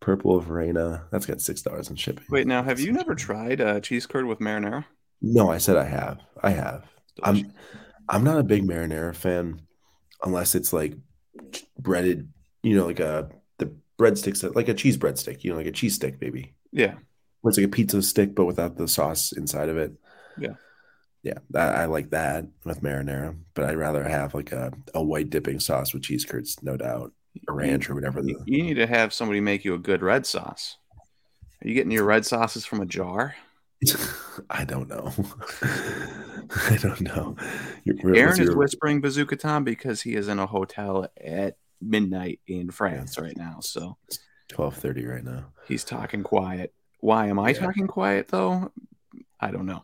Purple 0.06 0.36
of 0.38 0.52
Reyna. 0.52 1.08
That's 1.12 1.26
got 1.26 1.42
six 1.42 1.64
dollars 1.64 1.90
in 1.90 1.96
shipping. 1.96 2.26
Wait, 2.30 2.46
now 2.46 2.62
have 2.62 2.80
you 2.80 2.92
never 2.92 3.16
tried 3.16 3.60
uh, 3.60 3.80
cheese 3.80 4.06
curd 4.06 4.26
with 4.28 4.38
marinara? 4.38 4.86
No, 5.20 5.50
I 5.50 5.58
said 5.58 5.78
I 5.78 5.86
have. 5.86 6.20
I 6.44 6.52
have. 6.52 6.86
Delicious. 7.16 7.50
I'm 7.50 7.54
I'm 8.08 8.24
not 8.24 8.38
a 8.38 8.44
big 8.44 8.68
marinara 8.68 9.16
fan 9.16 9.62
unless 10.24 10.54
it's 10.54 10.72
like 10.72 10.94
breaded, 11.80 12.32
you 12.62 12.76
know, 12.76 12.86
like 12.86 13.00
a 13.00 13.32
the 13.58 13.76
breadsticks 13.98 14.42
that 14.42 14.56
like 14.56 14.68
a 14.68 14.76
cheese 14.76 14.96
breadstick, 14.96 15.44
you 15.44 15.50
know, 15.50 15.58
like 15.58 15.66
a 15.66 15.72
cheese 15.72 15.96
stick, 15.96 16.22
maybe. 16.22 16.54
yeah. 16.72 16.94
Where 17.42 17.50
it's 17.50 17.58
like 17.58 17.66
a 17.66 17.70
pizza 17.70 18.04
stick, 18.04 18.36
but 18.36 18.46
without 18.46 18.78
the 18.78 18.88
sauce 18.88 19.32
inside 19.32 19.70
of 19.70 19.78
it. 19.78 19.94
Yeah. 20.38 20.54
Yeah, 21.24 21.40
I, 21.56 21.60
I 21.60 21.86
like 21.86 22.12
that 22.12 22.46
with 22.64 22.84
marinara, 22.84 23.36
but 23.56 23.66
I'd 23.66 23.78
rather 23.78 24.04
have 24.04 24.36
like 24.36 24.52
a, 24.52 24.72
a 24.94 25.04
white 25.04 25.32
dipping 25.32 25.60
sauce 25.60 25.96
with 25.96 26.04
cheese 26.04 26.26
curds, 26.26 26.62
no 26.62 26.78
doubt, 26.78 27.12
or 27.48 27.56
ranch 27.56 27.90
or 27.90 27.96
whatever. 27.96 28.22
You, 28.22 28.38
The, 28.46 28.52
you 28.52 28.64
need 28.64 28.76
to 28.76 28.88
have 28.88 29.14
somebody 29.14 29.40
make 29.42 29.66
you 29.66 29.74
a 29.74 29.80
good 29.80 30.02
red 30.02 30.26
sauce. 30.26 30.78
Are 31.64 31.68
you 31.68 31.74
getting 31.74 31.92
your 31.92 32.06
red 32.06 32.26
sauces 32.26 32.66
from 32.66 32.82
a 32.82 32.86
jar? 32.86 33.36
I 34.50 34.64
don't 34.66 34.88
know. 34.88 35.14
I 35.62 36.78
don't 36.82 37.02
know. 37.02 37.36
Your- 37.84 38.16
Aaron 38.16 38.42
is 38.42 38.56
whispering 38.56 39.02
Bazooka 39.02 39.36
Tom 39.38 39.64
because 39.64 40.02
he 40.02 40.16
is 40.16 40.28
in 40.28 40.40
a 40.40 40.46
hotel 40.46 41.08
at 41.24 41.58
midnight 41.82 42.40
in 42.48 42.72
France 42.72 43.18
right 43.20 43.36
now. 43.38 43.58
So 43.62 43.98
12:30 44.52 45.08
right 45.08 45.24
now. 45.24 45.46
he's 45.68 45.84
talking 45.84 46.24
quiet. 46.24 46.74
Why 47.00 47.28
am 47.28 47.40
I 47.40 47.50
Yeah. 47.50 47.60
talking 47.60 47.88
quiet 47.88 48.28
though? 48.30 48.72
I 49.40 49.52
don't 49.52 49.66
know. 49.66 49.84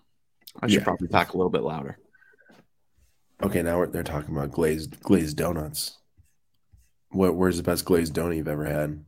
I 0.62 0.68
should 0.68 0.80
Yeah. 0.80 0.84
probably 0.86 1.08
talk 1.08 1.34
a 1.34 1.38
little 1.38 1.50
bit 1.52 1.64
louder. 1.64 1.98
Okay, 3.44 3.62
now 3.64 3.78
we're, 3.80 3.88
they're 3.88 4.04
talking 4.04 4.36
about 4.36 4.52
glazed 4.52 5.00
glazed 5.02 5.38
donuts. 5.38 5.98
What? 7.12 7.36
Where's 7.36 7.58
the 7.58 7.64
best 7.64 7.86
glazed 7.86 8.14
donut 8.14 8.38
you've 8.38 8.48
ever 8.48 8.66
had? 8.66 9.04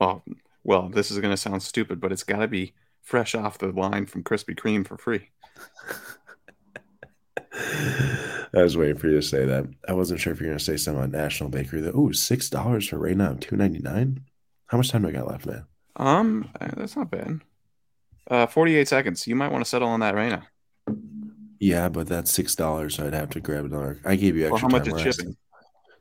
Oh, 0.00 0.22
well, 0.62 0.88
this 0.88 1.10
is 1.10 1.18
going 1.18 1.32
to 1.32 1.36
sound 1.36 1.62
stupid, 1.62 2.00
but 2.00 2.12
it's 2.12 2.22
got 2.22 2.38
to 2.38 2.48
be 2.48 2.74
fresh 3.02 3.34
off 3.34 3.58
the 3.58 3.68
line 3.68 4.06
from 4.06 4.22
Krispy 4.22 4.54
Kreme 4.54 4.86
for 4.86 4.96
free. 4.96 5.30
I 8.54 8.62
was 8.62 8.76
waiting 8.76 8.96
for 8.96 9.08
you 9.08 9.16
to 9.16 9.22
say 9.22 9.44
that. 9.44 9.66
I 9.88 9.92
wasn't 9.92 10.20
sure 10.20 10.32
if 10.32 10.40
you're 10.40 10.48
going 10.48 10.58
to 10.58 10.64
say 10.64 10.76
something 10.76 11.02
on 11.02 11.10
National 11.10 11.50
Bakery. 11.50 11.80
That 11.80 11.94
oh, 11.94 12.12
six 12.12 12.48
dollars 12.48 12.88
for 12.88 12.98
right 12.98 13.16
now, 13.16 13.36
two 13.40 13.56
ninety 13.56 13.80
nine. 13.80 14.24
How 14.66 14.78
much 14.78 14.90
time 14.90 15.02
do 15.02 15.08
I 15.08 15.12
got 15.12 15.28
left, 15.28 15.46
man? 15.46 15.64
Um, 15.96 16.50
uh, 16.60 16.68
that's 16.76 16.96
not 16.96 17.10
bad. 17.10 17.40
Uh, 18.30 18.46
48 18.46 18.86
seconds. 18.86 19.26
You 19.26 19.34
might 19.34 19.50
want 19.50 19.64
to 19.64 19.68
settle 19.68 19.88
on 19.88 20.00
that 20.00 20.14
right 20.14 20.28
now. 20.28 20.94
Yeah, 21.58 21.88
but 21.88 22.06
that's 22.06 22.30
six 22.30 22.54
dollars, 22.54 22.96
so 22.96 23.06
I'd 23.06 23.14
have 23.14 23.30
to 23.30 23.40
grab 23.40 23.64
another. 23.64 23.98
I 24.04 24.16
gave 24.16 24.36
you 24.36 24.44
Well, 24.44 24.54
extra 24.54 24.70
how 24.70 24.78
much 24.78 24.88
time 24.88 25.06
is 25.06 25.16
shipping? 25.16 25.36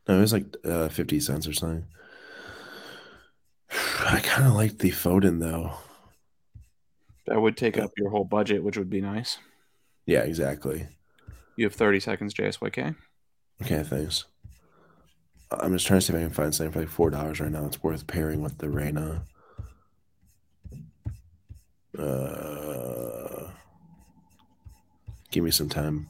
No, 0.07 0.17
it 0.17 0.21
was 0.21 0.33
like 0.33 0.45
uh, 0.63 0.87
fifty 0.89 1.19
cents 1.19 1.47
or 1.47 1.53
something. 1.53 1.85
I 3.99 4.19
kind 4.23 4.47
of 4.47 4.53
like 4.53 4.77
the 4.79 4.91
Foden 4.91 5.39
though. 5.39 5.73
That 7.25 7.41
would 7.41 7.57
take 7.57 7.77
up 7.77 7.91
your 7.97 8.09
whole 8.09 8.23
budget, 8.23 8.63
which 8.63 8.77
would 8.77 8.89
be 8.89 9.01
nice. 9.01 9.37
Yeah, 10.05 10.21
exactly. 10.21 10.87
You 11.57 11.65
have 11.65 11.75
30 11.75 11.99
seconds, 11.99 12.33
JSYK. 12.33 12.95
Okay, 13.61 13.83
thanks. 13.83 14.23
I'm 15.51 15.73
just 15.73 15.85
trying 15.87 15.99
to 15.99 16.05
see 16.05 16.13
if 16.13 16.19
I 16.19 16.21
can 16.21 16.29
find 16.29 16.55
something 16.55 16.71
for 16.71 16.79
like 16.79 16.87
four 16.89 17.09
dollars 17.09 17.41
right 17.41 17.51
now. 17.51 17.65
It's 17.65 17.83
worth 17.83 18.07
pairing 18.07 18.41
with 18.41 18.59
the 18.59 18.69
Reyna. 18.69 19.23
Uh, 21.97 23.47
give 25.31 25.43
me 25.43 25.51
some 25.51 25.67
time. 25.69 26.09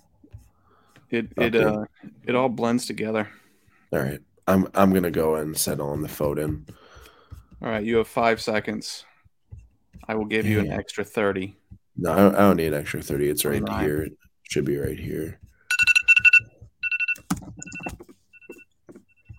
It 1.09 1.27
it 1.37 1.55
Okay. 1.55 1.63
uh 1.63 1.85
it 2.25 2.35
all 2.35 2.49
blends 2.49 2.85
together. 2.85 3.29
All 3.93 3.99
right, 3.99 4.19
I'm 4.47 4.67
I'm 4.73 4.93
gonna 4.93 5.11
go 5.11 5.35
and 5.35 5.57
settle 5.57 5.89
on 5.89 6.01
the 6.01 6.07
Foden. 6.07 6.67
All 7.61 7.69
right, 7.69 7.83
you 7.83 7.97
have 7.97 8.07
five 8.07 8.41
seconds. 8.41 9.05
I 10.07 10.15
will 10.15 10.25
give 10.25 10.45
you 10.45 10.59
an 10.59 10.71
extra 10.71 11.03
thirty. 11.03 11.57
No, 11.95 12.11
I 12.11 12.15
don't, 12.17 12.35
I 12.35 12.39
don't 12.39 12.57
need 12.57 12.73
an 12.73 12.81
extra 12.81 13.01
thirty. 13.01 13.29
It's 13.29 13.45
right 13.45 13.67
here. 13.79 14.03
It 14.03 14.13
should 14.43 14.65
be 14.65 14.77
right 14.77 14.99
here. 14.99 15.39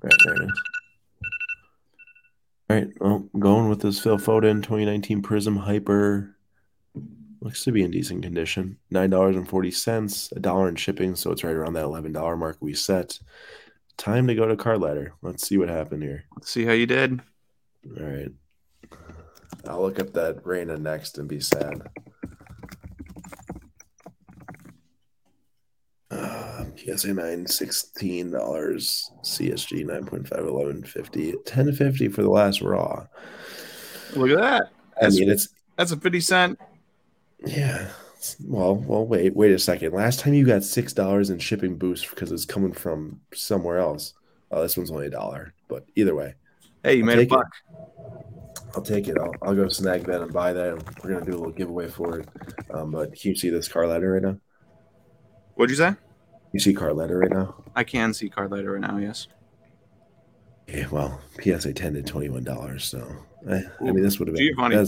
Right 0.02 0.14
there 0.24 0.34
it 0.34 0.44
is. 0.44 0.62
All 2.70 2.76
right, 2.76 2.88
well, 3.00 3.28
going 3.38 3.68
with 3.70 3.80
this 3.80 3.98
Phil 3.98 4.18
Foden 4.18 4.62
2019 4.62 5.22
Prism 5.22 5.56
Hyper. 5.56 6.36
Looks 7.40 7.64
to 7.64 7.72
be 7.72 7.82
in 7.82 7.90
decent 7.90 8.22
condition. 8.22 8.78
Nine 8.90 9.10
dollars 9.10 9.36
and 9.36 9.48
forty 9.48 9.70
cents, 9.70 10.32
a 10.34 10.40
dollar 10.40 10.68
in 10.68 10.76
shipping, 10.76 11.14
so 11.14 11.30
it's 11.30 11.44
right 11.44 11.54
around 11.54 11.74
that 11.74 11.84
eleven 11.84 12.12
dollar 12.12 12.36
mark 12.36 12.56
we 12.60 12.74
set. 12.74 13.18
Time 13.98 14.28
to 14.28 14.34
go 14.34 14.46
to 14.46 14.56
card 14.56 14.80
ladder. 14.80 15.12
Let's 15.22 15.46
see 15.46 15.58
what 15.58 15.68
happened 15.68 16.04
here. 16.04 16.24
Let's 16.36 16.50
see 16.50 16.64
how 16.64 16.72
you 16.72 16.86
did. 16.86 17.20
All 17.98 18.06
right. 18.06 18.30
I'll 19.66 19.82
look 19.82 19.98
up 19.98 20.12
that 20.12 20.46
Reyna 20.46 20.78
next 20.78 21.18
and 21.18 21.28
be 21.28 21.40
sad. 21.40 21.82
Uh, 26.12 26.64
PSA 26.76 27.12
9, 27.12 27.44
$16. 27.44 28.30
CSG 28.32 29.84
9.5, 29.84 30.12
1150. 30.30 31.32
1050 31.32 32.08
for 32.08 32.22
the 32.22 32.30
last 32.30 32.62
Raw. 32.62 33.04
Look 34.14 34.30
at 34.30 34.38
that. 34.38 34.70
That's, 35.00 35.16
I 35.16 35.20
mean, 35.20 35.30
it's 35.30 35.48
that's 35.76 35.90
a 35.90 35.96
50 35.96 36.20
cent. 36.20 36.60
Yeah. 37.44 37.90
Well, 38.44 38.74
well, 38.74 39.06
wait, 39.06 39.34
wait 39.36 39.52
a 39.52 39.58
second. 39.58 39.92
Last 39.92 40.20
time 40.20 40.34
you 40.34 40.44
got 40.44 40.64
six 40.64 40.92
dollars 40.92 41.30
in 41.30 41.38
shipping 41.38 41.76
boost 41.76 42.10
because 42.10 42.32
it's 42.32 42.44
coming 42.44 42.72
from 42.72 43.20
somewhere 43.32 43.78
else. 43.78 44.14
Oh, 44.50 44.62
this 44.62 44.76
one's 44.76 44.90
only 44.90 45.06
a 45.06 45.10
dollar, 45.10 45.54
but 45.68 45.84
either 45.94 46.14
way. 46.14 46.34
Hey, 46.82 46.94
you 46.94 47.02
I'll 47.02 47.06
made 47.06 47.18
a 47.20 47.26
buck. 47.26 47.46
It. 47.70 47.78
I'll 48.74 48.82
take 48.82 49.08
it. 49.08 49.16
I'll, 49.18 49.34
I'll 49.42 49.54
go 49.54 49.68
snag 49.68 50.04
that 50.04 50.20
and 50.20 50.32
buy 50.32 50.52
that. 50.52 51.02
We're 51.02 51.12
gonna 51.12 51.24
do 51.24 51.32
a 51.32 51.38
little 51.38 51.52
giveaway 51.52 51.88
for 51.88 52.20
it. 52.20 52.28
Um, 52.70 52.90
but 52.90 53.12
can 53.18 53.30
you 53.30 53.36
see 53.36 53.50
this 53.50 53.68
Card 53.68 53.88
Ladder 53.88 54.12
right 54.12 54.22
now? 54.22 54.38
What'd 55.54 55.70
you 55.70 55.76
say? 55.76 55.94
You 56.52 56.60
see 56.60 56.72
Card 56.72 56.96
Ladder 56.96 57.18
right 57.18 57.30
now? 57.30 57.54
I 57.74 57.84
can 57.84 58.12
see 58.14 58.28
Card 58.28 58.50
Ladder 58.50 58.72
right 58.72 58.80
now. 58.80 58.98
Yes. 58.98 59.28
Yeah, 60.66 60.86
well, 60.90 61.20
PSA 61.42 61.72
ten 61.72 61.94
to 61.94 62.02
twenty 62.02 62.28
one 62.28 62.44
dollars. 62.44 62.84
So, 62.84 63.06
eh, 63.48 63.62
I 63.80 63.84
mean, 63.84 64.02
this 64.02 64.18
would 64.18 64.28
have 64.28 64.36
been 64.36 64.46
Giovanni. 64.46 64.86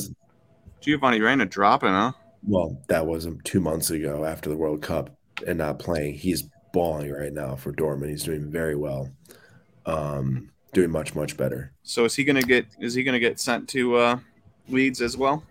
Giovanni 0.80 1.20
Reyna 1.20 1.46
dropping, 1.46 1.90
huh? 1.90 2.12
Well, 2.42 2.80
that 2.88 3.06
was 3.06 3.28
two 3.44 3.60
months 3.60 3.90
ago 3.90 4.24
after 4.24 4.48
the 4.48 4.56
World 4.56 4.82
Cup 4.82 5.16
and 5.46 5.58
not 5.58 5.78
playing. 5.78 6.14
He's 6.14 6.44
balling 6.72 7.12
right 7.12 7.32
now 7.32 7.56
for 7.56 7.72
Dortmund. 7.72 8.10
He's 8.10 8.24
doing 8.24 8.50
very 8.50 8.76
well. 8.76 9.10
Um, 9.86 10.50
doing 10.72 10.90
much 10.90 11.14
much 11.14 11.36
better. 11.36 11.72
So 11.82 12.04
is 12.04 12.14
he 12.14 12.24
gonna 12.24 12.42
get? 12.42 12.66
Is 12.78 12.94
he 12.94 13.02
gonna 13.02 13.18
get 13.18 13.40
sent 13.40 13.68
to 13.70 13.96
uh, 13.96 14.18
Leeds 14.68 15.02
as 15.02 15.16
well? 15.16 15.42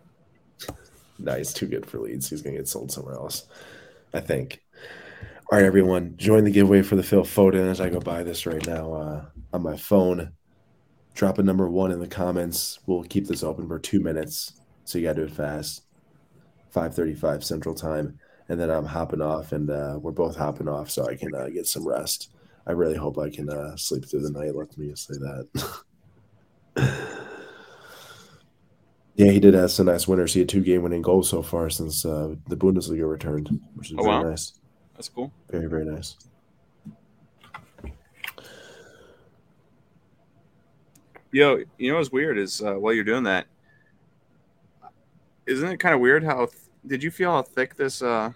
No, 1.18 1.36
he's 1.36 1.54
too 1.54 1.68
good 1.68 1.86
for 1.86 2.00
Leeds. 2.00 2.30
He's 2.30 2.42
gonna 2.42 2.58
get 2.58 2.68
sold 2.68 2.92
somewhere 2.92 3.16
else. 3.16 3.48
I 4.14 4.20
think. 4.20 4.62
All 5.52 5.58
right, 5.58 5.66
everyone, 5.66 6.14
join 6.16 6.44
the 6.44 6.52
giveaway 6.52 6.84
for 6.84 6.96
the 6.96 7.02
Phil 7.02 7.24
Foden 7.24 7.72
as 7.72 7.82
I 7.82 7.90
go 7.90 8.00
buy 8.00 8.22
this 8.22 8.46
right 8.46 8.66
now 8.68 8.94
uh, 8.94 9.26
on 9.52 9.64
my 9.64 9.76
phone. 9.76 10.32
Drop 11.16 11.40
a 11.40 11.44
number 11.44 11.68
one 11.68 11.92
in 11.92 12.00
the 12.00 12.08
comments. 12.08 12.78
We'll 12.86 13.04
keep 13.04 13.26
this 13.26 13.44
open 13.44 13.68
for 13.68 13.80
two 13.80 14.00
minutes, 14.00 14.62
so 14.86 15.00
you 15.00 15.06
got 15.06 15.16
to 15.16 15.26
do 15.26 15.28
it 15.28 15.36
fast. 15.36 15.89
5:35 16.74 17.44
Central 17.44 17.76
Time, 17.76 18.20
and 18.48 18.60
then 18.60 18.70
I'm 18.70 18.86
hopping 18.86 19.22
off, 19.22 19.52
and 19.52 19.70
uh, 19.70 20.00
we're 20.02 20.12
both 20.12 20.36
hopping 20.36 20.68
off, 20.68 20.90
so 20.90 21.08
I 21.08 21.16
can 21.16 21.34
uh, 21.36 21.50
get 21.50 21.68
some 21.68 21.88
rest. 21.88 22.32
I 22.68 22.72
really 22.72 22.96
hope 22.96 23.18
I 23.18 23.30
can 23.30 23.50
uh, 23.50 23.76
sleep 23.76 24.06
through 24.06 24.22
the 24.22 24.32
night. 24.32 24.56
Let 24.56 24.78
me 24.78 24.90
just 24.90 25.08
say 25.08 25.16
that. 25.16 25.82
yeah, 29.16 29.32
he 29.32 29.40
did 29.40 29.54
have 29.54 29.72
some 29.72 29.88
nice 29.88 30.08
winners. 30.08 30.34
He 30.34 30.42
had 30.42 30.50
two 30.50 30.62
game 30.62 30.84
winning 30.84 31.02
goals 31.02 31.30
so 31.30 31.42
far 31.42 31.70
since 31.70 32.06
uh, 32.06 32.36
the 32.48 32.58
Bundesliga 32.58 33.10
returned, 33.10 33.50
which 33.76 33.92
is 33.92 33.98
oh, 33.98 34.04
very 34.04 34.16
wow. 34.16 34.30
nice. 34.30 34.60
That's 34.94 35.10
cool. 35.10 35.32
Very 35.50 35.68
very 35.68 35.86
nice. 35.86 36.16
Yo, 41.32 41.64
you 41.78 41.92
know 41.92 41.98
what's 41.98 42.12
weird 42.12 42.40
is 42.40 42.62
uh, 42.62 42.74
while 42.74 42.94
you're 42.94 43.04
doing 43.04 43.24
that, 43.24 43.46
isn't 45.50 45.72
it 45.72 45.78
kind 45.78 45.96
of 45.96 46.02
weird 46.02 46.24
how 46.24 46.46
th- 46.46 46.52
did 46.86 47.04
you 47.04 47.12
feel 47.12 47.32
how 47.32 47.42
thick 47.42 47.76
this 47.76 48.02
uh 48.02 48.32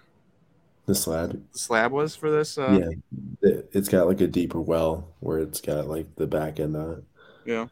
the 0.86 0.94
slab 0.94 1.42
slab 1.52 1.92
was 1.92 2.14
for 2.14 2.30
this? 2.30 2.58
Uh... 2.58 2.78
Yeah, 2.80 3.50
it, 3.50 3.70
has 3.72 3.88
got 3.88 4.06
like 4.06 4.20
a 4.20 4.26
deeper 4.26 4.60
well 4.60 5.08
where 5.20 5.38
it's 5.38 5.60
got 5.60 5.88
like 5.88 6.14
the 6.16 6.26
back 6.26 6.60
end 6.60 6.76
on 6.76 6.90
it. 6.90 7.04
Yeah. 7.46 7.68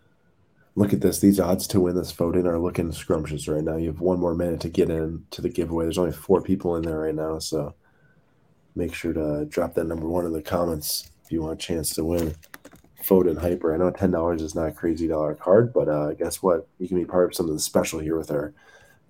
Look 0.75 0.95
at 0.95 1.03
this. 1.03 1.21
These 1.21 1.39
odds 1.39 1.67
to 1.69 1.81
win 1.81 1.97
this 1.97 2.13
voting 2.13 2.47
are 2.47 2.59
looking 2.59 2.91
scrumptious 2.93 3.47
right 3.49 3.63
now. 3.63 3.77
You 3.77 3.89
have 3.89 4.01
one 4.01 4.19
more 4.19 4.35
minute 4.35 4.61
to 4.61 4.71
get 4.71 4.89
in 4.89 5.27
to 5.31 5.43
the 5.43 5.51
giveaway. 5.51 5.85
There's 5.85 5.99
only 5.99 6.13
four 6.13 6.41
people 6.41 6.77
in 6.77 6.83
there 6.83 7.01
right 7.01 7.15
now, 7.15 7.39
so 7.39 7.75
make 8.75 8.95
sure 8.95 9.13
to 9.13 9.45
drop 9.45 9.75
that 9.75 9.87
number 9.87 10.09
one 10.09 10.25
in 10.25 10.33
the 10.33 10.41
comments 10.41 11.11
if 11.23 11.31
you 11.31 11.43
want 11.43 11.63
a 11.63 11.67
chance 11.67 11.91
to 11.97 12.05
win. 12.05 12.35
Foden 13.05 13.39
Hyper. 13.39 13.75
I 13.75 13.77
know 13.77 13.91
ten 13.91 14.13
dollars 14.13 14.41
is 14.41 14.55
not 14.55 14.69
a 14.69 14.73
crazy 14.73 15.09
dollar 15.09 15.35
card, 15.35 15.75
but 15.75 15.89
uh, 15.89 16.15
guess 16.15 16.43
what? 16.43 16.67
You 16.79 16.89
can 16.89 16.97
be 16.97 17.05
part 17.05 17.27
of 17.27 17.35
something 17.35 17.59
special 17.59 17.99
here 17.99 18.17
with 18.17 18.31
our 18.31 18.55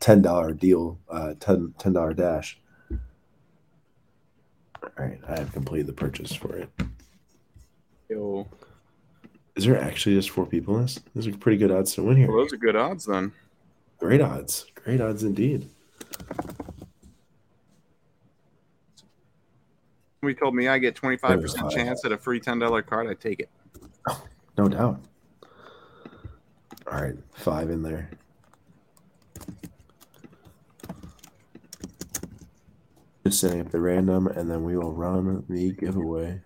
ten 0.03 0.21
dollar 0.21 0.53
deal, 0.53 0.99
uh, 1.09 1.35
10 1.38 1.75
dollar 1.93 2.12
dash. 2.12 2.59
All 4.83 4.91
right, 4.99 5.21
I 5.29 5.38
have 5.38 5.53
completed 5.53 5.87
the 5.87 5.93
purchase 5.93 6.35
for 6.35 6.57
it. 6.57 6.69
Yo. 8.09 8.49
Is 9.55 9.65
there 9.65 9.81
actually 9.81 10.17
just 10.17 10.31
four 10.31 10.45
people 10.45 10.77
in 10.77 10.83
this? 10.83 10.99
Those 11.15 11.29
are 11.29 11.33
pretty 11.37 11.57
good 11.57 11.71
odds 11.71 11.95
to 11.95 12.03
win 12.03 12.17
here. 12.17 12.29
Well, 12.29 12.38
those 12.38 12.53
are 12.53 12.57
good 12.57 12.75
odds 12.75 13.07
then. 13.07 13.33
Great 14.01 14.21
odds. 14.21 14.67
Great 14.75 15.01
odds 15.01 15.23
indeed. 15.23 15.69
We 20.23 20.35
told 20.35 20.55
me 20.55 20.69
I 20.69 20.79
get 20.79 20.97
25% 20.97 21.71
chance 21.71 22.05
at 22.05 22.12
a 22.12 22.19
free 22.19 22.41
$10 22.41 22.87
card. 22.87 23.09
I 23.09 23.15
take 23.15 23.41
it. 23.41 23.51
Oh, 24.09 24.25
no 24.59 24.69
doubt. 24.69 25.01
All 26.91 27.01
right, 27.01 27.17
five 27.35 27.71
in 27.71 27.83
there. 27.83 28.11
Just 33.25 33.41
setting 33.41 33.61
up 33.61 33.71
the 33.71 33.81
random, 33.81 34.27
and 34.27 34.51
then 34.51 34.65
we 34.65 34.77
will 34.77 34.93
run 34.93 35.45
the 35.49 35.73
giveaway. 35.73 36.41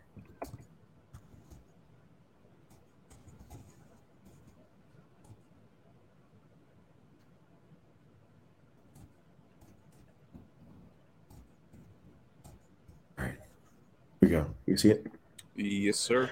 All 13.18 13.24
right, 13.24 13.34
here 13.34 13.38
we 14.20 14.28
go. 14.28 14.46
You 14.66 14.76
see 14.76 14.90
it? 14.90 15.06
Yes, 15.54 15.98
sir. 15.98 16.30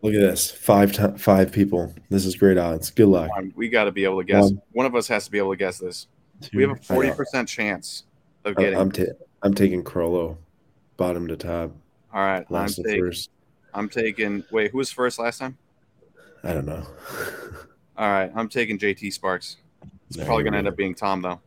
Look 0.00 0.14
at 0.14 0.20
this. 0.20 0.50
Five 0.50 0.92
t- 0.92 1.18
five 1.18 1.52
people. 1.52 1.94
This 2.08 2.24
is 2.24 2.34
great 2.34 2.58
odds. 2.58 2.90
Good 2.90 3.08
luck. 3.08 3.30
We 3.54 3.68
got 3.68 3.84
to 3.84 3.92
be 3.92 4.04
able 4.04 4.18
to 4.18 4.24
guess. 4.24 4.44
One, 4.44 4.62
One, 4.72 4.86
of 4.86 4.94
us 4.94 5.06
has 5.08 5.26
to 5.26 5.30
be 5.30 5.38
able 5.38 5.50
to 5.52 5.56
guess 5.56 5.78
this. 5.78 6.08
Two, 6.40 6.56
we 6.56 6.62
have 6.64 6.72
a 6.72 6.80
40% 6.80 7.46
chance 7.46 8.04
of 8.44 8.56
getting 8.56 8.76
I'm, 8.76 8.90
t- 8.90 9.06
I'm 9.42 9.54
taking 9.54 9.82
Krolo, 9.82 10.36
bottom 10.96 11.26
to 11.28 11.36
top. 11.36 11.72
All 12.12 12.22
right, 12.22 12.48
last 12.50 12.78
I'm 12.78 12.84
taking, 12.84 13.00
first. 13.00 13.30
I'm 13.74 13.88
taking. 13.88 14.44
Wait, 14.50 14.70
who 14.70 14.78
was 14.78 14.92
first 14.92 15.18
last 15.18 15.38
time? 15.38 15.56
I 16.44 16.52
don't 16.52 16.66
know. 16.66 16.86
All 17.96 18.08
right, 18.08 18.30
I'm 18.34 18.48
taking 18.48 18.78
JT 18.78 19.12
Sparks. 19.12 19.56
It's 20.08 20.16
there 20.16 20.26
probably 20.26 20.44
going 20.44 20.52
to 20.52 20.58
end 20.58 20.68
up 20.68 20.76
being 20.76 20.94
Tom 20.94 21.22
though. 21.22 21.40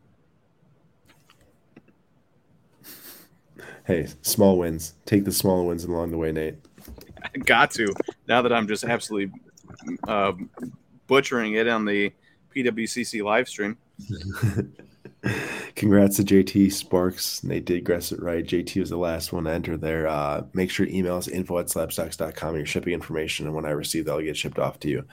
Hey, 3.86 4.08
small 4.22 4.58
wins. 4.58 4.94
Take 5.04 5.24
the 5.24 5.32
small 5.32 5.66
wins 5.66 5.84
along 5.84 6.10
the 6.10 6.18
way, 6.18 6.32
Nate. 6.32 6.56
I 7.34 7.38
got 7.44 7.70
to. 7.72 7.94
Now 8.26 8.42
that 8.42 8.52
I'm 8.52 8.66
just 8.66 8.82
absolutely 8.84 9.32
uh, 10.08 10.32
butchering 11.06 11.54
it 11.54 11.68
on 11.68 11.84
the 11.84 12.12
PWCC 12.54 13.22
live 13.22 13.48
stream. 13.48 13.78
Congrats 15.76 16.16
to 16.16 16.24
JT 16.24 16.72
Sparks. 16.72 17.40
They 17.40 17.60
did 17.60 17.84
guess 17.84 18.10
it 18.10 18.22
right. 18.22 18.44
JT 18.44 18.80
was 18.80 18.88
the 18.88 18.96
last 18.96 19.32
one 19.32 19.44
to 19.44 19.50
enter 19.50 19.76
there. 19.76 20.08
Uh, 20.08 20.44
make 20.54 20.70
sure 20.70 20.86
to 20.86 20.96
email 20.96 21.16
us 21.16 21.28
info 21.28 21.58
at 21.58 21.66
slabstox.com 21.66 22.56
your 22.56 22.64
shipping 22.64 22.94
information. 22.94 23.46
And 23.46 23.54
when 23.54 23.66
I 23.66 23.70
receive 23.70 24.06
that, 24.06 24.12
I'll 24.12 24.22
get 24.22 24.38
shipped 24.38 24.58
off 24.58 24.80
to 24.80 24.88
you. 24.88 25.04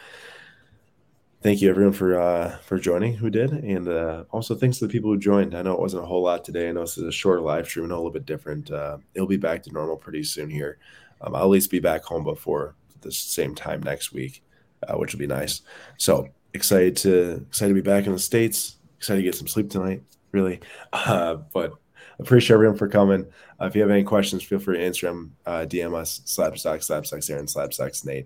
Thank 1.42 1.62
you 1.62 1.70
everyone 1.70 1.92
for 1.92 2.18
uh, 2.18 2.58
for 2.60 2.80
joining 2.80 3.16
who 3.16 3.30
did. 3.30 3.52
And 3.52 3.90
uh, 3.90 4.24
also 4.32 4.56
thanks 4.56 4.80
to 4.80 4.88
the 4.88 4.92
people 4.92 5.12
who 5.12 5.20
joined. 5.20 5.54
I 5.54 5.62
know 5.64 5.74
it 5.74 5.82
wasn't 5.82 6.04
a 6.04 6.06
whole 6.06 6.24
lot 6.24 6.46
today. 6.46 6.70
I 6.70 6.72
know 6.72 6.82
this 6.82 6.98
is 6.98 7.04
a 7.04 7.12
short 7.12 7.42
live 7.42 7.68
stream 7.68 7.84
and 7.84 7.92
a 7.92 7.98
little 7.98 8.10
bit 8.10 8.26
different. 8.26 8.72
Uh, 8.72 9.00
it'll 9.14 9.28
be 9.28 9.36
back 9.36 9.64
to 9.64 9.72
normal 9.74 9.98
pretty 9.98 10.24
soon 10.24 10.50
here. 10.50 10.78
Um, 11.20 11.36
I'll 11.36 11.44
at 11.44 11.50
least 11.50 11.72
be 11.72 11.82
back 11.82 12.06
home 12.06 12.24
before 12.24 12.76
the 13.02 13.12
same 13.12 13.54
time 13.54 13.84
next 13.84 14.14
week, 14.14 14.42
uh, 14.88 14.96
which 14.96 15.14
will 15.14 15.20
be 15.20 15.28
nice. 15.28 15.62
So 15.98 16.30
excited 16.54 16.96
to 16.98 17.46
excited 17.50 17.76
to 17.76 17.82
be 17.82 17.82
back 17.82 18.08
in 18.08 18.14
the 18.14 18.20
States 18.20 18.78
excited 19.04 19.20
to 19.20 19.24
get 19.24 19.36
some 19.36 19.48
sleep 19.48 19.70
tonight, 19.70 20.02
really. 20.34 20.60
Uh, 20.94 21.36
but 21.54 21.74
appreciate 22.20 22.56
everyone 22.56 22.78
for 22.78 22.88
coming. 22.88 23.26
Uh, 23.60 23.66
if 23.66 23.76
you 23.76 23.82
have 23.82 23.92
any 23.92 24.04
questions, 24.04 24.44
feel 24.44 24.60
free 24.60 24.78
to 24.78 24.84
Instagram, 24.84 25.32
uh, 25.46 25.66
DM 25.68 25.96
us, 25.96 26.22
Slabstox, 26.26 26.90
Slabstox 26.90 27.30
Aaron, 27.30 27.46
Slabstox 27.46 28.06
Nate. 28.06 28.26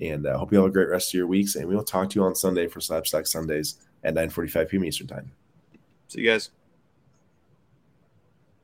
And 0.00 0.26
I 0.26 0.32
uh, 0.32 0.38
hope 0.38 0.52
you 0.52 0.58
have 0.58 0.68
a 0.68 0.72
great 0.72 0.88
rest 0.88 1.10
of 1.10 1.14
your 1.14 1.26
weeks. 1.26 1.56
And 1.56 1.68
we 1.68 1.74
will 1.74 1.84
talk 1.84 2.10
to 2.10 2.18
you 2.18 2.24
on 2.24 2.34
Sunday 2.34 2.66
for 2.68 2.80
Slabstox 2.80 3.28
Sundays 3.28 3.76
at 4.04 4.14
9.45 4.14 4.68
p.m. 4.68 4.84
Eastern 4.84 5.06
Time. 5.06 5.32
See 6.08 6.20
you 6.22 6.30
guys. 6.30 6.50